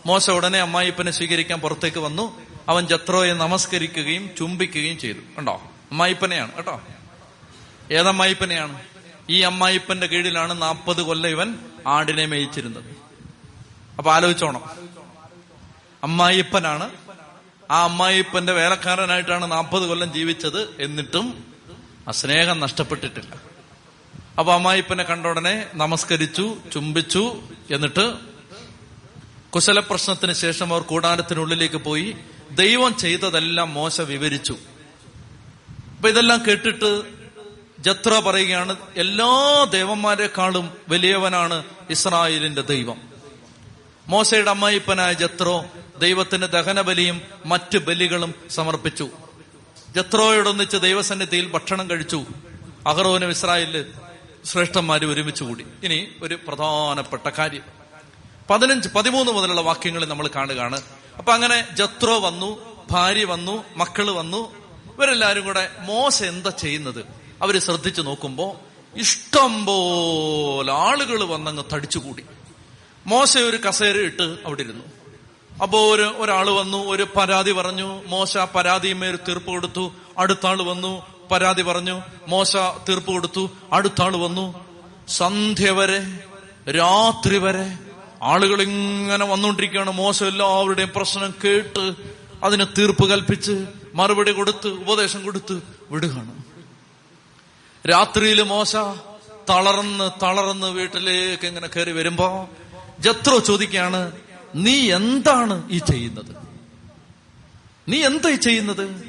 [0.05, 2.41] മോശ ഉടനെ അമ്മായിപ്പനെ സ്വീകരിക്കാൻ പുറത്തേക്ക് വന്നു.
[2.69, 5.17] അവൻ ജത്രോയെ നമസ്കരിക്കുകയും ചുംബിക്കുകയും ചെയ്തു.
[5.37, 5.61] കണ്ടോ?
[5.91, 6.81] അമ്മായിപ്പനെയാണ് കേട്ടോ?
[7.91, 8.90] ഏതമ്മായിപ്പനെയാണ്
[9.29, 12.83] ഈ അമ്മായിപ്പന്റെ കീഴിലാണ് നാൽപ്പത് കൊല്ലം ഇവൻ ആടിനെ മേയിച്ചിരുന്നത്.
[13.97, 14.63] അപ്പൊ ആലോചിച്ചോണം.
[16.03, 16.91] അമ്മായിപ്പനാണ്
[17.71, 21.43] ആ അമ്മായിപ്പന്റെ വേലക്കാരനായിട്ടാണ് നാൽപ്പത് കൊല്ലം ജീവിച്ചത് എന്നിട്ടും
[22.07, 23.35] ആ സ്നേഹം നഷ്ടപ്പെട്ടിട്ടില്ല.
[24.39, 28.13] അപ്പൊ അമ്മായിപ്പനെ കണ്ട ഉടനെ നമസ്കരിച്ചു ചുംബിച്ചു എന്നിട്ട്
[29.49, 32.15] കുശല പ്രശ്നത്തിന് ശേഷം അവർ കൂടാരത്തിനുള്ളിലേക്ക് പോയി
[32.51, 34.55] ദൈവം ചെയ്തതെല്ലാം മോശ വിവരിച്ചു.
[35.95, 37.20] അപ്പൊ ഇതെല്ലാം കേട്ടിട്ട്
[37.81, 43.01] ജത്ര പറയുകയാണ് എല്ലാ ദേവന്മാരെക്കാളും വലിയവനാണ് ഇസ്രായേലിന്റെ ദൈവം.
[44.07, 45.65] മോശയുടെ അമ്മായിപ്പനായ ജത്രോ
[45.99, 49.09] ദൈവത്തിന് ദഹനബലിയും മറ്റ് ബലികളും സമർപ്പിച്ചു.
[49.95, 52.25] ജത്രോയോടൊന്നിച്ച് ദൈവസന്നിധിയിൽ ഭക്ഷണം കഴിച്ചു.
[52.87, 53.85] അഹറോനും ഇസ്രായേലിൽ
[54.45, 55.65] ശ്രേഷ്ഠന്മാര് ഒരുമിച്ച് കൂടി.
[55.83, 57.61] ഇനി ഒരു പ്രധാനപ്പെട്ട കാര്യം.
[58.49, 60.81] പതിനഞ്ച് പതിമൂന്ന് മുതലുള്ള വാക്യങ്ങൾ നമ്മൾ കാണുകയാണ്.
[61.17, 64.55] അപ്പൊ അങ്ങനെ ജത്രോ വന്നു ഭാര്യ വന്നു മക്കൾ വന്നു.
[64.95, 67.20] ഇവരെല്ലാരും കൂടെ മോശ എന്താ ചെയ്യുന്നത്?
[67.41, 68.59] അവർ ശ്രദ്ധിച്ചു നോക്കുമ്പോ
[68.95, 72.23] ഇഷ്ടം പോലെ ആളുകൾ വന്നങ്ങ് തടിച്ചുകൂടി.
[73.07, 74.83] മോശ ഒരു കസേര ഇട്ട് അവിടെ ഇരുന്നു.
[75.61, 81.61] അപ്പോ ഒരു ഒരാൾ വന്നു ഒരു പരാതി പറഞ്ഞു മോശ പരാതിയുമേൽ തീർപ്പ് കൊടുത്തു അടുത്ത ആൾ വന്നു പരാതി
[81.61, 82.57] പറഞ്ഞു മോശ
[82.89, 84.65] തീർപ്പ് കൊടുത്തു അടുത്ത ആൾ വന്നു.
[85.07, 85.99] സന്ധ്യ വരെ
[86.71, 87.77] രാത്രി വരെ
[88.23, 91.93] ആളുകൾ ഇങ്ങനെ വന്നുകൊണ്ടിരിക്കുകയാണ് മോശം എല്ലാവരുടെയും പ്രശ്നം കേട്ട്
[92.43, 95.61] അതിന് തീർപ്പ് കൽപ്പിച്ച് മറുപടി കൊടുത്ത് ഉപദേശം കൊടുത്ത്
[95.91, 96.50] വിടുകയാണ്.
[97.89, 98.75] രാത്രിയിൽ മോശ
[99.49, 102.49] തളർന്ന് തളർന്ന് വീട്ടിലേക്ക് ഇങ്ങനെ കയറി വരുമ്പോ
[102.99, 104.11] ജത്രോ ചോദിക്കുകയാണ്
[104.55, 106.35] നീ എന്താണ് ഈ ചെയ്യുന്നത്?
[107.89, 109.03] നീ എന്താ ഈ ചെയ്യുന്നത്?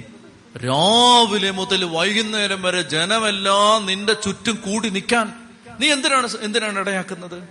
[0.57, 5.33] രാവിലെ മുതൽ വൈകുന്നേരം വരെ ജനമെല്ലാം നിന്റെ ചുറ്റും കൂടി നിൽക്കാൻ
[5.81, 7.43] നീ എന്തിനാണ് എന്തിനാണ് ഇടയാക്കുന്നത്?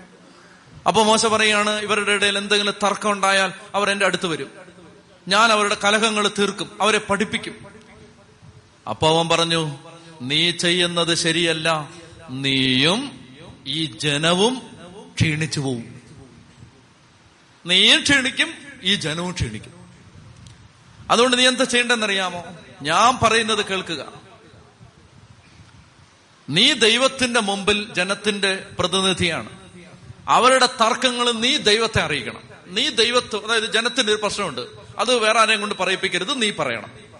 [0.88, 4.50] അപ്പൊ മോശ പറയാണ് ഇവരുടെ ഇടയിൽ എന്തെങ്കിലും തർക്കം ഉണ്ടായാൽ അവർ എന്റെ അടുത്ത് വരും.
[5.28, 7.56] ഞാൻ അവരുടെ കലഹങ്ങൾ തീർക്കും അവരെ പഠിപ്പിക്കും.
[8.90, 9.80] അപ്പൊ അവൻ പറഞ്ഞു
[10.22, 11.90] നീ ചെയ്യുന്നത് ശരിയല്ല.
[12.30, 13.28] നീയും
[13.68, 14.62] ഈ ജനവും
[15.16, 16.02] ക്ഷീണിച്ചു പോവും.
[17.66, 18.54] നീയും ക്ഷീണിക്കും
[18.84, 19.74] ഈ ജനവും ക്ഷീണിക്കും.
[21.12, 22.44] അതുകൊണ്ട് നീ എന്താ ചെയ്യേണ്ടെന്നറിയാമോ
[22.82, 24.14] ഞാൻ പറയുന്നത് കേൾക്കുക.
[26.50, 29.50] നീ ദൈവത്തിന്റെ മുമ്പിൽ ജനത്തിന്റെ പ്രതിനിധിയാണ്.
[30.28, 32.42] അവരുടെ തർക്കങ്ങൾ നീ ദൈവത്തെ അറിയിക്കണം.
[32.68, 34.62] നീ ദൈവത്വം അതായത് ജനത്തിന്റെ ഒരു പ്രശ്നമുണ്ട്.
[34.98, 37.11] അത് വേറെ ആരെയും കൊണ്ട് പറയിപ്പിക്കരുത് നീ പറയണം.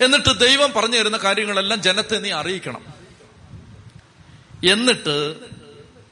[0.00, 2.84] എന്നിട്ട് ദൈവം പറഞ്ഞു തരുന്ന കാര്യങ്ങളെല്ലാം ജനത്തെ നീ അറിയിക്കണം.
[4.70, 5.36] എന്നിട്ട്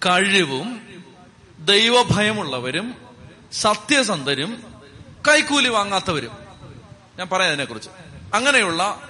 [0.06, 0.80] കഴിവും
[1.58, 2.94] ദൈവഭയമുള്ളവരും
[3.52, 4.64] സത്യസന്ധരും
[5.28, 6.30] കൈക്കൂലി വാങ്ങാത്തവരും.
[7.18, 7.88] ഞാൻ പറയാം അതിനെക്കുറിച്ച്.
[8.34, 9.08] അങ്ങനെയുള്ള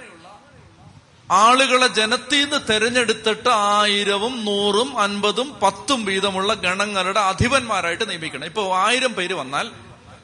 [1.31, 8.45] ആളുകളെ ജനത്തിൽ നിന്ന് തെരഞ്ഞെടുത്തിട്ട് ആയിരവും നൂറും അൻപതും പത്തും വീതമുള്ള ഗണങ്ങളുടെ അധിപന്മാരായിട്ട് നിയമിക്കണം.
[8.45, 9.71] ഇപ്പൊ ആയിരം പേര് വന്നാൽ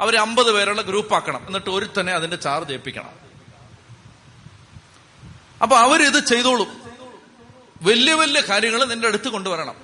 [0.01, 1.47] അവർ അമ്പത് പേരുള്ള ഗ്രൂപ്പാക്കണം.
[1.47, 3.22] എന്നിട്ട് ഒരുത്തനെ അതിന്റെ ചാർജ് ഏൽപ്പിക്കണം.
[5.63, 6.83] അപ്പൊ അവരിത് ചെയ്തോളും.
[7.81, 9.75] വലിയ വലിയ കാര്യങ്ങൾ നിന്റെ അടുത്ത് കൊണ്ടുവരണം.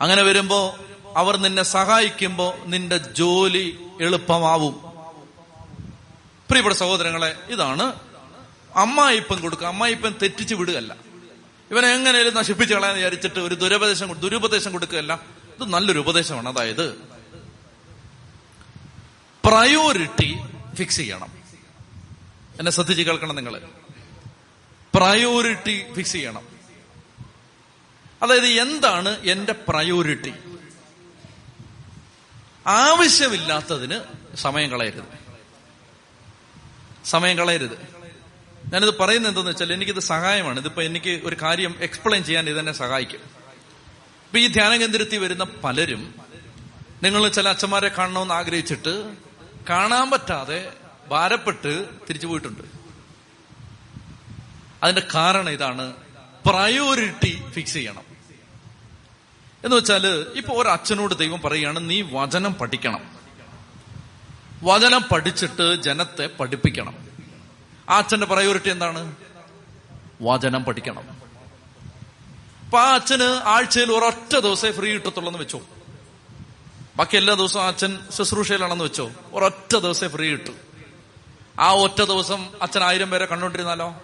[0.00, 0.78] അങ്ങനെ വരുമ്പോ
[1.16, 4.72] അവർ നിന്നെ സഹായിക്കുമ്പോ നിന്റെ ജോലി എളുപ്പമാവും.
[6.48, 7.94] പ്രിയപ്പെട്ട സഹോദരങ്ങളെ ഇതാണ്
[8.74, 9.66] അമ്മായിപ്പം കൊടുക്കുക.
[9.66, 10.96] അമ്മായിപ്പൻ തെറ്റിച്ച് വിടുകയല്ല.
[11.70, 15.20] ഇവനെ എങ്ങനെയും നശിപ്പിച്ചു കളയാന്ന് വിചാരിച്ചിട്ട് ഒരു ദുരുപദേശം ദുരുപദേശം കൊടുക്കുകയല്ല.
[15.60, 16.48] ഇത് നല്ലൊരു ഉപദേശമാണ്.
[16.48, 16.98] അതായത്
[19.44, 20.38] പ്രയോറിറ്റി
[20.74, 21.28] ഫിക്സ് ചെയ്യണം.
[22.58, 23.79] എന്നെ ശ്രദ്ധിച്ച് കേൾക്കണം നിങ്ങൾ
[24.94, 26.48] പ്രയോറിറ്റി ഫിക്സ് ചെയ്യണം.
[28.22, 30.32] അതായത് എന്താണ് എന്റെ പ്രയോറിറ്റി
[32.66, 34.00] ആവശ്യമില്ലാത്തതിന്
[34.36, 35.20] സമയം കളയരുത്.
[37.04, 38.00] സമയം കളയരുത്.
[38.72, 40.60] ഞാനിത് പറയുന്നത് എന്തെന്ന് വെച്ചാൽ എനിക്കിത് സഹായമാണ്.
[40.60, 43.18] ഇതിപ്പോ എനിക്ക് ഒരു കാര്യം എക്സ്പ്ലെയിൻ ചെയ്യാൻ ഇതെന്നെ സഹായിക്കും.
[43.18, 46.14] ഇപ്പൊ ഈ ധ്യാന കേന്ദ്രത്തിൽ വരുന്ന പലരും
[47.02, 49.14] നിങ്ങൾ ചില അച്ഛന്മാരെ കാണണമെന്ന് ആഗ്രഹിച്ചിട്ട്
[49.70, 50.72] കാണാൻ പറ്റാതെ
[51.08, 52.79] ഭാരപ്പെട്ട് തിരിച്ചു പോയിട്ടുണ്ട്.
[54.82, 55.92] അതിന്റെ കാരണം ഇതാണ്.
[56.46, 58.10] പ്രയോറിറ്റി ഫിക്സ് ചെയ്യണം.
[59.64, 63.10] എന്ന് വെച്ചാൽ ഇപ്പൊ ഒരു അച്ഛനോട് ദൈവം പറയുകയാണ് നീ വചനം പഠിക്കണം.
[64.62, 66.94] വചനം പഠിച്ചിട്ട് ജനത്തെ പഠിപ്പിക്കണം.
[67.90, 69.16] ആ അച്ഛന്റെ പ്രയോറിറ്റി എന്താണ്?
[70.22, 71.08] വചനം പഠിക്കണം.
[72.64, 75.60] അപ്പൊ ആ അച്ഛന് ആഴ്ചയിൽ ഒരൊറ്റ ദിവസമേ ഫ്രീ കിട്ടത്തുള്ളൂ വെച്ചോ.
[76.96, 79.10] ബാക്കി എല്ലാ ദിവസവും അച്ഛൻ ശുശ്രൂഷയിലാണെന്ന് വെച്ചോ.
[79.32, 80.50] ഒരൊറ്റ ദിവസമേ ഫ്രീ കിട്ടു.
[81.60, 84.02] ആ ഒറ്റ ദിവസം അച്ഛൻ ആയിരം പേരെ കണ്ടോണ്ടിരുന്നാലോ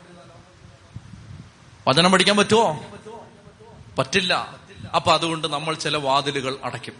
[1.86, 2.86] വചനം പഠിക്കാൻ പറ്റുമോ
[3.98, 4.58] പറ്റില്ല.
[4.94, 6.94] അപ്പൊ അതുകൊണ്ട് നമ്മൾ ചില വാതിലുകൾ അടയ്ക്കും.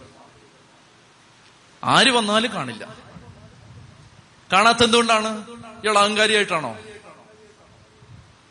[1.84, 2.96] ആര് വന്നാലും കാണില്ല.
[4.52, 5.50] കാണാത്ത എന്തുകൊണ്ടാണ്
[5.84, 6.76] ഇയാൾ അഹങ്കാരിയായിട്ടാണോ?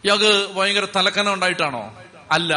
[0.04, 2.04] ഇയാൾക്ക് ഭയങ്കര തലക്കനം ഉണ്ടായിട്ടാണോ?
[2.32, 2.54] അല്ല.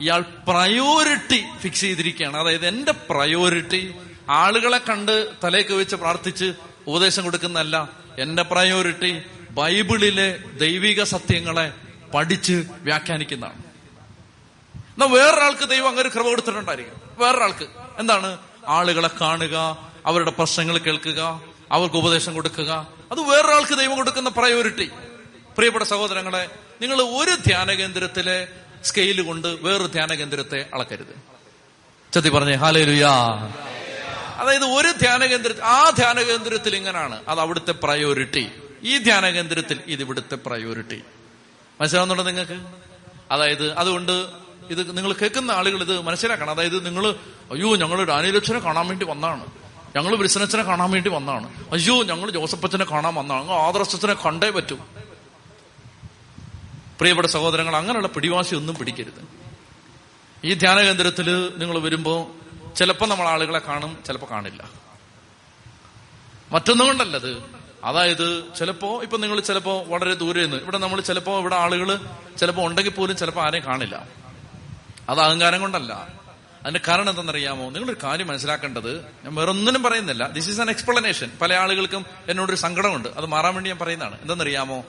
[0.00, 2.36] ഇയാൾ പ്രയോറിറ്റി ഫിക്സ് ചെയ്തിരിക്കുകയാണ്.
[2.36, 3.94] അതായത് എന്റെ പ്രയോറിറ്റി
[4.28, 6.52] ആളുകളെ കണ്ട് തലേക്ക് വെച്ച് പ്രാർത്ഥിച്ച്
[6.86, 7.88] ഉപദേശം കൊടുക്കുന്നതല്ല.
[8.18, 11.72] എന്റെ പ്രയോറിറ്റി ബൈബിളിലെ ദൈവിക സത്യങ്ങളെ
[12.14, 13.62] പഠിച്ച് വ്യാഖ്യാനിക്കുന്നതാണ്.
[14.76, 17.00] എന്നാ വേറൊരാൾക്ക് ദൈവം അങ്ങനെ ഒരു കൃപ കൊടുത്തിട്ടുണ്ടായിരിക്കും.
[17.18, 17.66] വേറൊരാൾക്ക്.
[17.98, 18.38] എന്താണ്?
[18.68, 21.42] ആളുകളെ കാണുക അവരുടെ പ്രശ്നങ്ങൾ കേൾക്കുക
[21.72, 22.86] അവർക്ക് ഉപദേശം കൊടുക്കുക.
[23.12, 24.90] അത് വേറൊരാൾക്ക് ദൈവം കൊടുക്കുന്ന പ്രയോറിറ്റി
[25.56, 26.50] പ്രിയപ്പെട്ട സഹോദരങ്ങളെ
[26.80, 28.48] നിങ്ങൾ ഒരു ധ്യാന കേന്ദ്രത്തിലെ
[28.84, 31.40] സ്കെയിൽ കൊണ്ട് വേറൊരു ധ്യാന കേന്ദ്രത്തെ അളക്കരുത്.
[32.14, 33.10] ചത്തി പറഞ്ഞേ ഹാലേലുയാ
[34.36, 37.22] അതായത് ഒരു ധ്യാന കേന്ദ്ര ആ ധ്യാന കേന്ദ്രത്തിൽ ഇങ്ങനാണ്.
[37.28, 38.50] അത് അവിടുത്തെ പ്രയോറിറ്റി
[38.82, 41.02] ഈ ധ്യാന കേന്ദ്രത്തിൽ ഇത് ഇവിടുത്തെ പ്രയോറിറ്റി
[41.80, 42.60] മനസ്സിലാവുന്നുണ്ടോ നിങ്ങൾക്ക്?
[43.30, 44.26] അതായത് അതുകൊണ്ട്
[44.70, 46.50] ഇത് നിങ്ങൾ കേൾക്കുന്ന ആളുകൾ ഇത് മനസ്സിലാക്കണം.
[46.50, 47.06] അതായത് നിങ്ങൾ
[47.52, 49.46] അയ്യോ ഞങ്ങൾ ഡാനിയലച്ഛനെ കാണാൻ വേണ്ടി വന്നാണ്.
[49.96, 51.64] ഞങ്ങൾ ബിസിനസ്സിനെ കാണാൻ വേണ്ടി വന്നാണ്.
[51.72, 53.40] അയ്യോ ഞങ്ങൾ ജോസഫച്ചനെ കാണാൻ വന്നാണ്.
[53.40, 54.76] അങ്ങ് ആദർശത്തിനെ കണ്ടേ പറ്റൂ.
[56.98, 59.28] പ്രിയപ്പെട്ട സഹോദരങ്ങൾ അങ്ങനെയുള്ള പിടിവാശി ഒന്നും പിടിക്കരുത്.
[60.44, 62.30] ഈ ധ്യാന കേന്ദ്രത്തിൽ നിങ്ങൾ വരുമ്പോ
[62.76, 64.70] ചിലപ്പോൾ നമ്മൾ ആളുകളെ കാണും ചിലപ്പോൾ കാണില്ല.
[66.52, 67.59] മറ്റൊന്നും കൊണ്ടല്ലത്.
[67.84, 72.00] അതായത് ചിലപ്പോ ഇപ്പൊ നിങ്ങൾ ചിലപ്പോ വളരെ ദൂരെ നിന്ന് ഇവിടെ നമ്മൾ ചിലപ്പോ ഇവിടെ ആളുകൾ
[72.38, 74.06] ചിലപ്പോ ഉണ്ടെങ്കിൽ പോലും ചിലപ്പോ ആരെയും കാണില്ല.
[75.08, 75.92] അത് അഹങ്കാരം കൊണ്ടല്ല.
[76.62, 80.28] അതിന്റെ കാരണം എന്തെന്നറിയാമോ നിങ്ങളൊരു കാര്യം മനസ്സിലാക്കേണ്ടത് ഞാൻ വേറൊന്നിനും പറയുന്നില്ല.
[80.28, 83.08] ദിസ് ഈസ് ആൻ എക്സ്പ്ലനേഷൻ പല ആളുകൾക്കും എന്നോടൊരു സങ്കടമുണ്ട്.
[83.08, 84.20] അത് മാറാൻ വേണ്ടി ഞാൻ പറയുന്നതാണ്.
[84.20, 84.84] എന്തെന്നറിയാമോ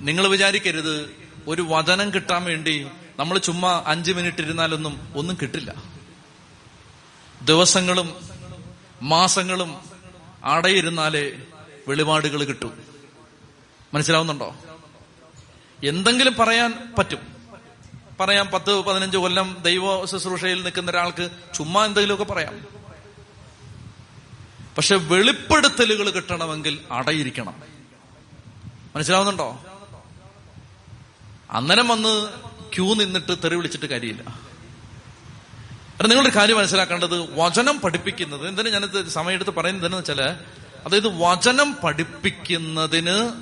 [0.00, 1.16] നിങ്ങൾ വിചാരിക്കരുത്
[1.46, 2.86] ഒരു വചനം കിട്ടാൻ വേണ്ടി
[3.18, 5.74] നമ്മൾ ചുമ്മാ അഞ്ച് മിനിറ്റ് ഇരുന്നാലൊന്നും ഒന്നും കിട്ടില്ല.
[7.42, 8.14] ദിവസങ്ങളും
[9.02, 9.76] മാസങ്ങളും
[10.44, 11.32] അടയിരുന്നാലേ
[11.88, 12.82] വെളിപാടുകൾ കിട്ടും.
[13.94, 14.56] മനസ്സിലാവുന്നുണ്ടോ?
[15.84, 17.18] എന്തെങ്കിലും പറയാൻ പറ്റും.
[18.20, 22.60] പറയാം പത്ത് പതിനഞ്ച് കൊല്ലം ദൈവ ശുശ്രൂഷയിൽ നിൽക്കുന്ന ഒരാൾക്ക് ചുമ്മാ എന്തെങ്കിലുമൊക്കെ പറയാം.
[24.76, 27.62] പക്ഷെ വെളിപ്പെടുത്തലുകൾ കിട്ടണമെങ്കിൽ അടയിരിക്കണം.
[28.96, 29.64] മനസ്സിലാവുന്നുണ്ടോ?
[31.50, 32.28] അന്നേരം വന്ന്
[32.74, 34.22] ക്യൂ നിന്നിട്ട് തെറി വിളിച്ചിട്ട് കാര്യമില്ല.
[36.02, 39.86] നിങ്ങളൊരു കാര്യം മനസ്സിലാക്കേണ്ടത് വചനം പഠിപ്പിക്കുന്നത് എന്തിനു ഞാനിത് സമയമെടുത്ത് പറയുന്നത്?
[39.86, 43.32] എന്താണെന്ന് വെച്ചാൽ അതായത് വചനം പഠിപ്പിക്കുന്നതിന്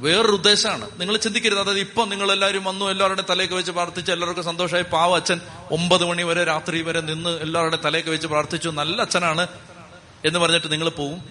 [0.00, 1.58] വേറൊരു ഉദ്ദേശമാണ് നിങ്ങൾ ചിന്തിക്കരുത്.
[1.58, 4.84] അതായത് ഇപ്പൊ നിങ്ങൾ എല്ലാവരും വന്നു എല്ലാവരുടെ തലയൊക്കെ വെച്ച് പ്രാർത്ഥിച്ചു എല്ലാവർക്കും സന്തോഷമായി.
[4.92, 5.40] പാവ അച്ഛൻ
[5.72, 8.68] ഒമ്പത് മണി വരെ രാത്രി വരെ നിന്ന് എല്ലാവരുടെ തലയൊക്കെ വെച്ച് പ്രാർത്ഥിച്ചു.
[8.68, 9.46] നല്ല അച്ഛനാണ്
[10.24, 11.22] എന്ന് പറഞ്ഞിട്ട് നിങ്ങൾ പോവും.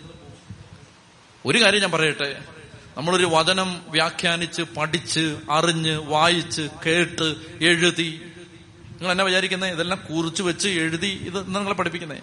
[1.45, 2.41] ഒരു കാര്യം ഞാൻ പറയട്ടെ.
[2.97, 8.21] നമ്മളൊരു വചനം വ്യാഖ്യാനിച്ച് പഠിച്ച് അറിഞ്ഞ് വായിച്ച് കേട്ട് എഴുതി.
[8.89, 12.21] നിങ്ങൾ എന്നാ വിചാരിക്കുന്നത് ഇതെല്ലാം കുറിച്ച് വെച്ച് എഴുതി ഇത് നിങ്ങളെ പഠിപ്പിക്കുന്നേ?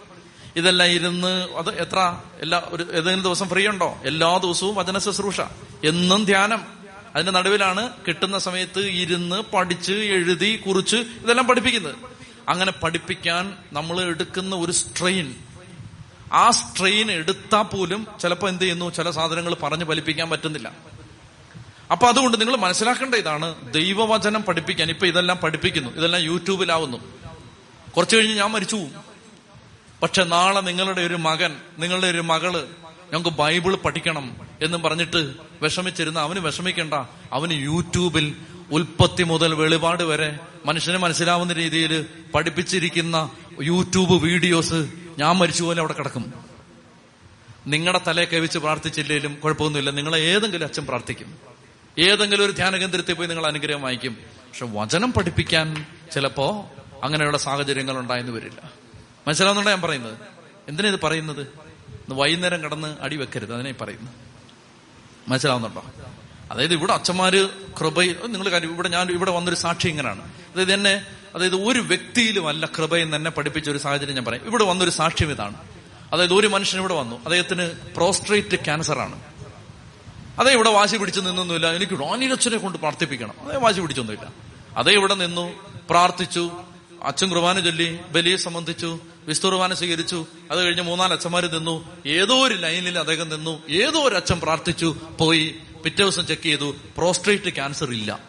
[0.57, 2.19] ഇതെല്ലാം ഇരുന്ന് അത് എത്ര?
[2.41, 3.99] എല്ലാ ഒരു ഏതെങ്കിലും ദിവസം ഫ്രീ ഉണ്ടോ?
[4.05, 5.41] എല്ലാ ദിവസവും വചന ശുശ്രൂഷ.
[5.85, 6.65] എന്നും ധ്യാനം.
[7.15, 11.95] അതിന്റെ നടുവിലാണ് കിട്ടുന്ന സമയത്ത് ഇരുന്ന് പഠിച്ച് എഴുതി കുറിച്ച് ഇതെല്ലാം പഠിപ്പിക്കുന്നത്.
[12.49, 15.35] അങ്ങനെ പഠിപ്പിക്കാൻ നമ്മൾ എടുക്കുന്ന ഒരു സ്ട്രെയിൻ
[16.33, 18.91] ആ സ്ട്രെയിൻ എടുത്താൽ പോലും ചിലപ്പോൾ എന്ത് ചെയ്യുന്നു?
[18.91, 20.73] ചില സാധനങ്ങൾ പറഞ്ഞു ഫലിപ്പിക്കാൻ പറ്റുന്നില്ല.
[21.93, 24.91] അപ്പൊ അതുകൊണ്ട് നിങ്ങൾ മനസ്സിലാക്കേണ്ട ഇതാണ് ദൈവവചനം പഠിപ്പിക്കാൻ.
[24.91, 25.91] ഇപ്പൊ ഇതെല്ലാം പഠിപ്പിക്കുന്നു.
[25.91, 26.99] ഇതെല്ലാം യൂട്യൂബിലാവുന്നു.
[27.97, 28.77] കുറച്ചു കഴിഞ്ഞ് ഞാൻ മരിച്ചു
[30.05, 32.67] പക്ഷെ നാളെ നിങ്ങളുടെ ഒരു മകൻ നിങ്ങളുടെ ഒരു മകൾ
[33.13, 36.95] ഞങ്ങൾക്ക് ബൈബിൾ പഠിക്കണം എന്നും പറഞ്ഞിട്ട് വിഷമിച്ചിരുന്ന അവന് വിഷമിക്കണ്ട.
[37.33, 38.37] അവന് യൂട്യൂബിൽ
[38.73, 43.31] ഉൽപ്പത്തി മുതൽ വെളിപാട് വരെ മനുഷ്യന് മനസ്സിലാവുന്ന രീതിയിൽ പഠിപ്പിച്ചിരിക്കുന്ന
[43.63, 44.89] യൂട്യൂബ് വീഡിയോസ്
[45.19, 46.35] ഞാൻ മരിച്ചു പോലെ അവിടെ കിടക്കും.
[47.67, 49.91] നിങ്ങളുടെ തലയെ കവിച്ച് പ്രാർത്ഥിച്ചില്ലെങ്കിലും കുഴപ്പമൊന്നുമില്ല.
[49.91, 51.39] നിങ്ങളെ ഏതെങ്കിലും അച്ഛൻ പ്രാർത്ഥിക്കും.
[51.99, 54.13] ഏതെങ്കിലും ഒരു ധ്യാന കേന്ദ്രത്തിൽ പോയി നിങ്ങൾ അനുഗ്രഹം വാങ്ങിക്കും.
[54.31, 56.71] പക്ഷെ വചനം പഠിപ്പിക്കാൻ ചിലപ്പോ
[57.05, 58.84] അങ്ങനെയുള്ള സാഹചര്യങ്ങൾ ഉണ്ടായെന്ന് വരില്ല.
[59.27, 60.19] മനസ്സിലാവുന്നുണ്ടോ ഞാൻ പറയുന്നത്?
[60.69, 61.41] എന്തിനാ ഇത് പറയുന്നത്?
[61.41, 64.11] ഇന്ന് വൈകുന്നേരം കടന്ന് അടി വെക്കരുത് അതിനെ പറയുന്നു
[65.29, 65.85] മനസ്സിലാവുന്നുണ്ടോ?
[66.51, 71.57] അതായത് ഇവിടെ അച്ഛന്മാര് കൃപ നിങ്ങൾ കാര്യം ഇവിടെ ഞാൻ ഇവിടെ വന്നൊരു സാക്ഷി ഇങ്ങനെയാണ് അതായത് എന്നെ അതായത്
[71.57, 74.47] ഒരു വ്യക്തിയിലും അല്ല കൃപയെന്ന് എന്നെ പഠിപ്പിച്ച ഒരു സാഹചര്യം ഞാൻ പറയാം.
[74.47, 75.55] ഇവിടെ വന്നൊരു സാക്ഷ്യം ഇതാണ്.
[76.13, 77.17] അതായത് ഒരു മനുഷ്യൻ ഇവിടെ വന്നു.
[77.17, 79.21] അദ്ദേഹത്തിന് പ്രോസ്ട്രേറ്റ് ക്യാൻസർ ആണ്
[80.41, 81.71] അതേ ഇവിടെ വാശി പിടിച്ച് നിന്നൊന്നുമില്ല.
[81.71, 83.35] എനിക്ക് റോനിലച്ഛനെ കൊണ്ട് പ്രാർത്ഥിപ്പിക്കണം.
[83.49, 84.33] അതേ വാശി പിടിച്ചൊന്നുമില്ല.
[84.77, 85.53] അതേ ഇവിടെ നിന്നു
[85.91, 86.51] പ്രാർത്ഥിച്ചു.
[87.05, 92.55] അച്ഛൻ കുർബാന ചൊല്ലി ബലിയെ സംബന്ധിച്ചു വിസ്തു കുർബാന സ്വീകരിച്ചു അത് കഴിഞ്ഞ് മൂന്നാൽ അച്ഛന്മാര് നിന്നു ഏതോ ഒരു
[92.55, 98.21] ലൈനിൽ അദ്ദേഹം നിന്നു ഏതോ ഒരു അച്ഛൻ പ്രാർത്ഥിച്ചു പോയി പിറ്റേ ദിവസം ചെക്ക് ചെയ്തു പ്രോസ്ട്രേറ്റ് ക്യാൻസർ ഇല്ല.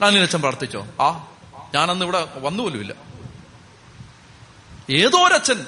[0.00, 0.86] അച്ഛൻ പ്രാർത്ഥിച്ചോ?
[1.00, 1.36] ആ
[1.74, 2.94] ഞാനന്ന് ഇവിടെ വന്നുപോലുമില്ല.
[4.90, 5.60] ഏതോ ഒരച്ഛൻ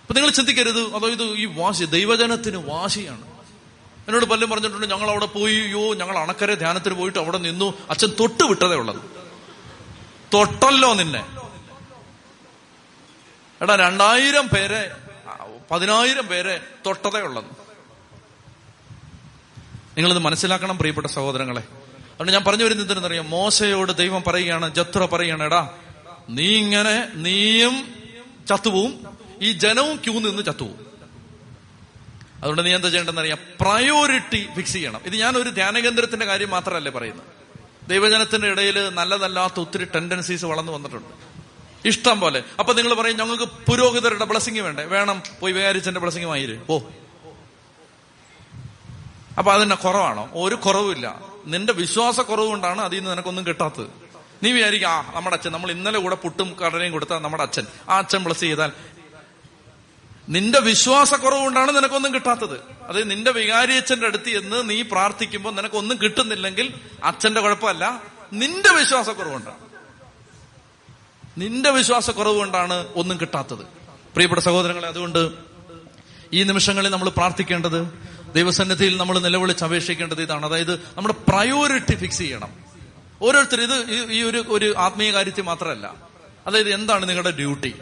[0.00, 3.29] അപ്പൊ നിങ്ങൾ ചിന്തിക്കരുത് അതോ ഇത് ഈ വാശി ദൈവജനത്തിന് വാശിയാണ്.
[4.06, 7.74] എന്നോട് പല്ലും പറഞ്ഞിട്ടുണ്ട് ഞങ്ങൾ അവിടെ പോയി യോ ഞങ്ങൾ അണക്കരെ ധ്യാനത്തിന് പോയിട്ട് അവിടെ നിന്നു.
[7.90, 9.02] അച്ഛൻ തൊട്ട് വിട്ടതേ ഉള്ളത്.
[10.34, 11.26] തൊട്ടല്ലോ നിന്നെ.
[13.62, 14.90] എടാ രണ്ടായിരം പേരെ
[15.70, 17.44] പതിനായിരം പേരെ തൊട്ടതേ ഉള്ളത്.
[19.96, 21.60] നിങ്ങളിത് മനസ്സിലാക്കണം പ്രിയപ്പെട്ട സഹോദരങ്ങളെ.
[21.60, 23.30] അതുകൊണ്ട് ഞാൻ പറഞ്ഞു വരുന്നത് എന്തെന്നറിയാം?
[23.30, 25.70] മോശയോട് ദൈവം പറയുകയാണ് ജത്ര പറയുകയാണ് എടാ
[26.28, 27.94] നീ ഇങ്ങനെ നീയും
[28.48, 29.06] ചത്തുപോവും.
[29.42, 30.89] ഈ ജനവും ക്യൂ നിന്ന് ചത്തുപോവും.
[32.40, 33.38] അതുകൊണ്ട് നീ എന്താ ചെയ്യേണ്ടതെന്ന് അറിയാം.
[33.60, 35.00] പ്രയോറിറ്റി ഫിക്സ് ചെയ്യണം.
[35.06, 37.26] ഇത് ഞാൻ ഒരു ധ്യാനകേന്ദ്രത്തിന്റെ കാര്യം മാത്രമല്ലേ പറയുന്നത്.
[37.88, 41.30] ദൈവജനത്തിന്റെ ഇടയിൽ നല്ലതല്ലാത്ത ഒത്തിരി ടെൻഡൻസീസ് വളർന്നു വന്നിട്ടുണ്ട്.
[41.88, 42.42] ഇഷ്ടം പോലെ.
[42.58, 44.84] അപ്പൊ നിങ്ങൾ പറയും ഞങ്ങൾക്ക് പുരോഹിതരുടെ ബ്ലസ്സിങ് വേണ്ടേ?
[44.84, 45.22] വേണം.
[45.40, 46.78] പോയി വികാരിച്ചന്റെ ബ്ലസ്സിങ് വാങ്ങിര് ഓ
[49.38, 50.30] അപ്പൊ അതിന്റെ കുറവാണോ?
[50.32, 53.86] ഒരു കുറവില്ല നിന്റെ വിശ്വാസ കുറവ് കൊണ്ടാണ് അതിൽ നിന്ന് നിനക്കൊന്നും കിട്ടാത്തത്.
[54.42, 55.52] നീ വിചാരിക്കും ആ നമ്മുടെ അച്ഛൻ.
[55.52, 57.66] നമ്മൾ ഇന്നലെ കൂടെ പുട്ടും കടലയും കൊടുത്താൽ നമ്മുടെ അച്ഛൻ.
[57.88, 58.72] ആ അച്ഛൻ ബ്ലസ് ചെയ്താൽ
[60.30, 62.60] നിന്റെ വിശ്വാസക്കുറവുകൊണ്ടാണ് നിനക്കൊന്നും കിട്ടാത്തത്.
[62.82, 66.74] അത് നിന്റെ വികാരിയച്ഛന്റെ അടുത്ത് എന്ന് നീ പ്രാർത്ഥിക്കുമ്പോൾ നിനക്കൊന്നും കിട്ടുന്നില്ലെങ്കിൽ
[67.04, 68.02] അച്ഛന്റെ കുഴപ്പമല്ല.
[68.32, 69.56] നിന്റെ വിശ്വാസക്കുറവുകൊണ്ടാണ്.
[71.38, 73.62] നിന്റെ വിശ്വാസക്കുറവുകൊണ്ടാണ് ഒന്നും കിട്ടാത്തത്.
[74.14, 75.30] പ്രിയപ്പെട്ട സഹോദരങ്ങളെ അതുകൊണ്ട്
[76.32, 77.92] ഈ നിമിഷങ്ങളിൽ നമ്മൾ പ്രാർത്ഥിക്കേണ്ടത്
[78.34, 80.46] ദൈവസന്നിധിയിൽ നമ്മൾ നിലവിളിച്ച് അപേക്ഷിക്കേണ്ടത് ഇതാണ്.
[80.46, 82.52] അതായത് നമ്മുടെ പ്രയോറിറ്റി ഫിക്സ് ചെയ്യണം.
[83.22, 85.94] ഓരോരുത്തർ ഇത് ഈ ഒരു ഒരു ആത്മീയ കാര്യത്തിൽ മാത്രമല്ല.
[86.46, 87.74] അതായത് എന്താണ് നിങ്ങളുടെ ഡ്യൂട്ടി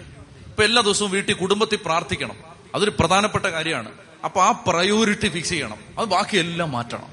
[0.59, 2.37] ഇപ്പൊ എല്ലാ ദിവസവും വീട്ടിൽ കുടുംബത്തിൽ പ്രാർത്ഥിക്കണം.
[2.75, 3.93] അതൊരു പ്രധാനപ്പെട്ട കാര്യമാണ്.
[4.25, 5.77] അപ്പൊ ആ പ്രയോറിറ്റി ഫിക്സ് ചെയ്യണം.
[5.99, 7.07] അത് ബാക്കിയെല്ലാം മാറ്റണം.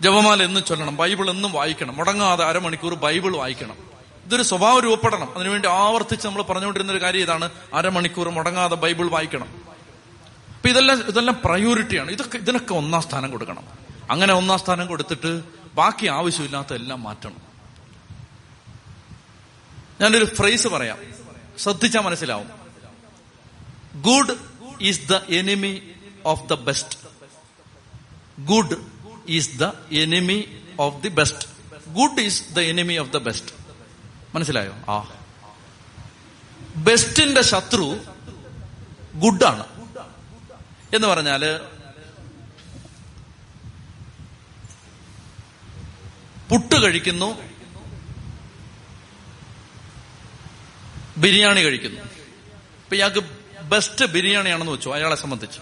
[0.00, 0.96] ജപമാല എന്നും ചൊല്ലണം.
[0.96, 1.96] ബൈബിൾ എന്നും വായിക്കണം.
[1.96, 3.76] മുടങ്ങാതെ അരമണിക്കൂർ ബൈബിൾ വായിക്കണം.
[4.26, 7.50] ഇതൊരു സ്വഭാവം രൂപപ്പെടണം അതിനുവേണ്ടി ആവർത്തിച്ച് നമ്മൾ പറഞ്ഞുകൊണ്ടിരുന്ന ഒരു കാര്യം ഇതാണ്.
[7.74, 9.48] അരമണിക്കൂർ മുടങ്ങാതെ ബൈബിൾ വായിക്കണം.
[10.56, 13.64] അപ്പൊ ഇതെല്ലാം ഇതെല്ലാം പ്രയോറിറ്റിയാണ് ഇതൊക്കെ ഇതിനൊക്കെ ഒന്നാം സ്ഥാനം കൊടുക്കണം.
[14.10, 15.42] അങ്ങനെ ഒന്നാം സ്ഥാനം കൊടുത്തിട്ട്
[15.74, 17.52] ബാക്കി ആവശ്യമില്ലാത്ത എല്ലാം മാറ്റണം.
[20.00, 21.11] ഞാനൊരു ഫ്രേസ് പറയാം.
[21.58, 22.50] ശ്രദ്ധിച്ചാൽ മനസ്സിലാവും.
[24.02, 24.36] Good
[24.80, 25.82] is the enemy
[26.26, 26.98] of the best
[28.44, 28.76] good
[29.28, 31.48] is the enemy of the best
[31.88, 33.52] good is the enemy of the best
[34.34, 34.74] മനസ്സിലായോ?
[34.88, 35.08] ആ.
[36.76, 38.00] ബെസ്റ്റിന്റെ ശത്രു
[39.14, 39.66] ഗുഡാണ്.
[40.94, 41.60] എന്ന് പറഞ്ഞാൽ
[46.50, 47.51] പുട്ട് കഴിക്കുന്നു
[51.16, 52.00] ബിരിയാണി കഴിക്കുന്നു.
[52.00, 53.20] ഇപ്പൊ ഇയാൾക്ക്
[53.62, 55.58] ബെസ്റ്റ് ബിരിയാണിയാണെന്ന് വെച്ചു അയാളെ സംബന്ധിച്ച്.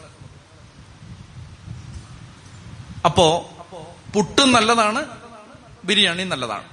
[3.05, 3.51] അപ്പോ
[4.14, 5.07] പുട്ടും നല്ലതാണ്
[5.84, 6.64] ബിരിയാണി നല്ലതാണ്.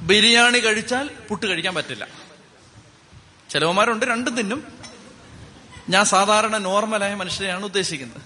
[0.00, 2.08] ബിരിയാണി കഴിച്ചാൽ പുട്ട് കഴിക്കാൻ പറ്റില്ല.
[3.50, 4.64] ചിലവന്മാരുണ്ട് രണ്ടും തിന്നും.
[5.88, 8.22] ഞാൻ സാധാരണ നോർമലായ മനുഷ്യരെയാണ് ഉദ്ദേശിക്കുന്നത്.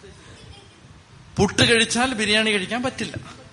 [1.36, 3.47] പുട്ട് കഴിച്ചാൽ ബിരിയാണി കഴിക്കാൻ പറ്റില്ല.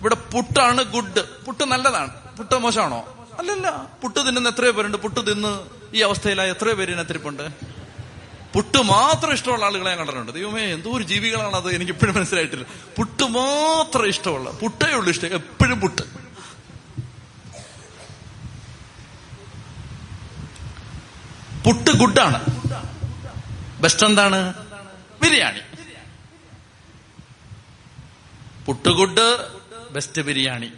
[0.00, 2.36] ഇവിടെ പുട്ടാണ് ഗുഡ് പുട്ട് നല്ലതാണ്.
[2.36, 3.28] പുട്ട് മോശമാണോ?
[3.38, 3.70] അല്ലല്ല.
[4.02, 4.96] പുട്ട് തിന്നുന്ന എത്രയോ പേരുണ്ട്.
[4.96, 5.60] പുട്ട് തിന്ന്
[5.94, 7.42] ഈ അവസ്ഥയിലായ എത്രയോ പേര് ഇതിനകത്തിരിപ്പുണ്ട്.
[8.54, 10.32] പുട്ട് മാത്രം ഇഷ്ടമുള്ള ആളുകളെ ഞാൻ കണ്ടിട്ടുണ്ട്.
[10.32, 12.66] ദൈവമേ എന്തോ ഒരു ജീവികളാണ് അത് എനിക്ക് ഇപ്പോഴും മനസ്സിലായിട്ടില്ല.
[12.96, 15.28] പുട്ട് മാത്രം ഇഷ്ടമുള്ള പുട്ടേ ഉള്ളു ഇഷ്ടം.
[15.28, 16.02] എപ്പോഴും പുട്ട്.
[21.64, 22.44] പുട്ട് ഗുഡാണ്.
[23.80, 24.54] ബെസ്റ്റ് എന്താണ്?
[25.22, 25.60] Biryani.
[28.66, 29.57] Puttu good
[29.90, 30.72] best biryani.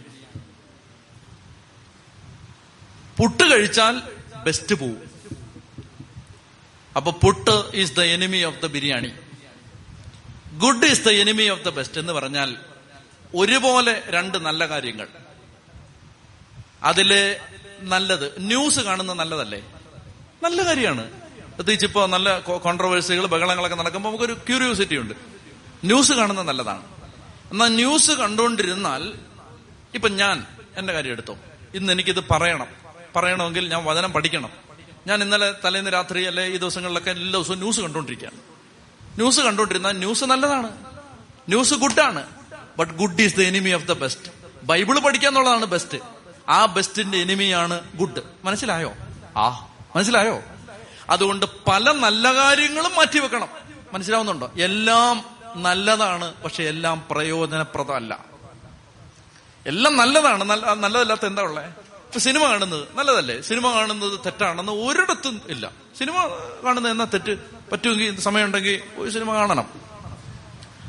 [3.19, 4.03] Puttu കഴിച്ചാൽ
[4.43, 5.11] ബെസ്റ്റ് പോവും.
[6.97, 9.13] അപ്പൊ puttu is the enemy of the biryani.
[10.59, 12.57] Good is the enemy of the best എന്ന് പറഞ്ഞാൽ
[13.35, 15.09] ഒരുപോലെ രണ്ട് നല്ല കാര്യങ്ങൾ.
[16.83, 17.37] അതിൽ
[17.81, 19.73] നല്ലത് ന്യൂസ് കാണുന്ന നല്ലതല്ലേ?
[20.43, 21.11] നല്ല കാര്യമാണ്.
[21.55, 25.15] പ്രത്യേകിച്ച് ഇപ്പോ നല്ല കോൺട്രവേഴ്സികൾ ബഹളങ്ങളൊക്കെ നടക്കുമ്പോൾ നമുക്കൊരു ക്യൂരിയോസിറ്റി ഉണ്ട്.
[25.85, 27.00] ന്യൂസ് കാണുന്നത് നല്ലതാണ്.
[27.51, 29.13] എന്നാൽ ന്യൂസ് കണ്ടുകൊണ്ടിരുന്നാൽ
[29.95, 30.47] ഇപ്പൊ ഞാൻ
[30.77, 31.37] എന്റെ കാര്യം എടുത്തോ.
[31.75, 32.67] ഇന്ന് എനിക്കിത് പറയണം.
[33.17, 34.51] പറയണമെങ്കിൽ ഞാൻ വചനം പഠിക്കണം.
[35.07, 38.37] ഞാൻ ഇന്നലെ തലേന്ന് രാത്രി അല്ലെ ഈ ദിവസങ്ങളിലൊക്കെ എല്ലാ ദിവസവും ന്യൂസ് കണ്ടുകൊണ്ടിരിക്കുകയാണ്.
[39.19, 40.71] ന്യൂസ് കണ്ടുകൊണ്ടിരുന്നാൽ ന്യൂസ് നല്ലതാണ്.
[41.49, 42.27] News ഗുഡാണ്.
[42.79, 44.33] But good is the enemy of the best
[44.63, 45.99] Bible പഠിക്കാന്നുള്ളതാണ് best
[46.49, 48.93] ആ ബെസ്റ്റിന്റെ എനിമിയാണ് ഗുഡ് മനസ്സിലായോ?
[49.37, 50.43] ആ മനസ്സിലായോ?
[51.11, 53.49] അതുകൊണ്ട് പല നല്ല കാര്യങ്ങളും മാറ്റിവെക്കണം.
[53.93, 54.53] മനസ്സിലാവുന്നുണ്ടോ?
[54.59, 58.25] എല്ലാം നല്ലതാണ് പക്ഷെ എല്ലാം പ്രയോജനപ്രദമല്ല.
[59.67, 61.65] എല്ലാം നല്ലതാണ് നല്ല നല്ലതല്ലാത്ത എന്താ ഉള്ളേ?
[61.65, 63.41] ഇപ്പൊ സിനിമ കാണുന്നത് നല്ലതല്ലേ?
[63.41, 65.73] സിനിമ കാണുന്നത് തെറ്റാണെന്ന് ഒരിടത്തും ഇല്ല.
[65.99, 66.15] സിനിമ
[66.65, 67.37] കാണുന്നത് എന്നാ തെറ്റ്?
[67.73, 69.69] പറ്റുമെങ്കിൽ സമയമുണ്ടെങ്കിൽ ഒരു സിനിമ കാണണം.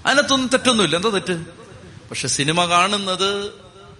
[0.05, 0.95] അതിനകത്തൊന്നും തെറ്റൊന്നുമില്ല.
[0.95, 1.45] എന്താ തെറ്റ്?
[2.09, 3.53] പക്ഷെ സിനിമ കാണുന്നത്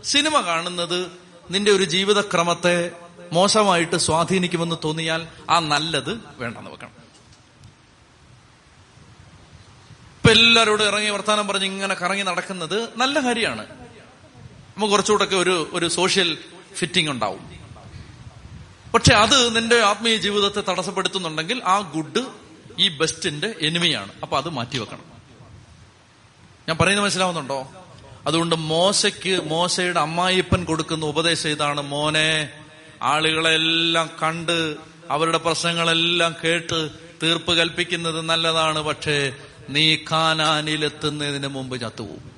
[0.04, 1.12] സിനിമ കാണുന്നത്
[1.52, 2.92] നിന്റെ ഒരു ജീവിതക്രമത്തെ
[3.34, 7.01] മോശമായിട്ട് സ്വാധീനിക്കുമെന്ന് തോന്നിയാൽ ആ നല്ലത് വേണ്ടെന്ന് വെക്കണം.
[10.22, 13.64] ഇപ്പൊ എല്ലാവരോടും ഇറങ്ങി വർത്താനം പറഞ്ഞ് ഇങ്ങനെ കറങ്ങി നടക്കുന്നത് നല്ല കാര്യമാണ്.
[14.76, 16.38] നമുക്ക് കുറച്ചുകൂടെ ഒരു ഒരു സോഷ്യൽ
[16.76, 17.50] ഫിറ്റിംഗ് ഉണ്ടാവും.
[18.94, 22.26] പക്ഷെ അത് നിന്റെ ആത്മീയ ജീവിതത്തെ തടസ്സപ്പെടുത്തുന്നുണ്ടെങ്കിൽ ആ ഗുഡ്
[22.80, 25.06] ഈ ബെസ്റ്റിന്റെ എനിമിയാണ് അപ്പൊ അത് മാറ്റിവെക്കണം
[26.70, 27.72] ഞാൻ പറയുന്നത് മനസ്സിലാവുന്നുണ്ടോ?
[28.28, 32.50] അതുകൊണ്ട് മോശയ്ക്ക് മോശയുടെ അമ്മായിപ്പൻ കൊടുക്കുന്ന ഉപദേശം ഇതാണ് മോനെ
[33.02, 34.76] ആളുകളെല്ലാം കണ്ട്
[35.12, 36.90] അവരുടെ പ്രശ്നങ്ങളെല്ലാം കേട്ട്
[37.24, 38.80] തീർപ്പ് കൽപ്പിക്കുന്നത് നല്ലതാണ്.
[38.80, 39.34] പക്ഷേ
[39.72, 42.32] നീ കാനാനിലെത്തുന്നതിന് മുമ്പ് ചത്തുപോകും.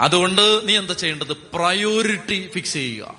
[0.00, 1.32] അതുകൊണ്ട് നീ എന്താ ചെയ്യേണ്ടത്?
[1.32, 3.14] പ്രയോറിറ്റി ഫിക്സ് ചെയ്യുക.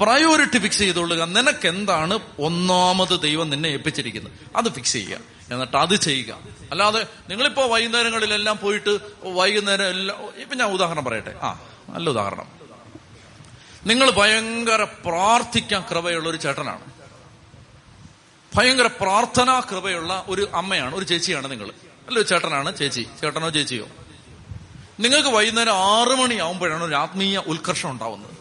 [0.00, 4.32] പ്രയോറിറ്റി ഫിക്സ് ചെയ്തോളുക നിനക്ക് എന്താണ് ഒന്നാമത് ദൈവം നിന്നെ ഏൽപ്പിച്ചിരിക്കുന്നത്?
[4.56, 5.18] അത് ഫിക്സ് ചെയ്യുക.
[5.50, 6.38] എന്നിട്ട് അത് ചെയ്യുക.
[6.70, 11.34] അല്ലാതെ നിങ്ങളിപ്പോ വൈകുന്നേരങ്ങളിലെല്ലാം പോയിട്ട് വൈകുന്നേരം എല്ലാം ഇപ്പൊ ഞാൻ ഉദാഹരണം പറയട്ടെ.
[11.42, 12.46] ആ നല്ല ഉദാഹരണം.
[13.86, 16.95] നിങ്ങൾ ഭയങ്കര പ്രാർത്ഥിക്കാൻ കൃപയുള്ള ഒരു ചേട്ടനാണ്.
[18.56, 21.68] ഭയങ്കര പ്രാർത്ഥനാ കൃപയുള്ള ഒരു അമ്മയാണ് ഒരു ചേച്ചിയാണ് നിങ്ങൾ.
[22.06, 23.06] അല്ല ഒരു ചേട്ടനാണ് ചേച്ചി.
[23.20, 23.86] ചേട്ടനോ ചേച്ചിയോ?
[25.00, 28.32] നിങ്ങൾക്ക് വൈകുന്നേരം ആറു മണിയാവുമ്പോഴാണ് ഒരു ആത്മീയ ഉത്കർഷം ഉണ്ടാവുന്നത്.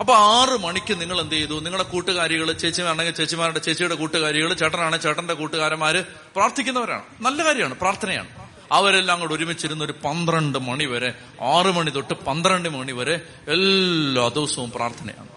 [0.00, 1.54] അപ്പൊ ആറ് മണിക്ക് നിങ്ങൾ എന്ത് ചെയ്തു?
[1.54, 7.04] നിങ്ങളുടെ കൂട്ടുകാരികൾ ചേച്ചിമാരാണെങ്കിൽ ചേച്ചിമാരുടെ ചേച്ചിയുടെ കൂട്ടുകാരികൾ ചേട്ടനാണെങ്കിൽ ചേട്ടന്റെ കൂട്ടുകാരന്മാര് പ്രാർത്ഥിക്കുന്നവരാണ്.
[7.20, 8.28] നല്ല കാര്യമാണ് പ്രാർത്ഥനയാണ്.
[8.72, 14.70] അവരെല്ലാം കൂടെ ഒരുമിച്ചിരുന്ന് ഒരു പന്ത്രണ്ട് മണി വരെ ആറു മണി തൊട്ട് പന്ത്രണ്ട് മണി വരെ എല്ലാ ദിവസവും
[14.70, 15.28] പ്രാർത്ഥനയാണ്.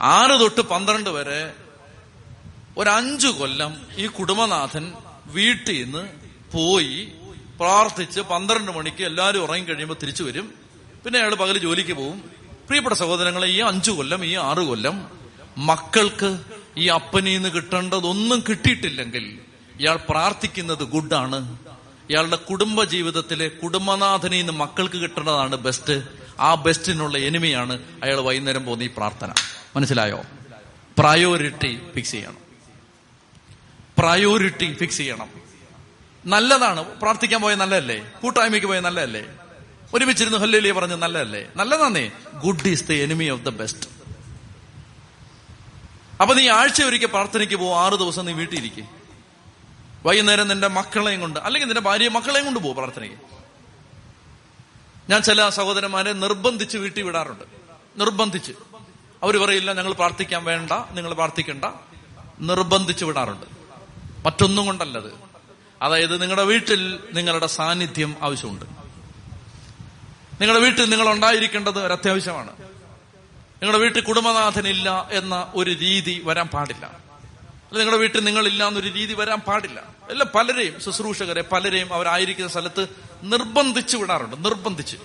[0.00, 1.61] ആറ് തൊട്ട് പന്ത്രണ്ട് വരെ
[2.76, 4.92] ഒരഞ്ചു കൊല്ലം ഈ കുടുംബനാഥൻ
[5.26, 6.08] വീട്ടിൽ നിന്ന്
[6.52, 7.12] പോയി
[7.60, 10.54] പ്രാർത്ഥിച്ച് പന്ത്രണ്ട് മണിക്ക് എല്ലാവരും ഉറങ്ങി കഴിയുമ്പോൾ തിരിച്ചു വരും.
[11.04, 12.18] പിന്നെ അയാൾ പകൽ ജോലിക്ക് പോവും.
[12.68, 15.10] പ്രിയപ്പെട്ട സഹോദരങ്ങളെ ഈ അഞ്ചു കൊല്ലം ഈ ആറു കൊല്ലം
[15.58, 16.38] മക്കൾക്ക്
[16.76, 19.38] ഈ അപ്പനിൽ നിന്ന് കിട്ടേണ്ടതൊന്നും കിട്ടിയിട്ടില്ലെങ്കിൽ
[19.80, 21.58] ഇയാൾ പ്രാർത്ഥിക്കുന്നത് ഗുഡാണ്
[22.10, 26.02] ഇയാളുടെ കുടുംബ ജീവിതത്തിലെ കുടുംബനാഥനിൽ നിന്ന് മക്കൾക്ക് കിട്ടേണ്ടതാണ് ബെസ്റ്റ്
[26.40, 29.34] ആ ബെസ്റ്റിനുള്ള എനിമയാണ് അയാൾ വൈകുന്നേരം പോകുന്ന ഈ പ്രാർത്ഥന.
[29.76, 30.22] മനസ്സിലായോ?
[30.98, 32.41] പ്രയോറിറ്റി ഫിക്സ് ചെയ്യണം.
[33.98, 35.28] പ്രയോറിറ്റി ഫിക്സ് ചെയ്യണം.
[36.26, 36.84] നല്ലതാണ്.
[36.84, 38.12] പ്രാർത്ഥിക്കാൻ പോയ നല്ലതല്ലേ?
[38.22, 39.24] കൂട്ടായ്മയ്ക്ക് പോയ നല്ലതല്ലേ?
[39.94, 41.48] ഒരുമിച്ചിരുന്ന് ഹല്ലേലിയ പറഞ്ഞ് നല്ലതല്ലേ?
[41.56, 42.10] നല്ലതാന്നേ.
[42.44, 43.90] Good is the enemy of the best
[46.20, 48.88] അപ്പൊ നീ ആഴ്ച ഒരിക്കൽ പ്രാർത്ഥനയ്ക്ക് പോകും ആറു ദിവസം നീ വീട്ടിലിരിക്കും
[50.06, 53.18] വൈകുന്നേരം നിന്റെ മക്കളെയും കൊണ്ട് അല്ലെങ്കിൽ നിന്റെ ഭാര്യ മക്കളെയും കൊണ്ട് പോകും പ്രാർത്ഥനയ്ക്ക്.
[55.10, 57.44] ഞാൻ ചില സഹോദരന്മാരെ നിർബന്ധിച്ച് വീട്ടിൽ വിടാറുണ്ട്.
[57.96, 58.52] നിർബന്ധിച്ച്.
[59.22, 61.64] അവർ പറയില്ല ഞങ്ങൾ പ്രാർത്ഥിക്കാൻ വേണ്ട നിങ്ങൾ പ്രാർത്ഥിക്കണ്ട.
[62.40, 63.61] നിർബന്ധിച്ച് വിടാറുണ്ട്.
[64.24, 65.12] മറ്റൊന്നും കൊണ്ടല്ലത്.
[65.82, 68.64] അതായത് നിങ്ങളുടെ വീട്ടിൽ നിങ്ങളുടെ സാന്നിധ്യം ആവശ്യമുണ്ട്.
[70.42, 72.50] നിങ്ങളുടെ വീട്ടിൽ നിങ്ങൾ ഉണ്ടായിരിക്കേണ്ടത് ഒരു അത്യാവശ്യമാണ്
[73.62, 76.98] നിങ്ങളുടെ വീട്ടിൽ കുടുംബനാഥനില്ല എന്ന ഒരു രീതി വരാൻ പാടില്ല.
[77.72, 79.82] നിങ്ങളുടെ വീട്ടിൽ നിങ്ങളില്ല എന്നൊരു രീതി വരാൻ പാടില്ല.
[80.10, 82.86] എല്ലാം പലരെയും ശുശ്രൂഷകരെ പലരെയും അവരായിരിക്കുന്ന സ്ഥലത്ത്
[83.22, 84.44] നിർബന്ധിച്ചു വിടാറുണ്ട്.
[84.44, 84.96] നിർബന്ധിച്ച്.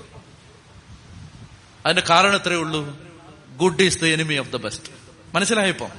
[1.86, 2.97] അതിന്റെ കാരണം എത്രയേ ഉള്ളൂ.
[3.57, 4.91] Good is the enemy of the best
[5.36, 5.89] മനസ്സിലായപ്പോ?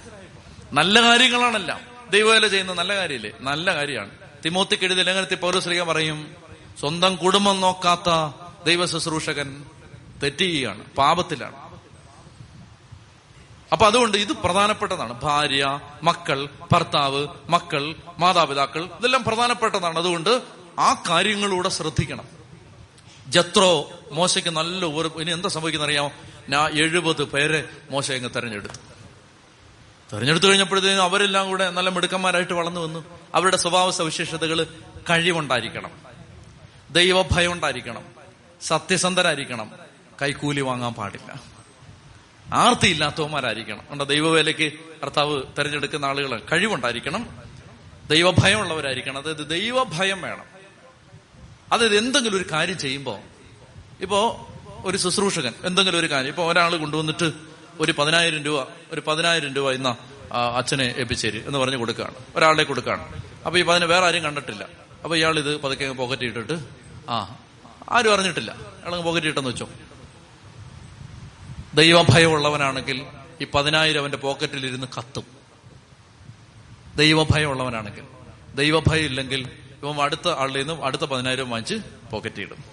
[0.73, 1.88] നല്ല കാര്യങ്ങളാണെല്ലാം.
[2.11, 3.33] ദൈവവേല ചെയ്യുന്ന നല്ല കാര്യമില്ലേ?
[3.41, 4.11] നല്ല കാര്യമാണ്.
[4.45, 6.37] തിമോത്തിക്ക് എഴുതി ലേഖനത്തിൽ പൗരശ്രീക പറയും
[6.81, 8.35] സ്വന്തം കുടുംബം നോക്കാത്ത
[8.65, 9.65] ദൈവ ശുശ്രൂഷകൻ
[10.23, 11.69] തെറ്റിയാണ് പാപത്തിലാണ്.
[13.73, 15.21] അപ്പൊ അതുകൊണ്ട് ഇത് പ്രധാനപ്പെട്ടതാണ്.
[15.21, 19.99] ഭാര്യ മക്കൾ ഭർത്താവ് മക്കൾ മാതാപിതാക്കൾ ഇതെല്ലാം പ്രധാനപ്പെട്ടതാണ്.
[19.99, 20.43] അതുകൊണ്ട്
[20.79, 22.25] ആ കാര്യങ്ങളൂടെ ശ്രദ്ധിക്കണം.
[23.29, 26.13] ജത്രോ മോശയ്ക്ക് നല്ല ഒരു ഇനി എന്താ സംഭവിക്കുന്ന അറിയാമോ
[26.49, 28.98] ഞാൻ എഴുപത് പേരെ മോശ അങ്ങ് തെരഞ്ഞെടുത്തു.
[30.13, 33.05] തെരഞ്ഞെടുത്തു കഴിഞ്ഞപ്പോഴത്തേക്കും അവരെല്ലാം കൂടെ നല്ല മിടുക്കന്മാരായിട്ട് വളർന്നു വന്നു.
[33.35, 34.67] അവരുടെ സ്വഭാവ സവിശേഷതകൾ
[35.11, 35.91] കഴിവുണ്ടായിരിക്കണം.
[36.91, 38.05] ദൈവഭയം ഉണ്ടായിരിക്കണം.
[38.63, 39.71] സത്യസന്ധരായിരിക്കണം.
[40.23, 41.41] കൈക്കൂലി വാങ്ങാൻ പാടില്ല.
[42.55, 43.81] ആർത്തിയില്ലാത്തവന്മാരായിരിക്കണം.
[43.91, 47.39] കണ്ട ദൈവവേലയ്ക്ക് കർത്താവ് തെരഞ്ഞെടുക്കുന്ന ആളുകൾ കഴിവുണ്ടായിരിക്കണം.
[48.11, 49.19] ദൈവഭയമുള്ളവരായിരിക്കണം.
[49.19, 50.45] അതായത് ദൈവഭയം വേണം.
[51.73, 53.19] അതായത് എന്തെങ്കിലും ഒരു കാര്യം ചെയ്യുമ്പോൾ
[54.01, 54.49] ഇപ്പോ
[54.85, 57.48] ഒരു ശുശ്രൂഷകൻ എന്തെങ്കിലും ഒരു കാര്യം ഇപ്പൊ ഒരാൾ കൊണ്ടുവന്നിട്ട്
[57.79, 59.97] ഒരു പതിനായിരം രൂപ ഒരു പതിനായിരം രൂപ ഇന്ന
[60.57, 62.15] അച്ഛനെ എപ്പിച്ചേരി എന്ന് പറഞ്ഞ് കൊടുക്കുകയാണ്.
[62.37, 63.23] ഒരാളെ കൊടുക്കുകയാണ്.
[63.47, 64.67] അപ്പൊ ഈ പതിനെ വേറെ ആരും കണ്ടിട്ടില്ല.
[65.05, 66.65] അപ്പൊ ഇയാൾ ഇത് പതുക്കെ പോക്കറ്റ് ഇട്ടിട്ട്
[67.09, 67.39] ആ
[67.91, 68.51] ആരും അറിഞ്ഞിട്ടില്ല.
[68.85, 69.69] അയാൾ പോക്കറ്റ് ഇട്ടെന്ന് വെച്ചോ.
[71.75, 73.07] ദൈവഭയമുള്ളവനാണെങ്കിൽ
[73.41, 75.25] ഈ പതിനായിരം അവന്റെ പോക്കറ്റിൽ ഇരുന്ന് കത്തും.
[76.97, 78.03] ദൈവഭയമുള്ളവനാണെങ്കിൽ.
[78.55, 79.49] ദൈവഭയം ഇല്ലെങ്കിൽ
[79.83, 81.75] ഇവൻ അടുത്ത ആളിൽ നിന്നും അടുത്ത പതിനായിരം വാങ്ങിച്ച്
[82.11, 82.65] പോക്കറ്റ് ഇടും.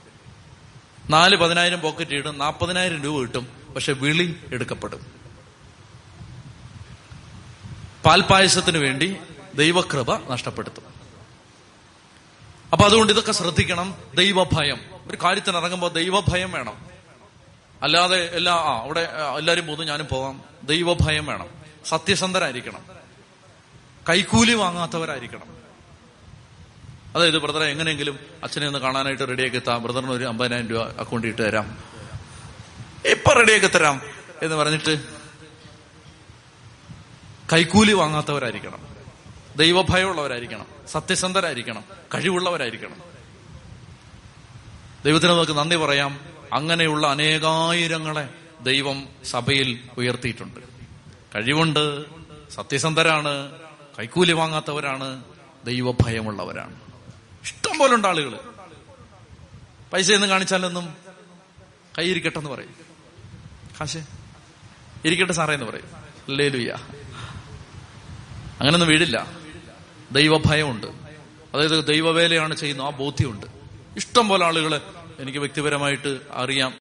[1.09, 3.64] നാല് പതിനായിരം പോക്കറ്റ് ഇടും നാൽപ്പതിനായിരം രൂപ കിട്ടും.
[3.75, 5.05] പക്ഷെ വിളി എടുക്കപ്പെടും.
[8.05, 9.17] പാൽപായസത്തിന് വേണ്ടി
[9.55, 10.83] ദൈവകൃപ നഷ്ടപ്പെടുത്തും.
[12.71, 13.95] അപ്പൊ അതുകൊണ്ട് ഇതൊക്കെ ശ്രദ്ധിക്കണം.
[14.15, 14.81] ദൈവഭയം.
[15.07, 16.85] ഒരു കാര്യത്തിന് ഇറങ്ങുമ്പോൾ ദൈവഭയം വേണം.
[17.81, 21.47] അല്ലാതെ എല്ലാ ആ അവിടെ എല്ലാരും പോകുന്നു ഞാനും പോകാം ദൈവഭയം വേണം.
[21.85, 22.81] സത്യസന്ധരായിരിക്കണം.
[24.09, 25.55] കൈക്കൂലി വാങ്ങാത്തവരായിരിക്കണം.
[27.15, 31.94] അതായത് ബ്രദറെ എങ്ങനെയെങ്കിലും അച്ഛനെ ഒന്ന് കാണാനായിട്ട് റെഡിയാക്കി എത്താം ബ്രദറിന് ഒരു അമ്പതിനായിരം രൂപ അക്കൗണ്ടിൽ ഇട്ട് തരാം.
[33.05, 34.01] ഇപ്പൊ റെഡിയാക്കി തരാം
[34.43, 35.03] എന്ന് പറഞ്ഞിട്ട്
[37.53, 38.87] കൈക്കൂലി വാങ്ങാത്തവരായിരിക്കണം.
[39.55, 40.65] ദൈവഭയമുള്ളവരായിരിക്കണം.
[40.91, 41.83] സത്യസന്ധരായിരിക്കണം.
[42.13, 43.01] കഴിവുള്ളവരായിരിക്കണം.
[45.05, 46.19] ദൈവത്തിന് നമുക്ക് നന്ദി പറയാം.
[46.53, 48.29] അങ്ങനെയുള്ള അനേകായിരങ്ങളെ
[48.61, 50.59] ദൈവം സഭയിൽ ഉയർത്തിയിട്ടുണ്ട്.
[51.35, 52.05] കഴിവുണ്ട്
[52.51, 53.51] സത്യസന്ധരാണ്
[53.99, 55.23] കൈക്കൂലി വാങ്ങാത്തവരാണ്
[55.65, 56.75] ദൈവഭയമുള്ളവരാണ്.
[57.43, 58.39] ഇഷ്ടം പോലെ ഉണ്ട് ആളുകൾ
[60.13, 60.95] ഒന്നും കാണിച്ചാലൊന്നും
[61.97, 62.84] കൈയിരിക്കട്ടെന്ന് പറയും.
[63.81, 63.97] കാശ്?
[65.05, 65.85] ഇരിക്കട്ടെ സാറേ എന്ന് പറയും.
[66.27, 66.77] അല്ലേ ലുയ്യ
[68.59, 69.27] അങ്ങനൊന്നും വീടില്ല.
[70.11, 70.87] ദൈവഭയമുണ്ട്.
[71.53, 73.45] അതായത് ദൈവവേലയാണ് ചെയ്യുന്നത് ആ ബോധ്യമുണ്ട്.
[73.97, 74.81] ഇഷ്ടം പോലെ ആളുകൾ
[75.19, 76.73] എനിക്ക് വ്യക്തിപരമായിട്ട് അറിയാം.